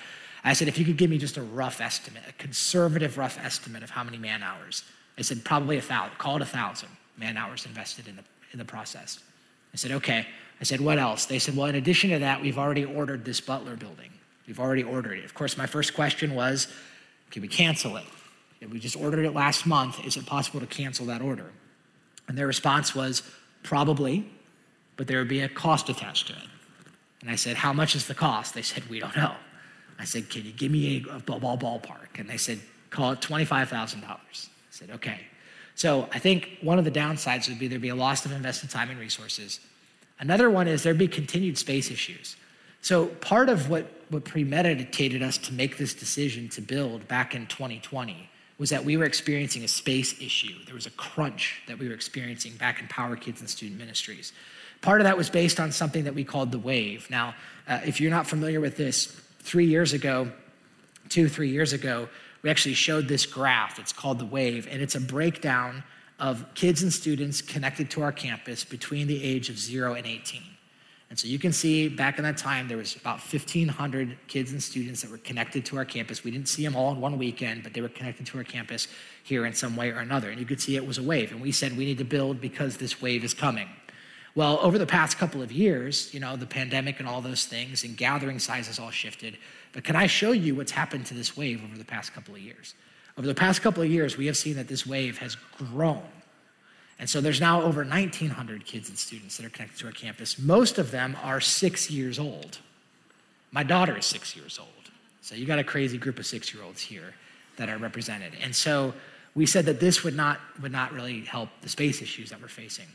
I 0.43 0.53
said, 0.53 0.67
if 0.67 0.77
you 0.77 0.85
could 0.85 0.97
give 0.97 1.09
me 1.09 1.17
just 1.17 1.37
a 1.37 1.41
rough 1.41 1.81
estimate, 1.81 2.23
a 2.27 2.33
conservative 2.33 3.17
rough 3.17 3.37
estimate 3.43 3.83
of 3.83 3.89
how 3.89 4.03
many 4.03 4.17
man 4.17 4.41
hours. 4.41 4.83
I 5.17 5.21
said, 5.21 5.43
probably 5.43 5.77
a 5.77 5.81
thousand, 5.81 6.17
call 6.17 6.37
it 6.37 6.41
a 6.41 6.45
thousand 6.45 6.89
man 7.17 7.35
hours 7.35 7.65
invested 7.65 8.07
in 8.07 8.15
the, 8.15 8.23
in 8.53 8.59
the 8.59 8.65
process. 8.65 9.19
I 9.73 9.77
said, 9.77 9.91
okay. 9.91 10.25
I 10.61 10.63
said, 10.63 10.81
what 10.81 10.97
else? 10.97 11.25
They 11.25 11.39
said, 11.39 11.55
well, 11.55 11.67
in 11.67 11.75
addition 11.75 12.09
to 12.11 12.19
that, 12.19 12.41
we've 12.41 12.57
already 12.57 12.85
ordered 12.85 13.25
this 13.25 13.41
Butler 13.41 13.75
building. 13.75 14.11
We've 14.47 14.59
already 14.59 14.83
ordered 14.83 15.19
it. 15.19 15.25
Of 15.25 15.33
course, 15.33 15.57
my 15.57 15.65
first 15.65 15.93
question 15.93 16.33
was, 16.33 16.67
can 17.31 17.41
we 17.41 17.47
cancel 17.47 17.97
it? 17.97 18.05
We 18.69 18.79
just 18.79 18.97
ordered 18.97 19.25
it 19.25 19.33
last 19.33 19.65
month. 19.65 20.05
Is 20.05 20.17
it 20.17 20.25
possible 20.25 20.59
to 20.59 20.65
cancel 20.65 21.05
that 21.05 21.21
order? 21.21 21.51
And 22.27 22.37
their 22.37 22.47
response 22.47 22.95
was, 22.95 23.23
probably, 23.63 24.29
but 24.97 25.07
there 25.07 25.19
would 25.19 25.29
be 25.29 25.41
a 25.41 25.49
cost 25.49 25.89
attached 25.89 26.27
to 26.27 26.33
it. 26.33 26.47
And 27.21 27.29
I 27.29 27.35
said, 27.35 27.57
how 27.57 27.71
much 27.71 27.95
is 27.95 28.07
the 28.07 28.15
cost? 28.15 28.53
They 28.53 28.61
said, 28.61 28.89
we 28.89 28.99
don't 28.99 29.15
know. 29.15 29.35
I 29.99 30.05
said, 30.05 30.29
Can 30.29 30.45
you 30.45 30.51
give 30.51 30.71
me 30.71 31.05
a, 31.09 31.17
a 31.17 31.19
ball 31.19 31.57
ballpark? 31.57 32.17
And 32.17 32.29
they 32.29 32.37
said, 32.37 32.59
Call 32.89 33.11
it 33.11 33.21
$25,000. 33.21 34.03
I 34.03 34.17
said, 34.71 34.89
Okay. 34.91 35.19
So 35.75 36.09
I 36.11 36.19
think 36.19 36.57
one 36.61 36.77
of 36.77 36.85
the 36.85 36.91
downsides 36.91 37.47
would 37.47 37.59
be 37.59 37.67
there'd 37.67 37.81
be 37.81 37.89
a 37.89 37.95
loss 37.95 38.25
of 38.25 38.31
invested 38.33 38.69
time 38.69 38.89
and 38.89 38.99
resources. 38.99 39.61
Another 40.19 40.49
one 40.49 40.67
is 40.67 40.83
there'd 40.83 40.97
be 40.97 41.07
continued 41.07 41.57
space 41.57 41.89
issues. 41.89 42.35
So 42.81 43.07
part 43.07 43.49
of 43.49 43.69
what, 43.69 43.89
what 44.09 44.25
premeditated 44.25 45.23
us 45.23 45.37
to 45.37 45.53
make 45.53 45.77
this 45.77 45.93
decision 45.93 46.49
to 46.49 46.61
build 46.61 47.07
back 47.07 47.33
in 47.33 47.47
2020 47.47 48.29
was 48.57 48.69
that 48.69 48.83
we 48.83 48.97
were 48.97 49.05
experiencing 49.05 49.63
a 49.63 49.67
space 49.67 50.21
issue. 50.21 50.53
There 50.65 50.75
was 50.75 50.85
a 50.85 50.91
crunch 50.91 51.61
that 51.67 51.79
we 51.79 51.87
were 51.87 51.93
experiencing 51.93 52.55
back 52.57 52.81
in 52.81 52.87
Power 52.89 53.15
Kids 53.15 53.39
and 53.39 53.49
Student 53.49 53.79
Ministries. 53.79 54.33
Part 54.81 54.99
of 54.99 55.05
that 55.05 55.17
was 55.17 55.29
based 55.29 55.59
on 55.59 55.71
something 55.71 56.03
that 56.03 56.13
we 56.13 56.25
called 56.25 56.51
the 56.51 56.59
wave. 56.59 57.09
Now, 57.09 57.35
uh, 57.67 57.79
if 57.85 58.01
you're 58.01 58.11
not 58.11 58.27
familiar 58.27 58.59
with 58.59 58.75
this, 58.75 59.21
three 59.39 59.65
years 59.65 59.93
ago, 59.93 60.31
two, 61.09 61.27
three 61.27 61.49
years 61.49 61.73
ago, 61.73 62.07
we 62.41 62.49
actually 62.49 62.75
showed 62.75 63.07
this 63.07 63.25
graph. 63.25 63.79
It's 63.79 63.91
called 63.91 64.19
the 64.19 64.25
WAVE, 64.25 64.67
and 64.67 64.81
it's 64.81 64.95
a 64.95 65.01
breakdown 65.01 65.83
of 66.19 66.45
kids 66.53 66.83
and 66.83 66.91
students 66.91 67.41
connected 67.41 67.89
to 67.91 68.01
our 68.01 68.11
campus 68.11 68.63
between 68.63 69.07
the 69.07 69.23
age 69.23 69.49
of 69.49 69.57
zero 69.57 69.93
and 69.93 70.05
18. 70.05 70.41
And 71.09 71.17
so 71.17 71.27
you 71.27 71.39
can 71.39 71.51
see 71.51 71.87
back 71.87 72.19
in 72.19 72.23
that 72.23 72.37
time, 72.37 72.67
there 72.67 72.77
was 72.77 72.95
about 72.95 73.19
1,500 73.19 74.17
kids 74.27 74.51
and 74.51 74.61
students 74.61 75.01
that 75.01 75.09
were 75.09 75.17
connected 75.17 75.65
to 75.65 75.77
our 75.77 75.85
campus. 75.85 76.23
We 76.23 76.29
didn't 76.29 76.47
see 76.47 76.63
them 76.63 76.75
all 76.75 76.91
in 76.91 77.01
one 77.01 77.17
weekend, 77.17 77.63
but 77.63 77.73
they 77.73 77.81
were 77.81 77.89
connected 77.89 78.27
to 78.27 78.37
our 78.37 78.43
campus 78.43 78.87
here 79.23 79.45
in 79.45 79.53
some 79.53 79.75
way 79.75 79.89
or 79.89 79.99
another. 79.99 80.29
And 80.29 80.39
you 80.39 80.45
could 80.45 80.61
see 80.61 80.75
it 80.75 80.85
was 80.85 80.99
a 80.99 81.03
wave. 81.03 81.31
And 81.31 81.41
we 81.41 81.51
said 81.51 81.75
we 81.75 81.85
need 81.85 81.97
to 81.97 82.03
build 82.03 82.39
because 82.39 82.77
this 82.77 83.01
wave 83.01 83.23
is 83.23 83.33
coming. 83.33 83.69
Well, 84.35 84.59
over 84.61 84.77
the 84.77 84.85
past 84.85 85.17
couple 85.17 85.41
of 85.41 85.51
years, 85.51 86.13
you 86.13 86.19
know, 86.19 86.35
the 86.35 86.45
pandemic 86.45 86.99
and 86.99 87.07
all 87.07 87.21
those 87.21 87.45
things 87.45 87.83
and 87.83 87.97
gathering 87.97 88.39
sizes 88.39 88.79
all 88.79 88.91
shifted. 88.91 89.37
But 89.73 89.83
can 89.83 89.95
I 89.95 90.07
show 90.07 90.31
you 90.31 90.55
what's 90.55 90.71
happened 90.71 91.05
to 91.07 91.13
this 91.13 91.35
wave 91.35 91.63
over 91.63 91.77
the 91.77 91.85
past 91.85 92.13
couple 92.13 92.35
of 92.35 92.41
years? 92.41 92.75
Over 93.17 93.27
the 93.27 93.35
past 93.35 93.61
couple 93.61 93.83
of 93.83 93.89
years, 93.89 94.17
we 94.17 94.27
have 94.27 94.37
seen 94.37 94.55
that 94.55 94.67
this 94.67 94.85
wave 94.85 95.17
has 95.17 95.35
grown. 95.57 96.03
And 96.99 97.09
so 97.09 97.21
there's 97.21 97.39
now 97.39 97.61
over 97.61 97.81
1,900 97.83 98.65
kids 98.65 98.89
and 98.89 98.97
students 98.97 99.37
that 99.37 99.45
are 99.45 99.49
connected 99.49 99.79
to 99.79 99.87
our 99.87 99.91
campus. 99.91 100.37
Most 100.37 100.77
of 100.77 100.91
them 100.91 101.17
are 101.23 101.39
six 101.39 101.89
years 101.89 102.19
old. 102.19 102.59
My 103.51 103.63
daughter 103.63 103.97
is 103.97 104.05
six 104.05 104.35
years 104.35 104.59
old. 104.59 104.69
So 105.21 105.35
you 105.35 105.45
got 105.45 105.59
a 105.59 105.63
crazy 105.63 105.97
group 105.97 106.19
of 106.19 106.25
six 106.25 106.53
year 106.53 106.63
olds 106.63 106.81
here 106.81 107.13
that 107.57 107.69
are 107.69 107.77
represented. 107.77 108.33
And 108.41 108.55
so 108.55 108.93
we 109.35 109.45
said 109.45 109.65
that 109.65 109.79
this 109.79 110.03
would 110.03 110.15
not, 110.15 110.39
would 110.61 110.71
not 110.71 110.91
really 110.91 111.21
help 111.21 111.49
the 111.61 111.69
space 111.69 112.01
issues 112.01 112.29
that 112.31 112.41
we're 112.41 112.47
facing. 112.47 112.87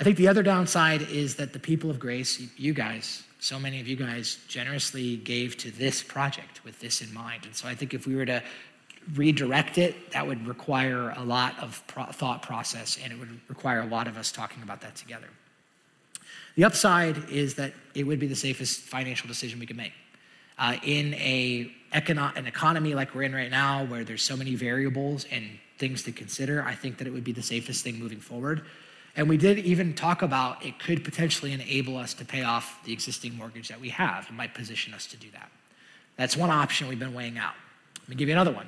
I 0.00 0.02
think 0.02 0.16
the 0.16 0.28
other 0.28 0.42
downside 0.42 1.02
is 1.02 1.36
that 1.36 1.52
the 1.52 1.58
people 1.58 1.90
of 1.90 2.00
grace, 2.00 2.40
you 2.56 2.72
guys, 2.72 3.22
so 3.38 3.60
many 3.60 3.80
of 3.80 3.86
you 3.86 3.96
guys 3.96 4.38
generously 4.48 5.18
gave 5.18 5.58
to 5.58 5.70
this 5.70 6.02
project 6.02 6.64
with 6.64 6.80
this 6.80 7.02
in 7.02 7.12
mind. 7.12 7.44
And 7.44 7.54
so 7.54 7.68
I 7.68 7.74
think 7.74 7.92
if 7.92 8.06
we 8.06 8.16
were 8.16 8.24
to 8.24 8.42
redirect 9.14 9.76
it, 9.76 10.12
that 10.12 10.26
would 10.26 10.46
require 10.46 11.10
a 11.10 11.22
lot 11.22 11.58
of 11.58 11.82
pro- 11.86 12.06
thought 12.06 12.40
process 12.40 12.98
and 13.02 13.12
it 13.12 13.18
would 13.18 13.28
require 13.48 13.80
a 13.80 13.86
lot 13.86 14.08
of 14.08 14.16
us 14.16 14.32
talking 14.32 14.62
about 14.62 14.80
that 14.80 14.96
together. 14.96 15.28
The 16.56 16.64
upside 16.64 17.28
is 17.28 17.56
that 17.56 17.74
it 17.94 18.04
would 18.04 18.18
be 18.18 18.26
the 18.26 18.34
safest 18.34 18.80
financial 18.80 19.28
decision 19.28 19.60
we 19.60 19.66
could 19.66 19.76
make. 19.76 19.92
Uh, 20.58 20.76
in 20.82 21.12
a 21.14 21.70
econo- 21.92 22.34
an 22.36 22.46
economy 22.46 22.94
like 22.94 23.14
we're 23.14 23.24
in 23.24 23.34
right 23.34 23.50
now, 23.50 23.84
where 23.84 24.04
there's 24.04 24.22
so 24.22 24.36
many 24.36 24.54
variables 24.54 25.26
and 25.30 25.44
things 25.76 26.02
to 26.04 26.12
consider, 26.12 26.62
I 26.62 26.74
think 26.74 26.96
that 26.98 27.06
it 27.06 27.12
would 27.12 27.24
be 27.24 27.32
the 27.32 27.42
safest 27.42 27.84
thing 27.84 27.98
moving 27.98 28.20
forward. 28.20 28.62
And 29.20 29.28
we 29.28 29.36
did 29.36 29.58
even 29.58 29.92
talk 29.92 30.22
about 30.22 30.64
it 30.64 30.78
could 30.78 31.04
potentially 31.04 31.52
enable 31.52 31.98
us 31.98 32.14
to 32.14 32.24
pay 32.24 32.42
off 32.42 32.82
the 32.86 32.92
existing 32.94 33.36
mortgage 33.36 33.68
that 33.68 33.78
we 33.78 33.90
have. 33.90 34.24
It 34.24 34.32
might 34.32 34.54
position 34.54 34.94
us 34.94 35.06
to 35.08 35.18
do 35.18 35.30
that. 35.32 35.50
That's 36.16 36.38
one 36.38 36.48
option 36.48 36.88
we've 36.88 36.98
been 36.98 37.12
weighing 37.12 37.36
out. 37.36 37.52
Let 38.00 38.08
me 38.08 38.14
give 38.14 38.28
you 38.28 38.34
another 38.34 38.50
one. 38.50 38.66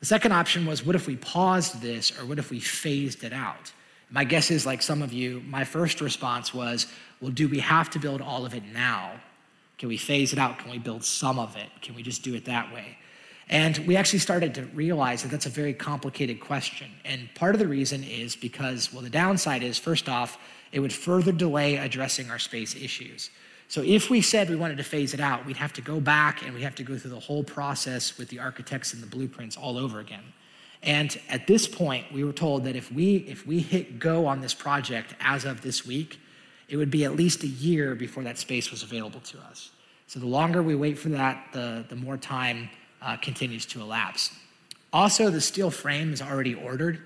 The 0.00 0.04
second 0.04 0.32
option 0.32 0.66
was 0.66 0.84
what 0.84 0.94
if 0.94 1.06
we 1.06 1.16
paused 1.16 1.80
this 1.80 2.20
or 2.20 2.26
what 2.26 2.38
if 2.38 2.50
we 2.50 2.60
phased 2.60 3.24
it 3.24 3.32
out? 3.32 3.72
My 4.10 4.24
guess 4.24 4.50
is, 4.50 4.66
like 4.66 4.82
some 4.82 5.00
of 5.00 5.10
you, 5.10 5.42
my 5.48 5.64
first 5.64 6.02
response 6.02 6.52
was, 6.52 6.86
well, 7.22 7.30
do 7.30 7.48
we 7.48 7.60
have 7.60 7.88
to 7.88 7.98
build 7.98 8.20
all 8.20 8.44
of 8.44 8.52
it 8.52 8.62
now? 8.74 9.12
Can 9.78 9.88
we 9.88 9.96
phase 9.96 10.34
it 10.34 10.38
out? 10.38 10.58
Can 10.58 10.70
we 10.70 10.78
build 10.78 11.02
some 11.02 11.38
of 11.38 11.56
it? 11.56 11.70
Can 11.80 11.94
we 11.94 12.02
just 12.02 12.22
do 12.22 12.34
it 12.34 12.44
that 12.44 12.70
way? 12.74 12.98
And 13.48 13.76
we 13.86 13.96
actually 13.96 14.20
started 14.20 14.54
to 14.54 14.62
realize 14.66 15.22
that 15.22 15.30
that's 15.30 15.46
a 15.46 15.50
very 15.50 15.74
complicated 15.74 16.40
question. 16.40 16.90
And 17.04 17.28
part 17.34 17.54
of 17.54 17.58
the 17.58 17.68
reason 17.68 18.02
is 18.02 18.36
because, 18.36 18.92
well, 18.92 19.02
the 19.02 19.10
downside 19.10 19.62
is, 19.62 19.78
first 19.78 20.08
off, 20.08 20.38
it 20.72 20.80
would 20.80 20.92
further 20.92 21.30
delay 21.30 21.76
addressing 21.76 22.30
our 22.30 22.38
space 22.38 22.74
issues. 22.74 23.30
So 23.68 23.82
if 23.82 24.10
we 24.10 24.20
said 24.20 24.50
we 24.50 24.56
wanted 24.56 24.78
to 24.78 24.84
phase 24.84 25.14
it 25.14 25.20
out, 25.20 25.46
we'd 25.46 25.56
have 25.56 25.72
to 25.74 25.82
go 25.82 26.00
back 26.00 26.42
and 26.42 26.54
we'd 26.54 26.62
have 26.62 26.74
to 26.76 26.82
go 26.82 26.96
through 26.96 27.10
the 27.10 27.20
whole 27.20 27.44
process 27.44 28.18
with 28.18 28.28
the 28.28 28.38
architects 28.38 28.92
and 28.92 29.02
the 29.02 29.06
blueprints 29.06 29.56
all 29.56 29.78
over 29.78 30.00
again. 30.00 30.24
And 30.82 31.18
at 31.30 31.46
this 31.46 31.66
point, 31.66 32.12
we 32.12 32.24
were 32.24 32.32
told 32.32 32.64
that 32.64 32.76
if 32.76 32.92
we 32.92 33.16
if 33.16 33.46
we 33.46 33.60
hit 33.60 33.98
go 33.98 34.26
on 34.26 34.42
this 34.42 34.52
project 34.52 35.14
as 35.18 35.46
of 35.46 35.62
this 35.62 35.86
week, 35.86 36.18
it 36.68 36.76
would 36.76 36.90
be 36.90 37.04
at 37.04 37.16
least 37.16 37.42
a 37.42 37.48
year 37.48 37.94
before 37.94 38.22
that 38.24 38.38
space 38.38 38.70
was 38.70 38.82
available 38.82 39.20
to 39.20 39.38
us. 39.40 39.70
So 40.06 40.20
the 40.20 40.26
longer 40.26 40.62
we 40.62 40.74
wait 40.74 40.98
for 40.98 41.08
that, 41.10 41.48
the, 41.52 41.84
the 41.88 41.96
more 41.96 42.16
time 42.16 42.68
uh, 43.04 43.16
continues 43.18 43.66
to 43.66 43.80
elapse. 43.80 44.32
Also, 44.92 45.30
the 45.30 45.40
steel 45.40 45.70
frame 45.70 46.12
is 46.12 46.22
already 46.22 46.54
ordered. 46.54 47.02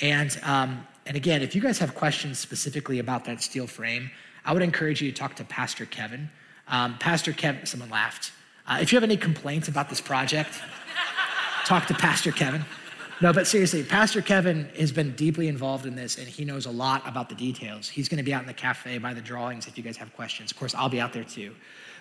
And, 0.00 0.38
um, 0.44 0.86
and 1.06 1.16
again, 1.16 1.42
if 1.42 1.54
you 1.54 1.60
guys 1.60 1.78
have 1.78 1.94
questions 1.94 2.38
specifically 2.38 2.98
about 2.98 3.24
that 3.24 3.42
steel 3.42 3.66
frame, 3.66 4.10
I 4.44 4.52
would 4.52 4.62
encourage 4.62 5.02
you 5.02 5.10
to 5.10 5.16
talk 5.16 5.34
to 5.36 5.44
Pastor 5.44 5.86
Kevin. 5.86 6.30
Um, 6.68 6.96
Pastor 6.98 7.32
Kevin, 7.32 7.66
someone 7.66 7.90
laughed. 7.90 8.32
Uh, 8.66 8.78
if 8.80 8.92
you 8.92 8.96
have 8.96 9.04
any 9.04 9.16
complaints 9.16 9.68
about 9.68 9.88
this 9.88 10.00
project, 10.00 10.50
talk 11.64 11.86
to 11.86 11.94
Pastor 11.94 12.30
Kevin. 12.30 12.64
No, 13.22 13.34
but 13.34 13.46
seriously, 13.46 13.82
Pastor 13.82 14.22
Kevin 14.22 14.70
has 14.78 14.92
been 14.92 15.14
deeply 15.14 15.48
involved 15.48 15.84
in 15.84 15.94
this 15.94 16.16
and 16.16 16.26
he 16.26 16.44
knows 16.44 16.64
a 16.64 16.70
lot 16.70 17.06
about 17.06 17.28
the 17.28 17.34
details. 17.34 17.86
He's 17.88 18.08
going 18.08 18.16
to 18.16 18.24
be 18.24 18.32
out 18.32 18.40
in 18.40 18.46
the 18.46 18.54
cafe 18.54 18.96
by 18.96 19.12
the 19.12 19.20
drawings 19.20 19.66
if 19.66 19.76
you 19.76 19.84
guys 19.84 19.98
have 19.98 20.14
questions. 20.14 20.52
Of 20.52 20.58
course, 20.58 20.74
I'll 20.74 20.88
be 20.88 21.00
out 21.00 21.12
there 21.12 21.24
too. 21.24 21.54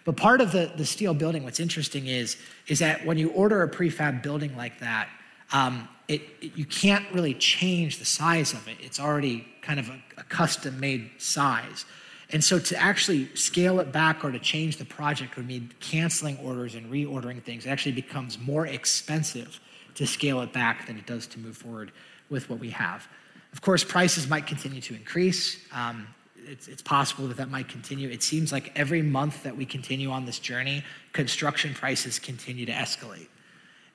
But 0.06 0.18
part 0.18 0.42
of 0.42 0.52
the, 0.52 0.72
the 0.76 0.86
steel 0.86 1.14
building, 1.14 1.44
what's 1.44 1.60
interesting 1.60 2.08
is, 2.08 2.38
is 2.68 2.80
that 2.80 3.06
when 3.06 3.18
you 3.18 3.30
order 3.32 3.64
a 3.64 3.70
prefab 3.70 4.24
building 4.24 4.56
like 4.56 4.80
that, 4.80 5.10
um, 5.52 5.88
it, 6.08 6.22
it, 6.42 6.52
you 6.56 6.66
can't 6.66 7.06
really 7.14 7.34
change 7.34 8.00
the 8.00 8.06
size 8.06 8.54
of 8.54 8.68
it. 8.68 8.78
It's 8.82 9.00
already 9.00 9.48
kind 9.62 9.80
of 9.80 9.90
a, 9.90 10.02
a 10.18 10.24
custom 10.24 10.80
made 10.80 11.10
size. 11.18 11.86
And 12.32 12.44
so 12.44 12.60
to 12.60 12.78
actually 12.78 13.34
scale 13.36 13.80
it 13.80 13.92
back 13.92 14.24
or 14.24 14.32
to 14.32 14.40
change 14.40 14.78
the 14.78 14.86
project 14.86 15.36
would 15.36 15.48
mean 15.48 15.72
canceling 15.80 16.38
orders 16.40 16.76
and 16.76 16.92
reordering 16.92 17.42
things. 17.42 17.66
It 17.66 17.70
actually 17.70 17.94
becomes 17.94 18.38
more 18.38 18.68
expensive 18.68 19.60
to 19.96 20.06
scale 20.06 20.42
it 20.42 20.54
back 20.54 20.88
than 20.88 20.98
it 20.98 21.06
does 21.06 21.26
to 21.28 21.40
move 21.40 21.58
forward 21.58 21.92
with 22.30 22.50
what 22.50 22.60
we 22.60 22.70
have. 22.70 23.08
Of 23.52 23.62
course, 23.62 23.84
prices 23.84 24.28
might 24.28 24.46
continue 24.46 24.82
to 24.82 24.94
increase. 24.96 25.66
Um, 25.74 26.08
it's, 26.50 26.68
it's, 26.68 26.82
possible 26.82 27.28
that 27.28 27.38
that 27.38 27.50
might 27.50 27.68
continue. 27.68 28.10
It 28.10 28.24
seems 28.24 28.52
like 28.52 28.72
every 28.76 29.02
month 29.02 29.44
that 29.44 29.56
we 29.56 29.66
continue 29.66 30.10
on 30.10 30.26
this 30.26 30.40
journey, 30.40 30.84
construction 31.14 31.74
prices 31.74 32.18
continue 32.18 32.66
to 32.66 32.72
escalate. 32.72 33.28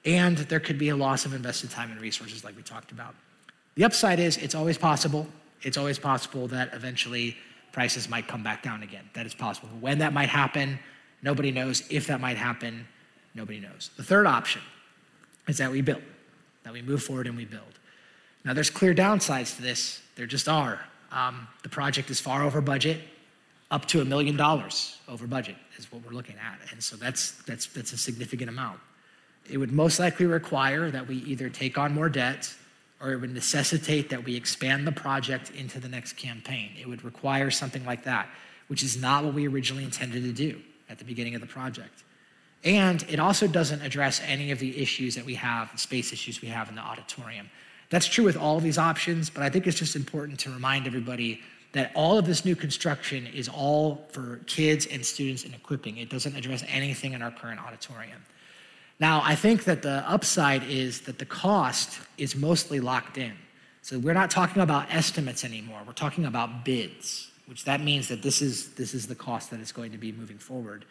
And 0.05 0.38
there 0.38 0.61
could 0.61 0.78
be 0.78 0.90
a 0.90 0.96
loss 0.96 1.24
of 1.24 1.34
invested 1.34 1.70
time 1.70 1.90
and 1.90 2.00
resources, 2.00 2.44
like 2.44 2.57
we 2.57 2.62
talked 2.62 2.92
about. 2.92 3.14
The 3.74 3.84
upside 3.84 4.20
is 4.20 4.36
it's 4.36 4.55
always 4.55 4.78
possible. 4.78 5.26
It's 5.62 5.76
always 5.76 5.98
possible 5.98 6.46
that 6.48 6.72
eventually 6.72 7.36
prices 7.72 8.09
might 8.09 8.28
come 8.28 8.42
back 8.42 8.62
down 8.62 8.82
again. 8.82 9.09
That 9.14 9.26
is 9.26 9.34
possible. 9.34 9.68
When 9.80 9.98
that 9.98 10.12
might 10.12 10.28
happen, 10.28 10.78
nobody 11.22 11.50
knows. 11.50 11.82
If 11.90 12.07
that 12.07 12.20
might 12.20 12.36
happen, 12.36 12.86
nobody 13.34 13.59
knows. 13.59 13.90
The 13.96 14.05
third 14.05 14.26
option 14.26 14.62
is 15.48 15.59
that 15.59 15.72
we 15.72 15.80
build, 15.80 16.02
that 16.62 16.72
we 16.72 16.82
move 16.82 17.02
forward 17.02 17.26
and 17.26 17.36
we 17.36 17.46
build. 17.46 17.62
Now, 18.44 18.52
there's 18.52 18.70
clear 18.70 18.94
downsides 18.94 19.57
to 19.57 19.62
this. 19.62 20.02
There 20.16 20.26
just 20.26 20.48
are. 20.48 20.80
Um, 21.14 21.46
the 21.62 21.68
project 21.68 22.10
is 22.10 22.20
far 22.20 22.42
over 22.42 22.60
budget, 22.60 23.00
up 23.70 23.86
to 23.86 24.00
a 24.00 24.04
million 24.04 24.36
dollars 24.36 24.98
over 25.08 25.26
budget 25.26 25.54
is 25.78 25.90
what 25.90 26.04
we're 26.04 26.12
looking 26.12 26.36
at, 26.36 26.58
and 26.72 26.82
so 26.82 26.96
that's 26.96 27.32
that's 27.42 27.66
that's 27.66 27.92
a 27.92 27.96
significant 27.98 28.50
amount. 28.50 28.80
It 29.48 29.58
would 29.58 29.72
most 29.72 29.98
likely 30.00 30.26
require 30.26 30.90
that 30.90 31.06
we 31.06 31.16
either 31.18 31.48
take 31.48 31.78
on 31.78 31.94
more 31.94 32.08
debt 32.08 32.52
or 33.00 33.12
it 33.12 33.20
would 33.20 33.32
necessitate 33.32 34.08
that 34.10 34.24
we 34.24 34.34
expand 34.34 34.86
the 34.86 34.92
project 34.92 35.50
into 35.50 35.78
the 35.78 35.88
next 35.88 36.14
campaign. 36.14 36.70
It 36.80 36.88
would 36.88 37.04
require 37.04 37.50
something 37.50 37.84
like 37.84 38.04
that, 38.04 38.28
which 38.68 38.82
is 38.82 38.96
not 38.96 39.24
what 39.24 39.34
we 39.34 39.46
originally 39.46 39.84
intended 39.84 40.22
to 40.22 40.32
do 40.32 40.60
at 40.88 40.98
the 40.98 41.04
beginning 41.04 41.34
of 41.34 41.40
the 41.40 41.46
project. 41.46 42.02
And 42.64 43.04
it 43.10 43.20
also 43.20 43.46
doesn't 43.46 43.82
address 43.82 44.22
any 44.26 44.50
of 44.50 44.58
the 44.58 44.80
issues 44.80 45.14
that 45.16 45.24
we 45.24 45.34
have, 45.34 45.70
the 45.70 45.78
space 45.78 46.12
issues 46.12 46.40
we 46.40 46.48
have 46.48 46.70
in 46.70 46.76
the 46.76 46.80
auditorium. 46.80 47.50
That's 47.95 48.07
true 48.07 48.24
with 48.24 48.36
all 48.36 48.59
these 48.59 48.76
options, 48.76 49.30
but 49.30 49.45
I 49.45 49.51
think 49.51 49.68
it's 49.68 49.78
just 49.78 49.95
important 49.95 50.40
to 50.40 50.51
remind 50.51 50.88
everybody 50.88 51.40
that 51.74 51.92
all 51.95 52.18
of 52.18 52.26
this 52.26 52.45
new 52.45 52.57
construction 52.57 53.28
is 53.28 53.49
all 53.49 54.09
for 54.11 54.40
kids 54.47 54.86
and 54.86 55.07
students 55.07 55.45
and 55.45 55.55
equipping. 55.55 55.99
It 55.99 56.11
doesn't 56.11 56.34
address 56.34 56.64
anything 56.66 57.12
in 57.12 57.22
our 57.22 57.30
current 57.30 57.61
auditorium. 57.61 58.20
Now, 58.99 59.22
I 59.24 59.36
think 59.36 59.62
that 59.66 59.82
the 59.82 60.03
upside 60.11 60.64
is 60.64 61.03
that 61.03 61.20
the 61.20 61.24
cost 61.24 62.01
is 62.18 62.34
mostly 62.34 62.80
locked 62.80 63.16
in. 63.16 63.34
So 63.82 64.01
we're 64.01 64.12
not 64.12 64.28
talking 64.28 64.61
about 64.61 64.92
estimates 64.92 65.45
anymore. 65.45 65.80
We're 65.86 65.92
talking 65.92 66.24
about 66.24 66.64
bids, 66.64 67.30
which 67.47 67.64
that 67.64 67.80
means 67.80 68.09
that 68.09 68.22
this 68.22 68.42
is, 68.42 68.74
this 68.74 68.92
is 68.92 69.07
the 69.07 69.14
cost 69.14 69.53
that 69.53 69.61
is 69.61 69.70
going 69.70 69.92
to 69.92 69.99
be 69.99 70.11
moving 70.11 70.38
forward. 70.38 70.84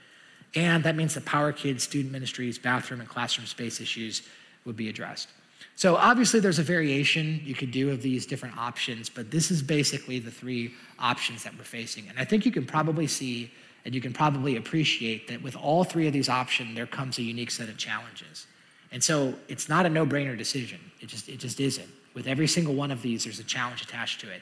And 0.56 0.86
that 0.86 0.96
means 0.96 1.16
that 1.16 1.26
Power 1.26 1.52
Kids, 1.52 1.84
student 1.84 2.14
ministries, 2.14 2.58
bathroom 2.58 3.02
and 3.02 3.10
classroom 3.10 3.46
space 3.46 3.82
issues 3.82 4.22
would 4.64 4.78
be 4.78 4.88
addressed. 4.88 5.28
So 5.76 5.96
obviously 5.96 6.40
there's 6.40 6.60
a 6.60 6.64
variation 6.64 7.42
you 7.44 7.56
could 7.56 7.72
do 7.72 7.90
of 7.90 8.02
these 8.02 8.26
different 8.26 8.58
options, 8.58 9.10
but 9.10 9.32
this 9.32 9.50
is 9.50 9.62
basically 9.62 10.20
the 10.20 10.32
three 10.32 10.74
options 11.00 11.44
that 11.44 11.58
we're 11.58 11.64
facing. 11.64 12.08
And 12.10 12.20
I 12.20 12.26
think 12.26 12.46
you 12.46 12.52
can 12.52 12.66
probably 12.66 13.08
see 13.08 13.52
and 13.86 13.94
you 13.94 14.00
can 14.00 14.14
probably 14.14 14.56
appreciate 14.56 15.28
that 15.28 15.42
with 15.42 15.56
all 15.56 15.84
three 15.84 16.08
of 16.08 16.14
these 16.14 16.30
options, 16.30 16.76
there 16.76 16.86
comes 16.86 17.18
a 17.18 17.22
unique 17.22 17.52
set 17.52 17.68
of 17.68 17.78
challenges. 17.78 18.48
And 18.92 19.04
so 19.04 19.34
it's 19.48 19.68
not 19.68 19.86
a 19.86 19.90
no-brainer 19.90 20.38
decision. 20.38 20.80
It 21.02 21.08
just, 21.08 21.28
it 21.28 21.40
just 21.40 21.60
isn't. 21.60 21.90
With 22.14 22.28
every 22.28 22.48
single 22.48 22.76
one 22.76 22.92
of 22.92 23.02
these, 23.02 23.26
there's 23.26 23.40
a 23.40 23.44
challenge 23.44 23.82
attached 23.82 24.22
to 24.22 24.32
it. 24.32 24.42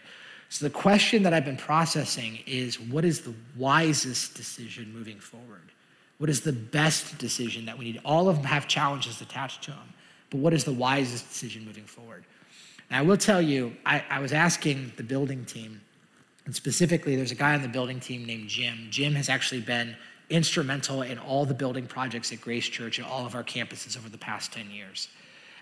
So 0.49 0.65
the 0.65 0.71
question 0.71 1.23
that 1.23 1.33
I've 1.33 1.45
been 1.45 1.57
processing 1.57 2.39
is 2.45 2.79
what 2.79 3.05
is 3.05 3.21
the 3.21 3.33
wisest 3.55 4.35
decision 4.35 4.93
moving 4.93 5.19
forward? 5.19 5.71
What 6.17 6.29
is 6.29 6.41
the 6.41 6.53
best 6.53 7.17
decision 7.17 7.65
that 7.65 7.77
we 7.77 7.85
need? 7.85 8.01
All 8.03 8.29
of 8.29 8.35
them 8.35 8.45
have 8.45 8.67
challenges 8.67 9.21
attached 9.21 9.63
to 9.63 9.71
them, 9.71 9.93
but 10.31 10.39
what 10.39 10.53
is 10.53 10.63
the 10.63 10.73
wisest 10.73 11.27
decision 11.29 11.63
moving 11.65 11.83
forward? 11.83 12.23
Now, 12.89 12.99
I 12.99 13.01
will 13.03 13.17
tell 13.17 13.41
you, 13.41 13.75
I, 13.85 14.03
I 14.09 14.19
was 14.19 14.33
asking 14.33 14.93
the 14.97 15.03
building 15.03 15.45
team, 15.45 15.81
and 16.45 16.55
specifically, 16.55 17.15
there's 17.15 17.31
a 17.31 17.35
guy 17.35 17.53
on 17.53 17.61
the 17.61 17.67
building 17.67 17.99
team 17.99 18.25
named 18.25 18.49
Jim. 18.49 18.87
Jim 18.89 19.13
has 19.13 19.29
actually 19.29 19.61
been 19.61 19.95
instrumental 20.31 21.03
in 21.03 21.19
all 21.19 21.45
the 21.45 21.53
building 21.53 21.85
projects 21.85 22.31
at 22.31 22.41
Grace 22.41 22.67
Church 22.67 22.97
and 22.97 23.05
all 23.05 23.25
of 23.25 23.35
our 23.35 23.43
campuses 23.43 23.97
over 23.97 24.09
the 24.09 24.17
past 24.17 24.51
10 24.53 24.71
years. 24.71 25.09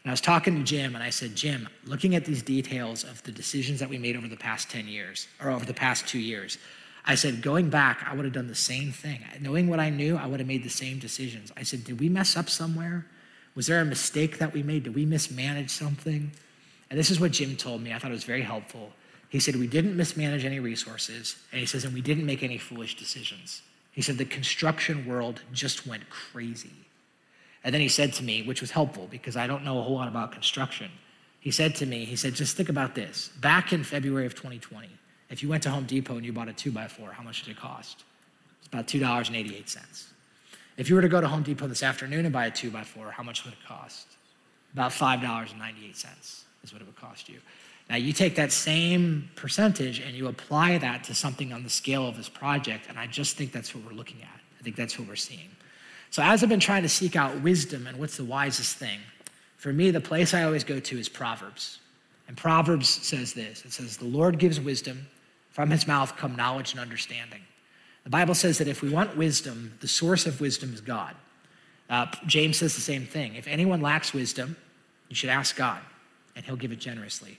And 0.04 0.12
I 0.12 0.14
was 0.14 0.22
talking 0.22 0.56
to 0.56 0.64
Jim 0.64 0.96
and 0.96 1.04
I 1.04 1.10
said, 1.10 1.36
Jim, 1.36 1.68
looking 1.84 2.16
at 2.16 2.24
these 2.24 2.42
details 2.42 3.04
of 3.04 3.22
the 3.24 3.32
decisions 3.32 3.80
that 3.80 3.90
we 3.90 3.98
made 3.98 4.16
over 4.16 4.28
the 4.28 4.38
past 4.38 4.70
10 4.70 4.88
years, 4.88 5.28
or 5.44 5.50
over 5.50 5.66
the 5.66 5.74
past 5.74 6.08
two 6.08 6.20
years, 6.20 6.58
I 7.06 7.16
said, 7.16 7.42
going 7.42 7.70
back, 7.70 8.06
I 8.10 8.16
would 8.16 8.24
have 8.24 8.34
done 8.34 8.48
the 8.48 8.56
same 8.56 8.92
thing. 8.92 9.20
Knowing 9.42 9.68
what 9.68 9.80
I 9.80 9.90
knew, 9.90 10.16
I 10.16 10.28
would 10.28 10.40
have 10.40 10.48
made 10.48 10.64
the 10.64 10.70
same 10.70 11.00
decisions. 11.00 11.52
I 11.58 11.64
said, 11.64 11.84
did 11.84 12.00
we 12.00 12.08
mess 12.08 12.38
up 12.38 12.50
somewhere? 12.50 13.06
Was 13.60 13.68
there 13.68 13.82
a 13.82 13.86
mistake 13.86 14.38
that 14.38 14.54
we 14.54 14.64
made? 14.64 14.84
Did 14.84 14.96
we 14.96 15.06
mismanage 15.06 15.70
something? 15.70 16.32
And 16.90 16.98
this 16.98 17.12
is 17.12 17.20
what 17.20 17.34
Jim 17.34 17.58
told 17.58 17.82
me. 17.82 17.92
I 17.92 18.00
thought 18.00 18.10
it 18.10 18.14
was 18.14 18.24
very 18.24 18.42
helpful. 18.42 18.94
He 19.28 19.42
said, 19.42 19.58
we 19.58 19.68
didn't 19.68 19.98
mismanage 19.98 20.46
any 20.46 20.62
resources. 20.62 21.36
And 21.52 21.60
he 21.60 21.66
says, 21.66 21.84
and 21.84 21.94
we 21.94 22.00
didn't 22.00 22.26
make 22.26 22.42
any 22.42 22.58
foolish 22.58 22.96
decisions. 22.96 23.62
He 23.92 24.02
said, 24.02 24.18
the 24.18 24.24
construction 24.24 25.06
world 25.06 25.42
just 25.52 25.86
went 25.86 26.10
crazy. 26.10 26.72
And 27.66 27.74
then 27.74 27.82
he 27.82 27.90
said 27.90 28.14
to 28.14 28.24
me, 28.24 28.44
which 28.44 28.62
was 28.62 28.72
helpful 28.72 29.10
because 29.12 29.36
I 29.36 29.46
don't 29.46 29.66
know 29.66 29.78
a 29.78 29.82
whole 29.82 29.96
lot 29.96 30.08
about 30.08 30.32
construction. 30.32 30.90
He 31.42 31.52
said 31.52 31.76
to 31.76 31.86
me, 31.86 32.06
he 32.06 32.16
said, 32.16 32.36
just 32.36 32.56
think 32.56 32.70
about 32.70 32.96
this. 32.96 33.32
Back 33.42 33.74
in 33.74 33.84
February 33.84 34.26
of 34.26 34.36
2020, 34.36 34.88
if 35.30 35.44
you 35.44 35.50
went 35.50 35.64
to 35.64 35.70
Home 35.70 35.84
Depot 35.84 36.16
and 36.16 36.26
you 36.26 36.32
bought 36.32 36.48
a 36.48 36.54
two 36.54 36.72
by 36.72 36.88
four, 36.88 37.12
how 37.12 37.24
much 37.24 37.44
did 37.44 37.52
it 37.52 37.58
cost? 37.58 38.06
It's 38.60 38.68
about 38.70 38.88
$2.88. 38.88 40.06
If 40.80 40.88
you 40.88 40.96
were 40.96 41.02
to 41.02 41.10
go 41.10 41.20
to 41.20 41.28
Home 41.28 41.44
Depot 41.44 41.68
this 41.68 41.84
afternoon 41.84 42.24
and 42.24 42.32
buy 42.32 42.46
a 42.46 42.52
two 42.52 42.72
by 42.72 42.86
four, 42.86 43.12
how 43.12 43.22
much 43.22 43.44
would 43.44 43.54
it 43.54 43.60
cost? 43.68 44.08
About 44.72 44.92
$5.98 44.92 45.54
is 46.64 46.72
what 46.72 46.82
it 46.82 46.86
would 46.86 46.96
cost 46.96 47.28
you. 47.28 47.40
Now, 47.90 47.98
you 47.98 48.14
take 48.14 48.36
that 48.36 48.54
same 48.54 49.30
percentage 49.36 50.00
and 50.00 50.16
you 50.16 50.30
apply 50.30 50.78
that 50.78 51.04
to 51.04 51.14
something 51.14 51.52
on 51.52 51.64
the 51.64 51.70
scale 51.70 52.08
of 52.08 52.16
this 52.16 52.30
project, 52.30 52.86
and 52.88 52.98
I 52.98 53.08
just 53.08 53.36
think 53.36 53.52
that's 53.52 53.76
what 53.76 53.84
we're 53.84 53.98
looking 53.98 54.22
at. 54.22 54.40
I 54.58 54.64
think 54.64 54.78
that's 54.78 54.98
what 54.98 55.10
we're 55.10 55.18
seeing. 55.18 55.50
So, 56.12 56.24
as 56.24 56.44
I've 56.44 56.50
been 56.50 56.62
trying 56.62 56.84
to 56.84 56.90
seek 56.90 57.18
out 57.18 57.42
wisdom 57.42 57.86
and 57.86 58.00
what's 58.00 58.16
the 58.16 58.24
wisest 58.24 58.78
thing, 58.78 59.02
for 59.58 59.74
me, 59.74 59.92
the 59.92 60.00
place 60.00 60.34
I 60.34 60.44
always 60.44 60.64
go 60.64 60.80
to 60.80 60.98
is 60.98 61.10
Proverbs. 61.10 61.80
And 62.30 62.38
Proverbs 62.38 62.88
says 62.88 63.34
this 63.34 63.66
it 63.66 63.74
says, 63.74 63.98
The 63.98 64.06
Lord 64.06 64.40
gives 64.40 64.62
wisdom, 64.62 65.08
from 65.50 65.72
his 65.72 65.88
mouth 65.88 66.16
come 66.16 66.38
knowledge 66.38 66.72
and 66.72 66.80
understanding. 66.80 67.42
The 68.04 68.10
Bible 68.10 68.36
says 68.36 68.58
that 68.58 68.68
if 68.68 68.82
we 68.82 68.90
want 68.90 69.18
wisdom, 69.18 69.74
the 69.82 69.88
source 69.88 70.26
of 70.26 70.42
wisdom 70.42 70.74
is 70.74 70.82
God. 70.82 71.16
Uh, 71.90 72.06
James 72.26 72.58
says 72.58 72.76
the 72.76 72.82
same 72.82 73.06
thing. 73.06 73.36
If 73.36 73.48
anyone 73.48 73.82
lacks 73.82 74.14
wisdom, 74.14 74.56
you 75.10 75.16
should 75.16 75.30
ask 75.30 75.56
God, 75.56 75.82
and 76.36 76.46
he'll 76.46 76.56
give 76.56 76.72
it 76.72 76.80
generously. 76.80 77.38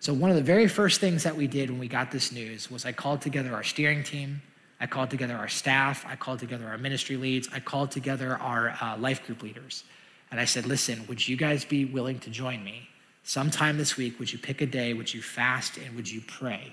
So, 0.00 0.14
one 0.14 0.30
of 0.30 0.36
the 0.36 0.42
very 0.42 0.66
first 0.66 1.00
things 1.00 1.22
that 1.24 1.36
we 1.36 1.46
did 1.46 1.68
when 1.68 1.78
we 1.78 1.86
got 1.86 2.10
this 2.10 2.32
news 2.32 2.70
was 2.70 2.86
I 2.86 2.92
called 2.92 3.20
together 3.20 3.54
our 3.54 3.62
steering 3.62 4.02
team, 4.02 4.40
I 4.80 4.86
called 4.86 5.10
together 5.10 5.36
our 5.36 5.48
staff, 5.48 6.06
I 6.08 6.16
called 6.16 6.38
together 6.38 6.66
our 6.66 6.78
ministry 6.78 7.16
leads, 7.16 7.48
I 7.52 7.60
called 7.60 7.90
together 7.90 8.38
our 8.38 8.70
uh, 8.80 8.96
life 8.96 9.24
group 9.26 9.42
leaders. 9.42 9.84
And 10.30 10.40
I 10.40 10.46
said, 10.46 10.64
listen, 10.64 11.04
would 11.08 11.26
you 11.26 11.36
guys 11.36 11.64
be 11.64 11.84
willing 11.84 12.18
to 12.20 12.30
join 12.30 12.64
me? 12.64 12.88
Sometime 13.24 13.76
this 13.76 13.96
week, 13.96 14.18
would 14.18 14.32
you 14.32 14.38
pick 14.38 14.60
a 14.60 14.66
day? 14.66 14.94
Would 14.94 15.12
you 15.12 15.20
fast 15.20 15.76
and 15.76 15.94
would 15.96 16.10
you 16.10 16.22
pray? 16.22 16.72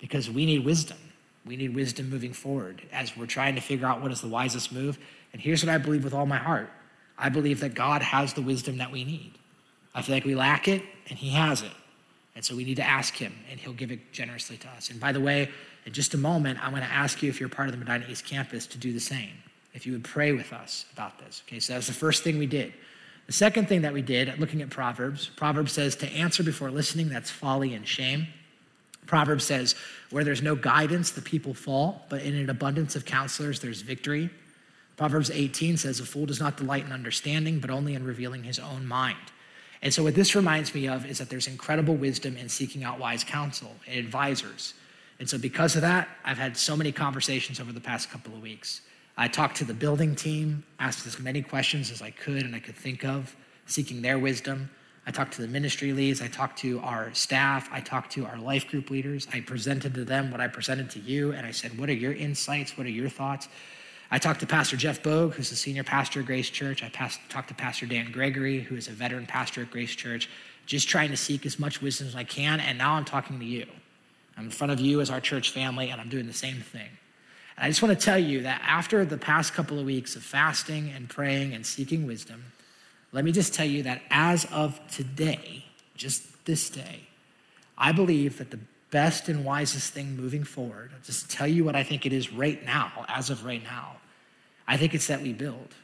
Because 0.00 0.28
we 0.28 0.44
need 0.44 0.64
wisdom. 0.64 0.98
We 1.46 1.56
need 1.56 1.74
wisdom 1.74 2.10
moving 2.10 2.32
forward 2.32 2.82
as 2.92 3.16
we're 3.16 3.26
trying 3.26 3.54
to 3.54 3.60
figure 3.60 3.86
out 3.86 4.02
what 4.02 4.10
is 4.12 4.20
the 4.20 4.28
wisest 4.28 4.72
move. 4.72 4.98
And 5.32 5.40
here's 5.40 5.64
what 5.64 5.72
I 5.72 5.78
believe 5.78 6.04
with 6.04 6.14
all 6.14 6.26
my 6.26 6.38
heart 6.38 6.70
I 7.18 7.28
believe 7.28 7.60
that 7.60 7.74
God 7.74 8.02
has 8.02 8.34
the 8.34 8.42
wisdom 8.42 8.78
that 8.78 8.92
we 8.92 9.04
need. 9.04 9.32
I 9.94 10.02
feel 10.02 10.14
like 10.14 10.24
we 10.24 10.34
lack 10.34 10.68
it, 10.68 10.82
and 11.08 11.18
He 11.18 11.30
has 11.30 11.62
it. 11.62 11.72
And 12.36 12.44
so 12.44 12.54
we 12.54 12.64
need 12.64 12.76
to 12.76 12.86
ask 12.86 13.16
him, 13.16 13.34
and 13.50 13.58
he'll 13.58 13.72
give 13.72 13.90
it 13.90 14.12
generously 14.12 14.58
to 14.58 14.68
us. 14.68 14.90
And 14.90 15.00
by 15.00 15.10
the 15.10 15.20
way, 15.20 15.48
in 15.86 15.92
just 15.94 16.12
a 16.12 16.18
moment, 16.18 16.62
I'm 16.62 16.70
going 16.70 16.82
to 16.82 16.92
ask 16.92 17.22
you 17.22 17.30
if 17.30 17.40
you're 17.40 17.48
part 17.48 17.68
of 17.68 17.72
the 17.72 17.82
Medina 17.82 18.04
East 18.10 18.26
campus 18.26 18.66
to 18.68 18.78
do 18.78 18.92
the 18.92 19.00
same, 19.00 19.32
if 19.72 19.86
you 19.86 19.92
would 19.94 20.04
pray 20.04 20.32
with 20.32 20.52
us 20.52 20.84
about 20.92 21.18
this. 21.18 21.42
Okay, 21.48 21.58
so 21.58 21.72
that 21.72 21.78
was 21.78 21.86
the 21.86 21.94
first 21.94 22.22
thing 22.22 22.38
we 22.38 22.46
did. 22.46 22.74
The 23.26 23.32
second 23.32 23.68
thing 23.68 23.82
that 23.82 23.94
we 23.94 24.02
did, 24.02 24.38
looking 24.38 24.60
at 24.60 24.68
Proverbs, 24.68 25.30
Proverbs 25.34 25.72
says 25.72 25.96
to 25.96 26.06
answer 26.08 26.42
before 26.42 26.70
listening, 26.70 27.08
that's 27.08 27.30
folly 27.30 27.72
and 27.72 27.88
shame. 27.88 28.26
Proverbs 29.06 29.44
says, 29.44 29.74
where 30.10 30.24
there's 30.24 30.42
no 30.42 30.54
guidance, 30.54 31.10
the 31.10 31.22
people 31.22 31.54
fall, 31.54 32.04
but 32.08 32.22
in 32.22 32.34
an 32.34 32.50
abundance 32.50 32.96
of 32.96 33.04
counselors, 33.04 33.60
there's 33.60 33.82
victory. 33.82 34.30
Proverbs 34.96 35.30
18 35.30 35.76
says, 35.76 36.00
A 36.00 36.06
fool 36.06 36.26
does 36.26 36.40
not 36.40 36.56
delight 36.56 36.84
in 36.84 36.92
understanding, 36.92 37.58
but 37.58 37.70
only 37.70 37.94
in 37.94 38.04
revealing 38.04 38.44
his 38.44 38.58
own 38.58 38.86
mind. 38.86 39.18
And 39.82 39.92
so, 39.92 40.02
what 40.02 40.14
this 40.14 40.34
reminds 40.34 40.74
me 40.74 40.88
of 40.88 41.04
is 41.06 41.18
that 41.18 41.28
there's 41.28 41.46
incredible 41.46 41.94
wisdom 41.94 42.36
in 42.36 42.48
seeking 42.48 42.82
out 42.82 42.98
wise 42.98 43.22
counsel 43.22 43.72
and 43.86 43.98
advisors. 43.98 44.74
And 45.18 45.28
so, 45.28 45.38
because 45.38 45.76
of 45.76 45.82
that, 45.82 46.08
I've 46.24 46.38
had 46.38 46.56
so 46.56 46.76
many 46.76 46.92
conversations 46.92 47.60
over 47.60 47.72
the 47.72 47.80
past 47.80 48.10
couple 48.10 48.34
of 48.34 48.40
weeks. 48.40 48.80
I 49.18 49.28
talked 49.28 49.56
to 49.58 49.64
the 49.64 49.74
building 49.74 50.14
team, 50.14 50.64
asked 50.78 51.06
as 51.06 51.18
many 51.18 51.42
questions 51.42 51.90
as 51.90 52.02
I 52.02 52.10
could 52.10 52.42
and 52.42 52.54
I 52.54 52.60
could 52.60 52.74
think 52.74 53.04
of, 53.04 53.34
seeking 53.66 54.02
their 54.02 54.18
wisdom. 54.18 54.70
I 55.06 55.12
talked 55.12 55.34
to 55.34 55.42
the 55.42 55.48
ministry 55.48 55.92
leads, 55.92 56.20
I 56.20 56.26
talked 56.26 56.58
to 56.58 56.80
our 56.80 57.14
staff, 57.14 57.68
I 57.70 57.80
talked 57.80 58.10
to 58.12 58.26
our 58.26 58.38
life 58.38 58.66
group 58.66 58.90
leaders. 58.90 59.28
I 59.32 59.40
presented 59.40 59.94
to 59.94 60.04
them 60.04 60.32
what 60.32 60.40
I 60.40 60.48
presented 60.48 60.90
to 60.90 60.98
you, 60.98 61.32
and 61.32 61.46
I 61.46 61.52
said, 61.52 61.78
What 61.78 61.88
are 61.88 61.94
your 61.94 62.12
insights? 62.12 62.76
What 62.76 62.86
are 62.86 62.90
your 62.90 63.08
thoughts? 63.08 63.48
I 64.10 64.18
talked 64.18 64.40
to 64.40 64.46
Pastor 64.46 64.76
Jeff 64.76 65.02
Bogue, 65.02 65.34
who's 65.34 65.50
the 65.50 65.56
senior 65.56 65.84
pastor 65.84 66.20
at 66.20 66.26
Grace 66.26 66.50
Church. 66.50 66.82
I 66.82 66.88
passed, 66.88 67.20
talked 67.28 67.48
to 67.48 67.54
Pastor 67.54 67.86
Dan 67.86 68.10
Gregory, 68.12 68.60
who 68.60 68.76
is 68.76 68.88
a 68.88 68.92
veteran 68.92 69.26
pastor 69.26 69.62
at 69.62 69.70
Grace 69.70 69.94
Church, 69.94 70.28
just 70.64 70.88
trying 70.88 71.10
to 71.10 71.16
seek 71.16 71.46
as 71.46 71.58
much 71.58 71.82
wisdom 71.82 72.06
as 72.06 72.14
I 72.14 72.24
can. 72.24 72.60
And 72.60 72.78
now 72.78 72.94
I'm 72.94 73.04
talking 73.04 73.38
to 73.38 73.44
you. 73.44 73.66
I'm 74.36 74.44
in 74.44 74.50
front 74.50 74.72
of 74.72 74.80
you 74.80 75.00
as 75.00 75.10
our 75.10 75.20
church 75.20 75.50
family, 75.50 75.90
and 75.90 76.00
I'm 76.00 76.08
doing 76.08 76.26
the 76.26 76.32
same 76.32 76.56
thing. 76.56 76.88
And 77.56 77.64
I 77.64 77.68
just 77.68 77.82
want 77.82 77.98
to 77.98 78.04
tell 78.04 78.18
you 78.18 78.42
that 78.42 78.60
after 78.64 79.04
the 79.04 79.16
past 79.16 79.54
couple 79.54 79.78
of 79.78 79.86
weeks 79.86 80.14
of 80.14 80.22
fasting 80.22 80.90
and 80.94 81.08
praying 81.08 81.54
and 81.54 81.64
seeking 81.64 82.06
wisdom, 82.06 82.44
let 83.12 83.24
me 83.24 83.32
just 83.32 83.54
tell 83.54 83.66
you 83.66 83.84
that 83.84 84.02
as 84.10 84.44
of 84.46 84.80
today, 84.88 85.64
just 85.94 86.44
this 86.44 86.68
day, 86.70 87.00
I 87.78 87.92
believe 87.92 88.38
that 88.38 88.50
the 88.50 88.60
best 88.90 89.28
and 89.28 89.44
wisest 89.44 89.92
thing 89.92 90.16
moving 90.16 90.44
forward, 90.44 90.90
I'll 90.94 91.02
just 91.02 91.30
tell 91.30 91.46
you 91.46 91.64
what 91.64 91.76
I 91.76 91.82
think 91.82 92.06
it 92.06 92.12
is 92.12 92.32
right 92.32 92.64
now, 92.64 93.04
as 93.08 93.30
of 93.30 93.44
right 93.44 93.62
now. 93.62 93.96
I 94.66 94.76
think 94.76 94.94
it's 94.94 95.06
that 95.06 95.22
we 95.22 95.32
build. 95.32 95.74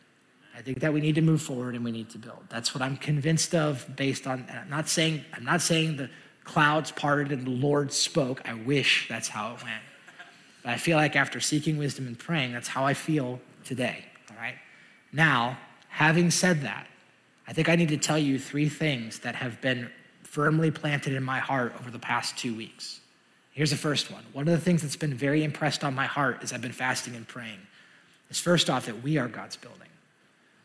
I 0.57 0.61
think 0.61 0.81
that 0.81 0.93
we 0.93 1.01
need 1.01 1.15
to 1.15 1.23
move 1.23 1.41
forward 1.41 1.75
and 1.75 1.85
we 1.85 1.93
need 1.93 2.11
to 2.11 2.19
build. 2.19 2.45
That's 2.49 2.75
what 2.75 2.83
I'm 2.83 2.97
convinced 2.97 3.55
of 3.55 3.87
based 3.97 4.27
on 4.27 4.47
I'm 4.51 4.69
not 4.69 4.89
saying 4.89 5.25
I'm 5.33 5.45
not 5.45 5.63
saying 5.63 5.97
the 5.97 6.11
clouds 6.45 6.91
parted 6.91 7.33
and 7.33 7.47
the 7.47 7.51
Lord 7.51 7.93
spoke. 7.93 8.43
I 8.45 8.55
wish 8.55 9.09
that's 9.09 9.29
how 9.29 9.55
it 9.55 9.63
went. 9.63 9.83
But 10.63 10.73
I 10.73 10.77
feel 10.77 10.97
like 10.97 11.17
after 11.17 11.41
seeking 11.41 11.79
wisdom 11.79 12.07
and 12.07 12.19
praying, 12.19 12.53
that's 12.53 12.69
how 12.69 12.85
I 12.85 12.95
feel 12.95 13.41
today. 13.65 14.05
All 14.31 14.37
right. 14.37 14.57
Now, 15.13 15.59
having 15.89 16.31
said 16.31 16.63
that, 16.63 16.87
I 17.53 17.55
think 17.55 17.69
I 17.69 17.77
need 17.77 17.91
to 17.91 17.99
tell 17.99 18.17
you 18.17 18.39
three 18.39 18.71
things 18.71 19.19
that 19.19 19.35
have 19.35 19.61
been 19.61 19.91
firmly 20.23 20.71
planted 20.71 21.13
in 21.13 21.23
my 21.23 21.39
heart 21.39 21.75
over 21.79 21.91
the 21.91 21.99
past 21.99 22.39
two 22.39 22.55
weeks. 22.55 23.01
Here's 23.51 23.69
the 23.69 23.77
first 23.77 24.11
one. 24.11 24.25
One 24.33 24.49
of 24.49 24.55
the 24.55 24.65
things 24.65 24.81
that's 24.81 24.97
been 24.97 25.13
very 25.13 25.45
impressed 25.45 25.85
on 25.85 25.95
my 25.95 26.07
heart 26.07 26.39
as 26.41 26.55
I've 26.55 26.63
been 26.63 26.73
fasting 26.73 27.15
and 27.15 27.29
praying 27.29 27.59
is 28.31 28.39
first 28.39 28.71
off 28.71 28.87
that 28.87 29.03
we 29.03 29.19
are 29.19 29.29
God's 29.29 29.57
building. 29.57 29.91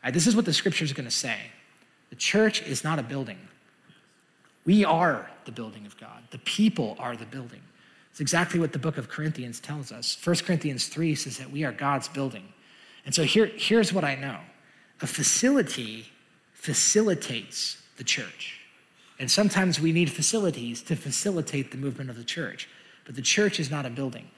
Right, 0.02 0.14
this 0.14 0.26
is 0.26 0.34
what 0.34 0.46
the 0.46 0.52
scripture 0.54 0.82
is 0.82 0.94
going 0.94 1.04
to 1.04 1.14
say. 1.14 1.36
The 2.08 2.16
church 2.16 2.62
is 2.62 2.82
not 2.82 2.98
a 2.98 3.02
building. 3.02 3.36
We 4.64 4.82
are 4.86 5.28
the 5.44 5.52
building 5.52 5.84
of 5.84 5.94
God. 5.98 6.22
The 6.30 6.38
people 6.38 6.96
are 6.98 7.18
the 7.18 7.26
building. 7.26 7.60
It's 8.12 8.20
exactly 8.20 8.58
what 8.58 8.72
the 8.72 8.78
book 8.78 8.96
of 8.96 9.10
Corinthians 9.10 9.60
tells 9.60 9.92
us. 9.92 10.16
1 10.24 10.36
Corinthians 10.36 10.88
3 10.88 11.14
says 11.16 11.36
that 11.36 11.50
we 11.50 11.64
are 11.64 11.72
God's 11.72 12.08
building. 12.08 12.50
And 13.04 13.14
so 13.14 13.24
here, 13.24 13.50
here's 13.56 13.92
what 13.92 14.04
I 14.04 14.14
know 14.14 14.38
a 15.02 15.06
facility 15.06 16.12
facilitates 16.58 17.80
the 17.96 18.04
church. 18.04 18.60
And 19.18 19.30
sometimes 19.30 19.80
we 19.80 19.92
need 19.92 20.10
facilities 20.10 20.82
to 20.82 20.96
facilitate 20.96 21.70
the 21.70 21.76
movement 21.76 22.10
of 22.10 22.16
the 22.16 22.24
church. 22.24 22.68
But 23.06 23.14
the 23.14 23.22
church 23.22 23.58
is 23.58 23.70
not 23.70 23.86
a 23.86 23.90
building. 23.90 24.28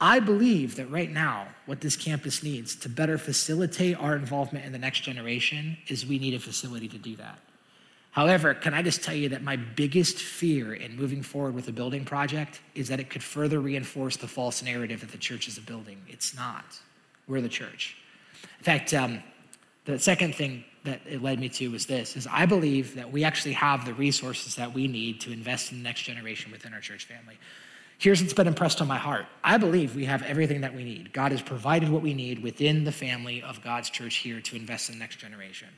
I 0.00 0.18
believe 0.18 0.76
that 0.76 0.90
right 0.90 1.10
now, 1.10 1.48
what 1.66 1.80
this 1.80 1.96
campus 1.96 2.42
needs 2.42 2.74
to 2.76 2.88
better 2.88 3.18
facilitate 3.18 3.98
our 3.98 4.16
involvement 4.16 4.64
in 4.64 4.72
the 4.72 4.78
next 4.78 5.00
generation 5.00 5.76
is 5.88 6.04
we 6.04 6.18
need 6.18 6.34
a 6.34 6.40
facility 6.40 6.88
to 6.88 6.98
do 6.98 7.16
that. 7.16 7.38
However, 8.10 8.54
can 8.54 8.74
I 8.74 8.82
just 8.82 9.04
tell 9.04 9.14
you 9.14 9.28
that 9.28 9.42
my 9.42 9.56
biggest 9.56 10.16
fear 10.16 10.74
in 10.74 10.96
moving 10.96 11.22
forward 11.22 11.54
with 11.54 11.68
a 11.68 11.72
building 11.72 12.04
project 12.04 12.60
is 12.74 12.88
that 12.88 12.98
it 12.98 13.08
could 13.10 13.22
further 13.22 13.60
reinforce 13.60 14.16
the 14.16 14.26
false 14.26 14.62
narrative 14.62 15.00
that 15.00 15.12
the 15.12 15.18
church 15.18 15.46
is 15.46 15.58
a 15.58 15.60
building. 15.60 15.98
It's 16.08 16.34
not. 16.34 16.64
We're 17.28 17.40
the 17.40 17.48
church. 17.48 17.96
In 18.58 18.64
fact, 18.64 18.92
um, 18.92 19.22
the 19.84 19.98
second 19.98 20.34
thing 20.34 20.64
that 20.84 21.00
it 21.06 21.22
led 21.22 21.38
me 21.38 21.48
to 21.48 21.68
was 21.70 21.86
this 21.86 22.16
is 22.16 22.26
I 22.26 22.46
believe 22.46 22.94
that 22.94 23.12
we 23.12 23.24
actually 23.24 23.52
have 23.52 23.84
the 23.84 23.94
resources 23.94 24.56
that 24.56 24.72
we 24.72 24.88
need 24.88 25.20
to 25.22 25.32
invest 25.32 25.72
in 25.72 25.78
the 25.78 25.84
next 25.84 26.02
generation 26.02 26.50
within 26.52 26.72
our 26.72 26.80
church 26.80 27.04
family. 27.04 27.38
Here's 27.98 28.22
what's 28.22 28.32
been 28.32 28.46
impressed 28.46 28.80
on 28.80 28.88
my 28.88 28.96
heart. 28.96 29.26
I 29.44 29.58
believe 29.58 29.94
we 29.94 30.06
have 30.06 30.22
everything 30.22 30.62
that 30.62 30.74
we 30.74 30.84
need. 30.84 31.12
God 31.12 31.32
has 31.32 31.42
provided 31.42 31.90
what 31.90 32.00
we 32.00 32.14
need 32.14 32.42
within 32.42 32.84
the 32.84 32.92
family 32.92 33.42
of 33.42 33.62
God's 33.62 33.90
church 33.90 34.16
here 34.16 34.40
to 34.40 34.56
invest 34.56 34.88
in 34.88 34.94
the 34.94 35.00
next 35.00 35.16
generation. 35.16 35.68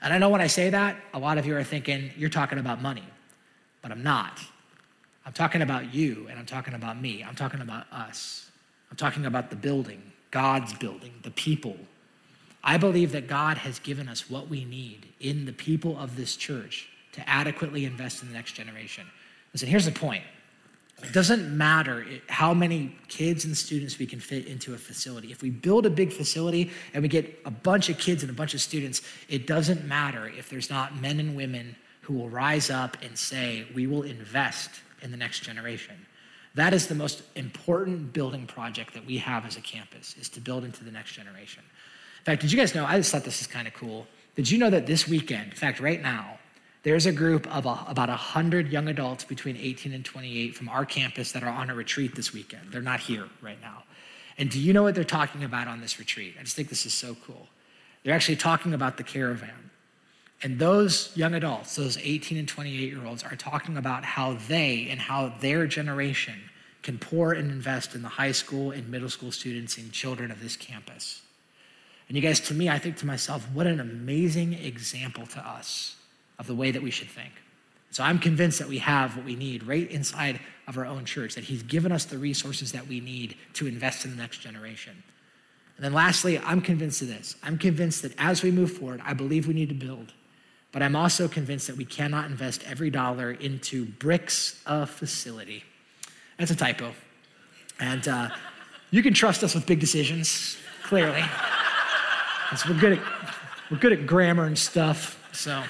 And 0.00 0.12
I 0.12 0.18
know 0.18 0.28
when 0.28 0.40
I 0.40 0.46
say 0.46 0.70
that, 0.70 0.96
a 1.12 1.18
lot 1.18 1.36
of 1.36 1.46
you 1.46 1.56
are 1.56 1.64
thinking, 1.64 2.12
you're 2.16 2.30
talking 2.30 2.58
about 2.58 2.80
money, 2.80 3.02
but 3.82 3.90
I'm 3.90 4.04
not. 4.04 4.38
I'm 5.26 5.32
talking 5.32 5.62
about 5.62 5.92
you 5.92 6.28
and 6.30 6.38
I'm 6.38 6.46
talking 6.46 6.74
about 6.74 7.00
me. 7.00 7.24
I'm 7.26 7.34
talking 7.34 7.60
about 7.60 7.86
us. 7.90 8.50
I'm 8.90 8.96
talking 8.96 9.26
about 9.26 9.50
the 9.50 9.56
building, 9.56 10.00
God's 10.30 10.74
building, 10.74 11.12
the 11.22 11.30
people. 11.32 11.76
I 12.66 12.78
believe 12.78 13.12
that 13.12 13.28
God 13.28 13.58
has 13.58 13.78
given 13.78 14.08
us 14.08 14.30
what 14.30 14.48
we 14.48 14.64
need 14.64 15.06
in 15.20 15.44
the 15.44 15.52
people 15.52 15.98
of 15.98 16.16
this 16.16 16.34
church 16.34 16.88
to 17.12 17.28
adequately 17.28 17.84
invest 17.84 18.22
in 18.22 18.28
the 18.28 18.34
next 18.34 18.52
generation. 18.52 19.06
Listen, 19.52 19.68
here's 19.68 19.84
the 19.84 19.92
point 19.92 20.24
it 21.02 21.12
doesn't 21.12 21.56
matter 21.56 22.06
how 22.28 22.54
many 22.54 22.96
kids 23.08 23.44
and 23.44 23.54
students 23.56 23.98
we 23.98 24.06
can 24.06 24.20
fit 24.20 24.46
into 24.46 24.72
a 24.74 24.78
facility. 24.78 25.30
If 25.30 25.42
we 25.42 25.50
build 25.50 25.84
a 25.84 25.90
big 25.90 26.12
facility 26.12 26.70
and 26.94 27.02
we 27.02 27.08
get 27.08 27.38
a 27.44 27.50
bunch 27.50 27.90
of 27.90 27.98
kids 27.98 28.22
and 28.22 28.30
a 28.30 28.34
bunch 28.34 28.54
of 28.54 28.60
students, 28.60 29.02
it 29.28 29.46
doesn't 29.46 29.84
matter 29.84 30.26
if 30.26 30.48
there's 30.48 30.70
not 30.70 31.00
men 31.00 31.20
and 31.20 31.36
women 31.36 31.76
who 32.00 32.14
will 32.14 32.30
rise 32.30 32.70
up 32.70 32.96
and 33.02 33.18
say, 33.18 33.66
We 33.74 33.86
will 33.86 34.02
invest 34.02 34.70
in 35.02 35.10
the 35.10 35.16
next 35.16 35.40
generation. 35.40 36.06
That 36.54 36.72
is 36.72 36.86
the 36.86 36.94
most 36.94 37.22
important 37.34 38.12
building 38.12 38.46
project 38.46 38.94
that 38.94 39.04
we 39.04 39.18
have 39.18 39.44
as 39.44 39.56
a 39.56 39.60
campus, 39.60 40.14
is 40.18 40.28
to 40.30 40.40
build 40.40 40.64
into 40.64 40.84
the 40.84 40.92
next 40.92 41.12
generation. 41.12 41.64
In 42.24 42.32
fact, 42.32 42.40
did 42.40 42.50
you 42.50 42.56
guys 42.56 42.74
know? 42.74 42.86
I 42.86 42.96
just 42.96 43.12
thought 43.12 43.22
this 43.22 43.42
is 43.42 43.46
kind 43.46 43.68
of 43.68 43.74
cool. 43.74 44.06
Did 44.34 44.50
you 44.50 44.56
know 44.56 44.70
that 44.70 44.86
this 44.86 45.06
weekend, 45.06 45.50
in 45.50 45.56
fact, 45.58 45.78
right 45.78 46.00
now, 46.00 46.38
there's 46.82 47.04
a 47.04 47.12
group 47.12 47.46
of 47.54 47.66
a, 47.66 47.84
about 47.86 48.08
100 48.08 48.72
young 48.72 48.88
adults 48.88 49.24
between 49.24 49.58
18 49.58 49.92
and 49.92 50.02
28 50.02 50.54
from 50.54 50.70
our 50.70 50.86
campus 50.86 51.32
that 51.32 51.42
are 51.42 51.50
on 51.50 51.68
a 51.68 51.74
retreat 51.74 52.14
this 52.14 52.32
weekend. 52.32 52.72
They're 52.72 52.80
not 52.80 53.00
here 53.00 53.26
right 53.42 53.60
now. 53.60 53.82
And 54.38 54.48
do 54.48 54.58
you 54.58 54.72
know 54.72 54.82
what 54.82 54.94
they're 54.94 55.04
talking 55.04 55.44
about 55.44 55.68
on 55.68 55.82
this 55.82 55.98
retreat? 55.98 56.36
I 56.40 56.42
just 56.44 56.56
think 56.56 56.70
this 56.70 56.86
is 56.86 56.94
so 56.94 57.14
cool. 57.26 57.46
They're 58.02 58.14
actually 58.14 58.36
talking 58.36 58.72
about 58.72 58.96
the 58.96 59.02
caravan. 59.02 59.70
And 60.42 60.58
those 60.58 61.14
young 61.14 61.34
adults, 61.34 61.76
those 61.76 61.98
18 61.98 62.38
and 62.38 62.48
28 62.48 62.74
year 62.74 63.04
olds, 63.04 63.22
are 63.22 63.36
talking 63.36 63.76
about 63.76 64.02
how 64.02 64.38
they 64.48 64.88
and 64.90 64.98
how 64.98 65.34
their 65.40 65.66
generation 65.66 66.40
can 66.82 66.98
pour 66.98 67.32
and 67.32 67.50
invest 67.50 67.94
in 67.94 68.00
the 68.00 68.08
high 68.08 68.32
school 68.32 68.70
and 68.70 68.88
middle 68.88 69.10
school 69.10 69.30
students 69.30 69.76
and 69.76 69.92
children 69.92 70.30
of 70.30 70.42
this 70.42 70.56
campus. 70.56 71.20
And 72.08 72.16
you 72.16 72.22
guys, 72.22 72.40
to 72.40 72.54
me, 72.54 72.68
I 72.68 72.78
think 72.78 72.96
to 72.98 73.06
myself, 73.06 73.46
what 73.52 73.66
an 73.66 73.80
amazing 73.80 74.52
example 74.54 75.26
to 75.28 75.40
us 75.40 75.96
of 76.38 76.46
the 76.46 76.54
way 76.54 76.70
that 76.70 76.82
we 76.82 76.90
should 76.90 77.08
think. 77.08 77.32
So 77.90 78.02
I'm 78.02 78.18
convinced 78.18 78.58
that 78.58 78.68
we 78.68 78.78
have 78.78 79.16
what 79.16 79.24
we 79.24 79.36
need 79.36 79.62
right 79.62 79.88
inside 79.90 80.40
of 80.66 80.76
our 80.76 80.84
own 80.84 81.04
church, 81.04 81.36
that 81.36 81.44
He's 81.44 81.62
given 81.62 81.92
us 81.92 82.04
the 82.04 82.18
resources 82.18 82.72
that 82.72 82.88
we 82.88 83.00
need 83.00 83.36
to 83.54 83.66
invest 83.66 84.04
in 84.04 84.10
the 84.10 84.16
next 84.16 84.38
generation. 84.38 85.02
And 85.76 85.84
then 85.84 85.92
lastly, 85.92 86.38
I'm 86.38 86.60
convinced 86.60 87.02
of 87.02 87.08
this. 87.08 87.36
I'm 87.42 87.56
convinced 87.56 88.02
that 88.02 88.12
as 88.18 88.42
we 88.42 88.50
move 88.50 88.72
forward, 88.72 89.00
I 89.04 89.14
believe 89.14 89.46
we 89.46 89.54
need 89.54 89.68
to 89.68 89.74
build. 89.74 90.12
But 90.72 90.82
I'm 90.82 90.96
also 90.96 91.28
convinced 91.28 91.68
that 91.68 91.76
we 91.76 91.84
cannot 91.84 92.26
invest 92.26 92.64
every 92.66 92.90
dollar 92.90 93.30
into 93.30 93.86
bricks 93.86 94.60
of 94.66 94.90
facility. 94.90 95.62
That's 96.36 96.50
a 96.50 96.56
typo. 96.56 96.92
And 97.78 98.06
uh, 98.08 98.30
you 98.90 99.02
can 99.02 99.14
trust 99.14 99.44
us 99.44 99.54
with 99.54 99.66
big 99.66 99.78
decisions, 99.78 100.56
clearly. 100.82 101.22
Because 102.54 102.70
we're 102.70 102.80
good 102.80 102.98
at 102.98 103.04
we're 103.68 103.78
good 103.78 103.92
at 103.92 104.06
grammar 104.06 104.44
and 104.44 104.56
stuff. 104.56 105.18
So 105.32 105.64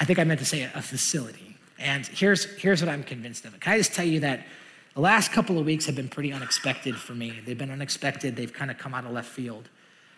I 0.00 0.04
think 0.06 0.18
I 0.18 0.24
meant 0.24 0.40
to 0.40 0.46
say 0.46 0.62
a, 0.62 0.80
facility. 0.80 1.58
And 1.78 2.06
here's, 2.06 2.46
here's 2.56 2.80
what 2.80 2.88
I'm 2.88 3.02
convinced 3.02 3.44
of. 3.44 3.60
Can 3.60 3.74
I 3.74 3.76
just 3.76 3.92
tell 3.92 4.06
you 4.06 4.20
that 4.20 4.46
the 4.94 5.02
last 5.02 5.32
couple 5.32 5.58
of 5.58 5.66
weeks 5.66 5.84
have 5.84 5.94
been 5.94 6.08
pretty 6.08 6.32
unexpected 6.32 6.96
for 6.96 7.14
me? 7.14 7.40
They've 7.44 7.58
been 7.58 7.70
unexpected, 7.70 8.34
they've 8.36 8.52
kind 8.52 8.70
of 8.70 8.78
come 8.78 8.94
out 8.94 9.04
of 9.04 9.10
left 9.10 9.28
field. 9.28 9.68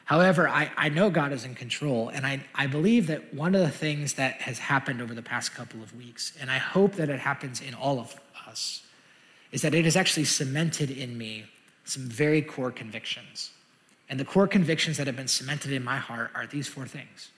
However, 0.05 0.49
I, 0.49 0.71
I 0.77 0.89
know 0.89 1.11
God 1.11 1.33
is 1.33 1.45
in 1.45 1.57
control, 1.57 2.11
and 2.11 2.25
I, 2.25 2.41
I 2.55 2.69
believe 2.69 3.09
that 3.09 3.35
one 3.35 3.57
of 3.57 3.61
the 3.61 3.71
things 3.71 4.15
that 4.15 4.35
has 4.43 4.61
happened 4.61 5.03
over 5.03 5.15
the 5.15 5.23
past 5.23 5.53
couple 5.53 5.83
of 5.83 5.95
weeks, 5.97 6.33
and 6.41 6.49
I 6.49 6.59
hope 6.59 6.95
that 6.95 7.11
it 7.11 7.19
happens 7.19 7.61
in 7.61 7.75
all 7.75 7.99
of 7.99 8.15
us, 8.47 8.83
is 9.51 9.63
that 9.63 9.75
it 9.75 9.85
has 9.85 9.97
actually 9.97 10.25
cemented 10.25 10.93
in 10.93 11.19
me 11.19 11.47
some 11.85 12.05
very 12.05 12.41
core 12.41 12.71
convictions. 12.71 13.51
And 14.09 14.19
the 14.19 14.25
core 14.25 14.49
convictions 14.49 14.97
that 14.97 15.07
have 15.07 15.17
been 15.17 15.29
cemented 15.29 15.73
in 15.73 15.85
my 15.85 15.99
heart 15.99 16.31
are 16.35 16.47
these 16.47 16.67
four 16.67 16.87
things 16.87 17.31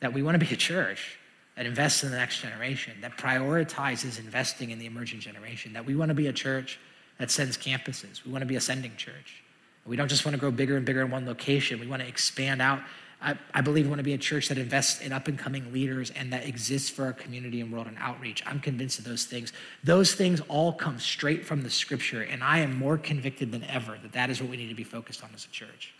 that 0.00 0.12
we 0.12 0.22
want 0.22 0.38
to 0.38 0.46
be 0.46 0.52
a 0.52 0.56
church 0.56 1.18
that 1.56 1.66
invests 1.66 2.02
in 2.02 2.10
the 2.10 2.16
next 2.16 2.40
generation, 2.40 2.94
that 3.00 3.16
prioritizes 3.16 4.18
investing 4.18 4.70
in 4.70 4.78
the 4.78 4.86
emerging 4.86 5.20
generation, 5.20 5.72
that 5.72 5.86
we 5.86 5.94
want 5.94 6.08
to 6.08 6.14
be 6.14 6.26
a 6.26 6.32
church 6.32 6.78
that 7.18 7.30
sends 7.30 7.56
campuses. 7.56 8.24
We 8.24 8.32
want 8.32 8.42
to 8.42 8.46
be 8.46 8.56
a 8.56 8.60
sending 8.60 8.96
church. 8.96 9.42
We 9.86 9.96
don't 9.96 10.08
just 10.08 10.24
want 10.24 10.34
to 10.34 10.40
grow 10.40 10.50
bigger 10.50 10.76
and 10.76 10.84
bigger 10.84 11.02
in 11.02 11.10
one 11.10 11.26
location. 11.26 11.78
We 11.78 11.86
want 11.86 12.02
to 12.02 12.08
expand 12.08 12.60
out. 12.60 12.80
I, 13.22 13.36
I 13.54 13.60
believe 13.60 13.86
we 13.86 13.90
want 13.90 14.00
to 14.00 14.04
be 14.04 14.14
a 14.14 14.18
church 14.18 14.48
that 14.48 14.58
invests 14.58 15.00
in 15.00 15.12
up 15.12 15.28
and 15.28 15.38
coming 15.38 15.72
leaders 15.72 16.10
and 16.10 16.32
that 16.32 16.46
exists 16.46 16.90
for 16.90 17.04
our 17.04 17.12
community 17.12 17.60
and 17.60 17.72
world 17.72 17.86
and 17.86 17.96
outreach. 17.98 18.42
I'm 18.46 18.60
convinced 18.60 18.98
of 18.98 19.04
those 19.04 19.24
things. 19.24 19.52
Those 19.82 20.14
things 20.14 20.40
all 20.48 20.72
come 20.72 20.98
straight 20.98 21.44
from 21.44 21.62
the 21.62 21.70
scripture, 21.70 22.22
and 22.22 22.42
I 22.42 22.58
am 22.58 22.76
more 22.76 22.98
convicted 22.98 23.52
than 23.52 23.64
ever 23.64 23.98
that 24.02 24.12
that 24.12 24.30
is 24.30 24.40
what 24.40 24.50
we 24.50 24.56
need 24.56 24.68
to 24.68 24.74
be 24.74 24.84
focused 24.84 25.22
on 25.22 25.30
as 25.34 25.44
a 25.44 25.48
church. 25.48 25.94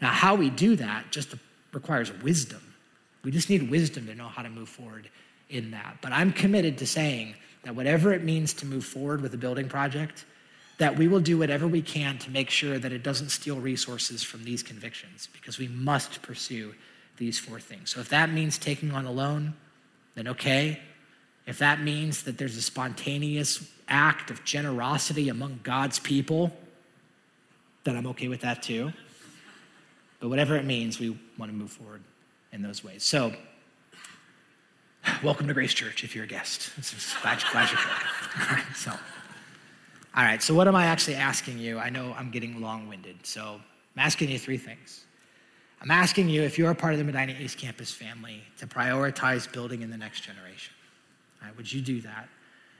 Now, 0.00 0.10
how 0.10 0.34
we 0.34 0.50
do 0.50 0.76
that 0.76 1.10
just 1.10 1.34
requires 1.72 2.12
wisdom. 2.22 2.60
We 3.24 3.30
just 3.30 3.48
need 3.48 3.70
wisdom 3.70 4.06
to 4.06 4.14
know 4.14 4.28
how 4.28 4.42
to 4.42 4.50
move 4.50 4.68
forward 4.68 5.08
in 5.48 5.70
that. 5.72 5.98
But 6.00 6.12
I'm 6.12 6.32
committed 6.32 6.78
to 6.78 6.86
saying 6.86 7.34
that 7.64 7.74
whatever 7.74 8.12
it 8.12 8.24
means 8.24 8.52
to 8.54 8.66
move 8.66 8.84
forward 8.84 9.20
with 9.20 9.32
a 9.34 9.38
building 9.38 9.68
project, 9.68 10.24
that 10.78 10.96
we 10.96 11.06
will 11.06 11.20
do 11.20 11.38
whatever 11.38 11.68
we 11.68 11.82
can 11.82 12.18
to 12.18 12.30
make 12.30 12.50
sure 12.50 12.78
that 12.78 12.92
it 12.92 13.02
doesn't 13.02 13.28
steal 13.28 13.60
resources 13.60 14.22
from 14.22 14.42
these 14.42 14.62
convictions 14.62 15.28
because 15.32 15.58
we 15.58 15.68
must 15.68 16.22
pursue 16.22 16.74
these 17.18 17.38
four 17.38 17.60
things. 17.60 17.90
So 17.90 18.00
if 18.00 18.08
that 18.08 18.32
means 18.32 18.58
taking 18.58 18.90
on 18.92 19.04
a 19.06 19.12
loan, 19.12 19.54
then 20.14 20.26
okay. 20.28 20.80
If 21.46 21.58
that 21.58 21.80
means 21.80 22.22
that 22.24 22.38
there's 22.38 22.56
a 22.56 22.62
spontaneous 22.62 23.68
act 23.88 24.30
of 24.30 24.44
generosity 24.44 25.28
among 25.28 25.60
God's 25.62 25.98
people, 25.98 26.50
then 27.84 27.96
I'm 27.96 28.06
okay 28.08 28.28
with 28.28 28.40
that 28.40 28.62
too. 28.62 28.92
But 30.22 30.28
whatever 30.28 30.54
it 30.54 30.64
means, 30.64 31.00
we 31.00 31.18
want 31.36 31.50
to 31.50 31.58
move 31.58 31.72
forward 31.72 32.00
in 32.52 32.62
those 32.62 32.84
ways. 32.84 33.02
So, 33.02 33.32
welcome 35.20 35.48
to 35.48 35.52
Grace 35.52 35.74
Church 35.74 36.04
if 36.04 36.14
you're 36.14 36.26
a 36.26 36.28
guest. 36.28 36.70
Glad, 37.22 37.42
glad 37.50 37.68
you're 37.68 37.80
here. 37.80 38.64
so, 38.76 38.92
all 38.92 40.22
right, 40.22 40.40
so 40.40 40.54
what 40.54 40.68
am 40.68 40.76
I 40.76 40.86
actually 40.86 41.16
asking 41.16 41.58
you? 41.58 41.76
I 41.80 41.90
know 41.90 42.14
I'm 42.16 42.30
getting 42.30 42.60
long 42.60 42.86
winded, 42.86 43.26
so 43.26 43.60
I'm 43.96 43.98
asking 43.98 44.30
you 44.30 44.38
three 44.38 44.58
things. 44.58 45.06
I'm 45.80 45.90
asking 45.90 46.28
you, 46.28 46.42
if 46.42 46.56
you're 46.56 46.70
a 46.70 46.74
part 46.76 46.92
of 46.92 47.00
the 47.00 47.04
Medina 47.04 47.34
East 47.40 47.58
Campus 47.58 47.92
family, 47.92 48.44
to 48.58 48.66
prioritize 48.68 49.50
building 49.50 49.82
in 49.82 49.90
the 49.90 49.98
next 49.98 50.20
generation. 50.20 50.72
Right, 51.42 51.56
would 51.56 51.72
you 51.72 51.80
do 51.80 52.00
that? 52.02 52.28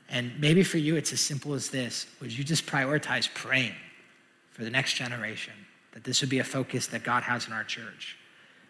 And 0.09 0.31
maybe 0.39 0.63
for 0.63 0.79
you, 0.79 0.95
it's 0.95 1.13
as 1.13 1.21
simple 1.21 1.55
as 1.55 1.71
this 1.71 2.07
Would 2.21 2.31
you 2.31 2.45
just 2.45 2.67
prioritize 2.67 3.29
praying 3.35 3.75
for 4.53 4.63
the 4.63 4.71
next 4.71 4.93
generation? 4.93 5.55
That 5.93 6.05
this 6.05 6.21
would 6.21 6.31
be 6.31 6.39
a 6.39 6.45
focus 6.45 6.87
that 6.89 7.05
God 7.05 7.23
has 7.23 7.47
in 7.47 7.53
our 7.53 7.65
church. 7.65 8.17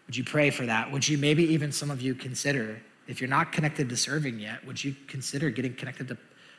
Would 0.07 0.17
you 0.17 0.23
pray 0.23 0.49
for 0.49 0.65
that? 0.65 0.91
Would 0.91 1.07
you 1.07 1.17
maybe 1.17 1.43
even 1.53 1.71
some 1.71 1.89
of 1.89 2.01
you 2.01 2.13
consider, 2.13 2.81
if 3.07 3.21
you're 3.21 3.29
not 3.29 3.51
connected 3.51 3.89
to 3.89 3.97
serving 3.97 4.39
yet, 4.39 4.65
would 4.65 4.83
you 4.83 4.95
consider 5.07 5.49
getting 5.49 5.73
connected 5.73 6.07
to 6.09 6.17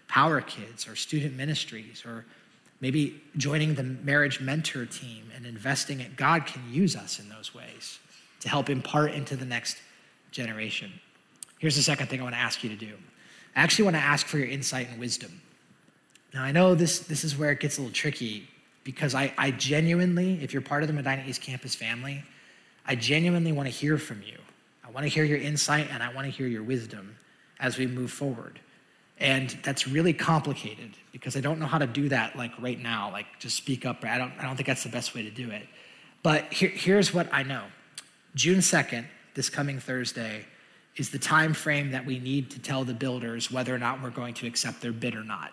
Power 0.09 0.41
Kids 0.41 0.89
or 0.89 0.97
student 0.97 1.37
ministries 1.37 2.05
or 2.05 2.25
maybe 2.81 3.23
joining 3.37 3.75
the 3.75 3.83
marriage 3.83 4.41
mentor 4.41 4.87
team 4.87 5.31
and 5.35 5.47
investing 5.47 6.01
it? 6.01 6.17
God 6.17 6.47
can 6.47 6.63
use 6.71 6.97
us 6.97 7.19
in 7.19 7.29
those 7.29 7.55
ways 7.55 7.99
to 8.41 8.49
help 8.49 8.71
impart 8.71 9.13
into 9.13 9.37
the 9.37 9.45
next 9.45 9.79
generation. 10.31 10.93
Here's 11.59 11.77
the 11.77 11.83
second 11.83 12.09
thing 12.09 12.21
I 12.21 12.25
want 12.25 12.35
to 12.35 12.41
ask 12.41 12.63
you 12.65 12.71
to 12.71 12.77
do. 12.77 12.95
I 13.55 13.61
actually 13.61 13.85
want 13.85 13.97
to 13.97 14.03
ask 14.03 14.27
for 14.27 14.39
your 14.39 14.49
insight 14.49 14.89
and 14.91 14.99
wisdom. 14.99 15.41
Now, 16.33 16.43
I 16.43 16.51
know 16.51 16.75
this, 16.75 16.99
this 17.01 17.23
is 17.25 17.37
where 17.37 17.53
it 17.53 17.61
gets 17.61 17.79
a 17.79 17.81
little 17.81 17.95
tricky 17.95 18.49
because 18.85 19.15
I, 19.15 19.33
I 19.37 19.51
genuinely, 19.51 20.43
if 20.43 20.53
you're 20.53 20.63
part 20.63 20.83
of 20.83 20.87
the 20.87 20.93
Medina 20.93 21.25
East 21.27 21.41
Campus 21.41 21.75
family, 21.75 22.23
I 22.87 22.95
genuinely 22.95 23.51
want 23.51 23.67
to 23.67 23.75
hear 23.75 23.99
from 23.99 24.23
you. 24.23 24.37
I 24.87 24.91
want 24.91 25.05
to 25.05 25.09
hear 25.09 25.25
your 25.25 25.39
insight 25.39 25.89
and 25.91 26.03
I 26.03 26.13
want 26.13 26.27
to 26.27 26.31
hear 26.31 26.47
your 26.47 26.63
wisdom 26.63 27.17
as 27.59 27.79
we 27.79 27.87
move 27.87 28.13
forward. 28.13 28.61
And 29.19 29.51
that's 29.63 29.89
really 29.89 30.13
complicated 30.13 30.91
because 31.13 31.37
I 31.37 31.41
don't 31.41 31.59
know 31.59 31.67
how 31.67 31.79
to 31.79 31.87
do 31.87 32.09
that 32.11 32.37
like 32.37 32.53
right 32.61 32.79
now, 32.79 33.11
like 33.11 33.27
just 33.39 33.57
speak 33.57 33.87
up. 33.87 34.05
I 34.05 34.19
don't, 34.19 34.33
I 34.39 34.43
don't 34.43 34.57
think 34.57 34.67
that's 34.67 34.83
the 34.83 34.91
best 34.91 35.15
way 35.15 35.23
to 35.23 35.31
do 35.31 35.51
it. 35.51 35.67
But 36.23 36.53
here, 36.53 36.69
here's 36.69 37.15
what 37.15 37.29
I 37.33 37.43
know. 37.43 37.63
June 38.35 38.59
2nd, 38.59 39.05
this 39.35 39.49
coming 39.49 39.79
Thursday, 39.79 40.45
is 40.97 41.11
the 41.11 41.19
time 41.19 41.55
frame 41.55 41.93
that 41.93 42.05
we 42.05 42.19
need 42.19 42.51
to 42.51 42.59
tell 42.59 42.85
the 42.85 42.95
builders 42.95 43.51
whether 43.51 43.75
or 43.75 43.79
not 43.79 44.03
we're 44.03 44.11
going 44.11 44.35
to 44.35 44.47
accept 44.47 44.81
their 44.81 44.93
bid 44.93 45.15
or 45.15 45.25
not. 45.25 45.53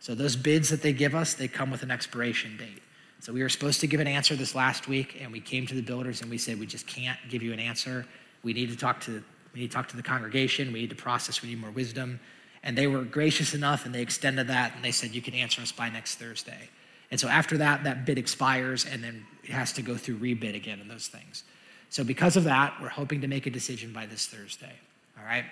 So 0.00 0.14
those 0.14 0.34
bids 0.34 0.70
that 0.70 0.82
they 0.82 0.92
give 0.92 1.14
us, 1.14 1.34
they 1.34 1.48
come 1.48 1.70
with 1.70 1.82
an 1.82 1.90
expiration 1.90 2.56
date. 2.56 2.82
So 3.20 3.34
we 3.34 3.42
were 3.42 3.50
supposed 3.50 3.80
to 3.80 3.86
give 3.86 4.00
an 4.00 4.06
answer 4.06 4.34
this 4.34 4.54
last 4.54 4.88
week, 4.88 5.18
and 5.20 5.30
we 5.30 5.40
came 5.40 5.66
to 5.66 5.74
the 5.74 5.82
builders 5.82 6.22
and 6.22 6.30
we 6.30 6.38
said 6.38 6.58
we 6.58 6.66
just 6.66 6.86
can't 6.86 7.18
give 7.28 7.42
you 7.42 7.52
an 7.52 7.60
answer. 7.60 8.06
We 8.42 8.54
need 8.54 8.70
to 8.70 8.76
talk 8.76 9.00
to 9.02 9.22
we 9.52 9.60
need 9.60 9.70
to 9.70 9.74
talk 9.74 9.88
to 9.88 9.96
the 9.96 10.02
congregation. 10.02 10.72
We 10.72 10.80
need 10.80 10.90
to 10.90 10.96
process. 10.96 11.42
We 11.42 11.48
need 11.48 11.60
more 11.60 11.72
wisdom. 11.72 12.20
And 12.62 12.78
they 12.78 12.86
were 12.86 13.02
gracious 13.02 13.52
enough, 13.52 13.84
and 13.84 13.94
they 13.94 14.02
extended 14.02 14.46
that, 14.46 14.74
and 14.76 14.84
they 14.84 14.92
said 14.92 15.10
you 15.10 15.22
can 15.22 15.34
answer 15.34 15.60
us 15.60 15.72
by 15.72 15.88
next 15.88 16.16
Thursday. 16.16 16.68
And 17.10 17.18
so 17.18 17.26
after 17.26 17.56
that, 17.58 17.84
that 17.84 18.06
bid 18.06 18.18
expires, 18.18 18.86
and 18.86 19.02
then 19.02 19.26
it 19.42 19.50
has 19.50 19.72
to 19.72 19.82
go 19.82 19.96
through 19.96 20.18
rebid 20.18 20.54
again 20.54 20.78
and 20.80 20.90
those 20.90 21.08
things. 21.08 21.42
So 21.88 22.04
because 22.04 22.36
of 22.36 22.44
that, 22.44 22.74
we're 22.80 22.88
hoping 22.88 23.20
to 23.22 23.26
make 23.26 23.46
a 23.46 23.50
decision 23.50 23.92
by 23.92 24.06
this 24.06 24.26
Thursday. 24.26 24.72
All 25.18 25.24
right. 25.24 25.44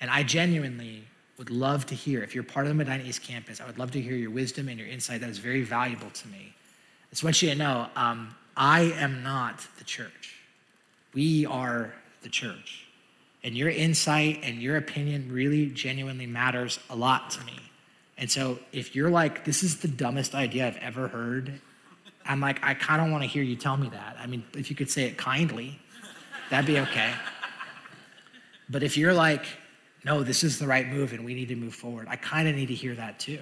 And 0.00 0.10
I 0.10 0.22
genuinely 0.22 1.04
would 1.42 1.50
love 1.50 1.86
to 1.86 1.96
hear. 1.96 2.22
If 2.22 2.36
you're 2.36 2.44
part 2.44 2.66
of 2.66 2.68
the 2.68 2.74
Medina 2.76 3.02
East 3.02 3.20
campus, 3.20 3.60
I 3.60 3.66
would 3.66 3.76
love 3.76 3.90
to 3.92 4.00
hear 4.00 4.14
your 4.14 4.30
wisdom 4.30 4.68
and 4.68 4.78
your 4.78 4.86
insight. 4.86 5.22
That 5.22 5.28
is 5.28 5.38
very 5.38 5.62
valuable 5.62 6.08
to 6.10 6.28
me. 6.28 6.54
I 6.54 7.10
just 7.10 7.24
want 7.24 7.42
you 7.42 7.50
to 7.50 7.56
know 7.56 7.88
um, 7.96 8.32
I 8.56 8.92
am 8.96 9.24
not 9.24 9.66
the 9.76 9.82
church. 9.82 10.36
We 11.14 11.44
are 11.46 11.92
the 12.22 12.28
church. 12.28 12.86
And 13.42 13.56
your 13.56 13.70
insight 13.70 14.38
and 14.44 14.62
your 14.62 14.76
opinion 14.76 15.32
really 15.32 15.66
genuinely 15.66 16.26
matters 16.26 16.78
a 16.88 16.94
lot 16.94 17.30
to 17.30 17.44
me. 17.44 17.58
And 18.16 18.30
so 18.30 18.60
if 18.70 18.94
you're 18.94 19.10
like, 19.10 19.44
this 19.44 19.64
is 19.64 19.80
the 19.80 19.88
dumbest 19.88 20.36
idea 20.36 20.68
I've 20.68 20.76
ever 20.76 21.08
heard, 21.08 21.60
I'm 22.24 22.38
like, 22.38 22.62
I 22.62 22.74
kind 22.74 23.02
of 23.02 23.10
want 23.10 23.24
to 23.24 23.28
hear 23.28 23.42
you 23.42 23.56
tell 23.56 23.76
me 23.76 23.88
that. 23.88 24.16
I 24.20 24.28
mean, 24.28 24.44
if 24.56 24.70
you 24.70 24.76
could 24.76 24.88
say 24.88 25.06
it 25.06 25.18
kindly, 25.18 25.80
that'd 26.50 26.68
be 26.68 26.78
okay. 26.78 27.12
But 28.70 28.84
if 28.84 28.96
you're 28.96 29.12
like, 29.12 29.44
no, 30.04 30.22
this 30.22 30.42
is 30.42 30.58
the 30.58 30.66
right 30.66 30.88
move 30.88 31.12
and 31.12 31.24
we 31.24 31.34
need 31.34 31.48
to 31.48 31.56
move 31.56 31.74
forward. 31.74 32.06
I 32.08 32.16
kind 32.16 32.48
of 32.48 32.54
need 32.54 32.66
to 32.66 32.74
hear 32.74 32.94
that 32.94 33.18
too. 33.18 33.40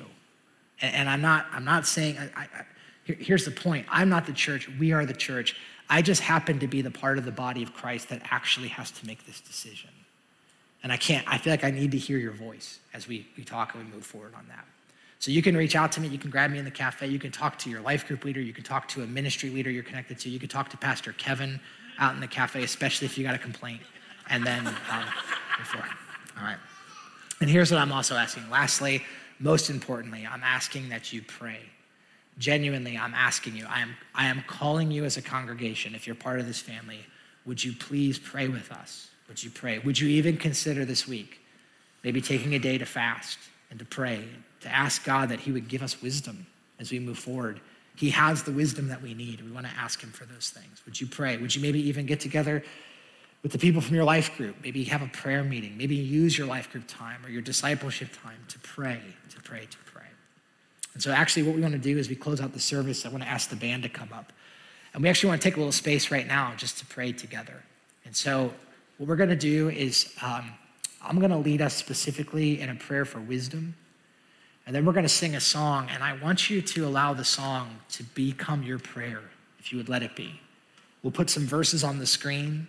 And, 0.81 0.95
and, 0.95 1.09
I'm 1.09 1.21
not, 1.21 1.47
I'm 1.53 1.65
not 1.65 1.87
saying, 1.87 2.19
I, 2.19 2.43
I, 2.43 2.65
here's 3.05 3.45
the 3.45 3.51
point 3.51 3.87
I'm 3.91 4.09
not 4.09 4.27
the 4.27 4.33
church, 4.33 4.69
we 4.79 4.93
are 4.93 5.07
the 5.07 5.15
church. 5.15 5.57
I 5.89 6.03
just 6.03 6.21
happen 6.21 6.61
to 6.61 6.69
be 6.69 6.83
the 6.83 6.91
part 6.91 7.19
of 7.19 7.25
the 7.25 7.33
body 7.33 7.63
of 7.63 7.75
Christ 7.75 8.11
that 8.11 8.23
actually 8.31 8.69
has 8.69 8.93
to 8.93 9.07
make 9.07 9.27
this 9.27 9.41
decision. 9.41 9.91
And 10.83 10.93
I 10.93 10.97
can't, 10.97 11.27
I 11.29 11.37
feel 11.37 11.53
like 11.53 11.65
I 11.65 11.71
need 11.71 11.91
to 11.91 11.99
hear 11.99 12.17
your 12.17 12.33
voice 12.33 12.79
as 12.95 13.09
we, 13.09 13.27
we 13.37 13.45
talk 13.45 13.75
and 13.75 13.85
we 13.85 13.93
move 13.93 14.07
forward 14.07 14.35
on 14.35 14.47
that. 14.49 14.65
So 15.19 15.31
you 15.31 15.43
can 15.43 15.57
reach 15.57 15.77
out 15.77 15.93
to 15.93 16.01
me, 16.01 16.09
you 16.09 16.17
can 16.17 16.31
grab 16.31 16.51
me 16.51 16.59
in 16.59 16.65
the 16.65 16.71
cafe, 16.71 17.07
you 17.09 17.19
can 17.19 17.31
talk 17.31 17.59
to 17.59 17.71
your 17.71 17.83
life 17.83 18.07
group 18.07 18.25
leader, 18.25 18.41
you 18.41 18.55
can 18.55 18.65
talk 18.65 18.89
to 18.89 19.03
a 19.03 19.07
ministry 19.07 19.51
leader 19.51 19.71
you're 19.71 19.83
connected 19.83 20.19
to, 20.21 20.31
you 20.31 20.39
can 20.39 20.49
talk 20.49 20.71
to 20.71 20.79
Pastor 20.79 21.13
Kevin 21.13 21.61
out 21.99 22.15
in 22.15 22.21
the 22.21 22.29
cafe, 22.29 22.63
especially 22.63 23.05
if 23.05 23.19
you 23.19 23.25
got 23.25 23.35
a 23.35 23.39
complaint. 23.39 23.83
And 24.31 24.47
then 24.47 24.67
um, 24.67 25.05
before. 25.59 25.85
All 26.41 26.47
right. 26.47 26.59
And 27.41 27.51
here's 27.51 27.71
what 27.71 27.79
I'm 27.79 27.93
also 27.93 28.17
asking. 28.17 28.49
Lastly, 28.51 29.03
most 29.39 29.71
importantly, 29.71 30.27
I'm 30.31 30.43
asking 30.43 30.89
that 30.89 31.13
you 31.13 31.23
pray. 31.23 31.61
Genuinely, 32.39 32.97
I'm 32.97 33.15
asking 33.15 33.57
you. 33.57 33.67
I 33.69 33.81
am, 33.81 33.95
I 34.15 34.27
am 34.27 34.43
calling 34.47 34.91
you 34.91 35.05
as 35.05 35.17
a 35.17 35.23
congregation, 35.23 35.95
if 35.95 36.07
you're 36.07 36.17
part 36.17 36.41
of 36.41 36.47
this 36.47 36.61
family, 36.61 37.01
would 37.45 37.63
you 37.63 37.73
please 37.73 38.19
pray 38.19 38.49
with 38.49 38.71
us? 38.73 39.09
Would 39.29 39.43
you 39.43 39.51
pray? 39.51 39.79
Would 39.79 39.99
you 39.99 40.09
even 40.09 40.37
consider 40.37 40.85
this 40.85 41.07
week 41.07 41.41
maybe 42.03 42.21
taking 42.21 42.55
a 42.55 42.59
day 42.59 42.79
to 42.79 42.87
fast 42.87 43.39
and 43.71 43.79
to 43.79 43.85
pray, 43.85 44.25
to 44.61 44.69
ask 44.69 45.05
God 45.05 45.29
that 45.29 45.41
He 45.41 45.53
would 45.53 45.69
give 45.69 45.83
us 45.83 46.01
wisdom 46.01 46.47
as 46.79 46.91
we 46.91 46.99
move 46.99 47.19
forward? 47.19 47.61
He 47.97 48.11
has 48.11 48.43
the 48.43 48.53
wisdom 48.53 48.89
that 48.89 49.03
we 49.03 49.13
need. 49.13 49.43
We 49.43 49.51
want 49.51 49.67
to 49.67 49.73
ask 49.79 50.03
Him 50.03 50.11
for 50.11 50.25
those 50.25 50.51
things. 50.51 50.83
Would 50.87 51.01
you 51.01 51.07
pray? 51.07 51.37
Would 51.37 51.55
you 51.55 51.61
maybe 51.61 51.81
even 51.89 52.07
get 52.07 52.21
together 52.21 52.63
with 53.43 53.53
the 53.53 53.59
people 53.59 53.81
from 53.81 53.95
your 53.95 54.05
life 54.05 54.37
group. 54.37 54.57
Maybe 54.63 54.85
have 54.85 55.03
a 55.03 55.07
prayer 55.07 55.43
meeting. 55.43 55.77
Maybe 55.77 55.97
use 55.97 56.37
your 56.37 56.47
life 56.47 56.71
group 56.71 56.85
time 56.87 57.25
or 57.25 57.31
your 57.31 57.43
discipleship 57.43 58.09
time 58.23 58.39
to 58.49 58.59
pray, 58.59 59.01
to 59.31 59.41
pray, 59.43 59.67
to 59.71 59.79
pray. 59.87 60.03
And 60.95 61.03
so, 61.03 61.13
actually, 61.13 61.45
what 61.45 61.55
we 61.55 61.63
want 61.63 61.73
to 61.73 61.79
do 61.79 61.97
is 61.99 62.09
we 62.09 62.17
close 62.17 62.41
out 62.41 62.53
the 62.53 62.61
service. 62.61 63.07
I 63.07 63.09
want 63.09 63.23
to 63.23 63.29
ask 63.29 63.49
the 63.49 63.57
band 63.57 63.85
to 63.85 63.89
come 63.89 64.11
up. 64.13 64.33
And 64.93 65.03
we 65.03 65.09
actually 65.09 65.29
want 65.29 65.41
to 65.41 65.49
take 65.49 65.57
a 65.57 65.61
little 65.61 65.73
space 65.73 66.11
right 66.11 66.27
now 66.27 66.53
just 66.57 66.79
to 66.79 66.87
pray 66.87 67.13
together. 67.13 67.63
And 68.05 68.15
so, 68.15 68.53
what 68.99 69.09
we're 69.09 69.17
going 69.17 69.31
to 69.31 69.37
do 69.37 69.71
is 69.71 70.13
um, 70.21 70.53
I'm 71.03 71.19
going 71.19 71.31
to 71.31 71.39
lead 71.39 71.63
us 71.63 71.75
specifically 71.75 72.61
in 72.61 72.69
a 72.69 72.75
prayer 72.75 73.05
for 73.05 73.21
wisdom. 73.21 73.75
And 74.67 74.77
then 74.77 74.85
we're 74.85 74.93
going 74.93 75.05
to 75.05 75.09
sing 75.09 75.37
a 75.37 75.41
song. 75.41 75.89
And 75.91 76.03
I 76.03 76.17
want 76.21 76.51
you 76.51 76.61
to 76.61 76.87
allow 76.87 77.15
the 77.15 77.25
song 77.25 77.79
to 77.91 78.03
become 78.03 78.63
your 78.63 78.79
prayer, 78.79 79.23
if 79.59 79.73
you 79.73 79.79
would 79.79 79.89
let 79.89 80.03
it 80.03 80.15
be. 80.15 80.41
We'll 81.03 81.13
put 81.13 81.31
some 81.31 81.47
verses 81.47 81.83
on 81.83 81.99
the 81.99 82.07
screen 82.07 82.67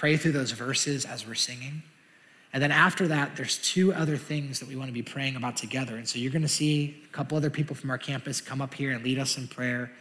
pray 0.00 0.16
through 0.16 0.32
those 0.32 0.52
verses 0.52 1.04
as 1.04 1.26
we're 1.26 1.34
singing. 1.34 1.82
And 2.54 2.62
then 2.62 2.72
after 2.72 3.06
that, 3.08 3.36
there's 3.36 3.58
two 3.58 3.92
other 3.92 4.16
things 4.16 4.58
that 4.58 4.66
we 4.66 4.74
want 4.74 4.88
to 4.88 4.94
be 4.94 5.02
praying 5.02 5.36
about 5.36 5.58
together. 5.58 5.96
And 5.96 6.08
so 6.08 6.18
you're 6.18 6.32
going 6.32 6.40
to 6.40 6.48
see 6.48 7.02
a 7.04 7.08
couple 7.08 7.36
other 7.36 7.50
people 7.50 7.76
from 7.76 7.90
our 7.90 7.98
campus 7.98 8.40
come 8.40 8.62
up 8.62 8.72
here 8.72 8.92
and 8.92 9.04
lead 9.04 9.18
us 9.18 9.36
in 9.36 9.46
prayer 9.46 9.92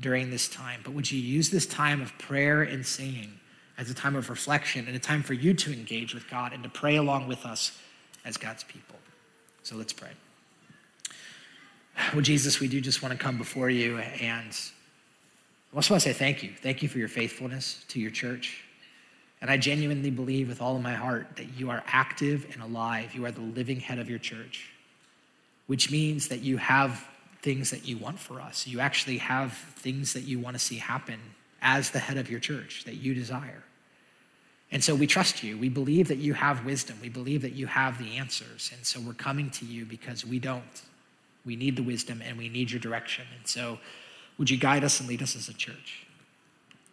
during 0.00 0.28
this 0.28 0.48
time. 0.48 0.80
But 0.82 0.92
would 0.94 1.08
you 1.08 1.20
use 1.20 1.50
this 1.50 1.66
time 1.66 2.02
of 2.02 2.18
prayer 2.18 2.62
and 2.62 2.84
singing 2.84 3.38
as 3.78 3.88
a 3.88 3.94
time 3.94 4.16
of 4.16 4.28
reflection 4.28 4.88
and 4.88 4.96
a 4.96 4.98
time 4.98 5.22
for 5.22 5.34
you 5.34 5.54
to 5.54 5.72
engage 5.72 6.14
with 6.14 6.28
God 6.28 6.52
and 6.52 6.64
to 6.64 6.68
pray 6.68 6.96
along 6.96 7.28
with 7.28 7.46
us 7.46 7.78
as 8.24 8.36
God's 8.36 8.64
people? 8.64 8.96
So 9.62 9.76
let's 9.76 9.92
pray. 9.92 10.10
Well, 12.12 12.22
Jesus, 12.22 12.58
we 12.58 12.66
do 12.66 12.80
just 12.80 13.02
want 13.02 13.12
to 13.12 13.18
come 13.18 13.38
before 13.38 13.70
you 13.70 13.98
and 13.98 14.50
I 15.72 15.76
also 15.76 15.94
want 15.94 16.02
to 16.02 16.08
say 16.08 16.12
thank 16.12 16.42
you. 16.42 16.50
Thank 16.60 16.82
you 16.82 16.88
for 16.88 16.98
your 16.98 17.06
faithfulness 17.06 17.84
to 17.90 18.00
your 18.00 18.10
church. 18.10 18.63
And 19.44 19.50
I 19.50 19.58
genuinely 19.58 20.08
believe 20.08 20.48
with 20.48 20.62
all 20.62 20.74
of 20.74 20.80
my 20.80 20.94
heart 20.94 21.36
that 21.36 21.58
you 21.58 21.68
are 21.68 21.82
active 21.86 22.46
and 22.54 22.62
alive. 22.62 23.14
You 23.14 23.26
are 23.26 23.30
the 23.30 23.42
living 23.42 23.78
head 23.78 23.98
of 23.98 24.08
your 24.08 24.18
church, 24.18 24.70
which 25.66 25.90
means 25.90 26.28
that 26.28 26.40
you 26.40 26.56
have 26.56 27.06
things 27.42 27.68
that 27.68 27.86
you 27.86 27.98
want 27.98 28.18
for 28.18 28.40
us. 28.40 28.66
You 28.66 28.80
actually 28.80 29.18
have 29.18 29.52
things 29.52 30.14
that 30.14 30.22
you 30.22 30.38
want 30.38 30.56
to 30.56 30.58
see 30.58 30.76
happen 30.76 31.20
as 31.60 31.90
the 31.90 31.98
head 31.98 32.16
of 32.16 32.30
your 32.30 32.40
church 32.40 32.84
that 32.86 32.94
you 32.94 33.12
desire. 33.12 33.62
And 34.72 34.82
so 34.82 34.94
we 34.94 35.06
trust 35.06 35.42
you. 35.42 35.58
We 35.58 35.68
believe 35.68 36.08
that 36.08 36.16
you 36.16 36.32
have 36.32 36.64
wisdom. 36.64 36.96
We 37.02 37.10
believe 37.10 37.42
that 37.42 37.52
you 37.52 37.66
have 37.66 37.98
the 37.98 38.16
answers. 38.16 38.70
And 38.74 38.86
so 38.86 38.98
we're 38.98 39.12
coming 39.12 39.50
to 39.50 39.66
you 39.66 39.84
because 39.84 40.24
we 40.24 40.38
don't. 40.38 40.82
We 41.44 41.54
need 41.54 41.76
the 41.76 41.82
wisdom 41.82 42.22
and 42.24 42.38
we 42.38 42.48
need 42.48 42.70
your 42.70 42.80
direction. 42.80 43.26
And 43.36 43.46
so 43.46 43.78
would 44.38 44.48
you 44.48 44.56
guide 44.56 44.84
us 44.84 45.00
and 45.00 45.08
lead 45.10 45.20
us 45.20 45.36
as 45.36 45.50
a 45.50 45.54
church? 45.54 46.06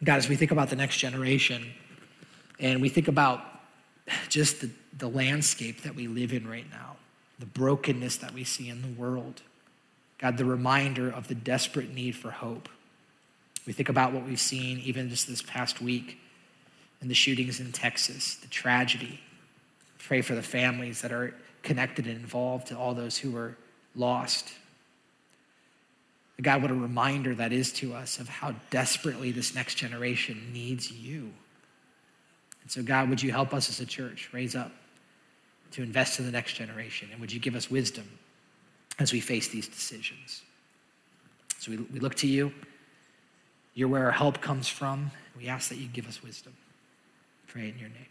God, 0.04 0.18
as 0.18 0.28
we 0.28 0.36
think 0.36 0.52
about 0.52 0.70
the 0.70 0.76
next 0.76 0.97
generation 0.97 1.72
and 2.62 2.82
we 2.82 2.89
think 2.89 3.07
about 3.07 3.43
just 4.30 4.62
the, 4.62 4.70
the 4.97 5.09
landscape 5.09 5.82
that 5.82 5.95
we 5.95 6.07
live 6.07 6.32
in 6.32 6.47
right 6.47 6.70
now, 6.70 6.95
the 7.39 7.45
brokenness 7.45 8.18
that 8.18 8.34
we 8.34 8.43
see 8.43 8.70
in 8.70 8.82
the 8.82 9.01
world, 9.01 9.41
God, 10.20 10.38
the 10.38 10.45
reminder 10.45 11.09
of 11.09 11.28
the 11.28 11.36
desperate 11.36 11.93
need 11.93 12.16
for 12.16 12.30
hope. 12.30 12.70
We 13.66 13.74
think 13.74 13.89
about 13.89 14.14
what 14.14 14.26
we've 14.26 14.39
seen 14.39 14.80
even 14.80 15.09
just 15.09 15.28
this 15.28 15.41
past 15.41 15.82
week 15.82 16.20
and 17.01 17.09
the 17.09 17.16
shootings 17.16 17.59
in 17.59 17.72
Texas, 17.72 18.36
the 18.36 18.47
tragedy. 18.47 19.20
Pray 19.97 20.22
for 20.22 20.36
the 20.36 20.43
families 20.43 21.01
that 21.01 21.12
are 21.12 21.34
connected 21.64 22.05
and 22.05 22.16
involved, 22.16 22.68
to 22.68 22.78
all 22.78 22.93
those 22.93 23.18
who 23.18 23.36
are 23.36 23.55
lost. 23.95 24.53
God, 26.41 26.62
what 26.62 26.72
a 26.72 26.76
reminder 26.76 27.36
that 27.36 27.51
is 27.51 27.72
to 27.74 27.93
us 27.93 28.20
of 28.20 28.28
how 28.28 28.55
desperately 28.72 29.32
this 29.32 29.53
next 29.53 29.76
generation 29.76 30.49
needs 30.51 30.91
you. 30.91 31.32
And 32.62 32.72
so, 32.72 32.84
God, 32.84 33.09
would 33.09 33.22
you 33.22 33.32
help 33.32 33.53
us 33.53 33.70
as 33.70 33.80
a 33.80 33.86
church 33.86 34.30
raise 34.32 34.55
up 34.55 34.72
to 35.72 35.84
invest 35.84 36.20
in 36.20 36.26
the 36.26 36.32
next 36.32 36.53
generation? 36.53 37.09
And 37.12 37.20
would 37.22 37.32
you 37.32 37.39
give 37.39 37.55
us 37.55 37.72
wisdom 37.72 38.07
as 38.99 39.12
we 39.12 39.20
face 39.20 39.47
these 39.47 39.68
decisions? 39.68 40.43
So 41.59 41.72
we, 41.72 41.78
we 41.78 41.99
look 41.99 42.16
to 42.16 42.28
you. 42.28 42.53
You're 43.74 43.88
where 43.88 44.05
our 44.05 44.12
help 44.12 44.41
comes 44.41 44.68
from. 44.68 45.12
We 45.38 45.47
ask 45.47 45.70
that 45.70 45.78
you 45.78 45.88
give 45.88 46.07
us 46.07 46.22
wisdom. 46.22 46.53
Pray 47.47 47.70
in 47.70 47.78
your 47.80 47.89
name. 47.89 48.07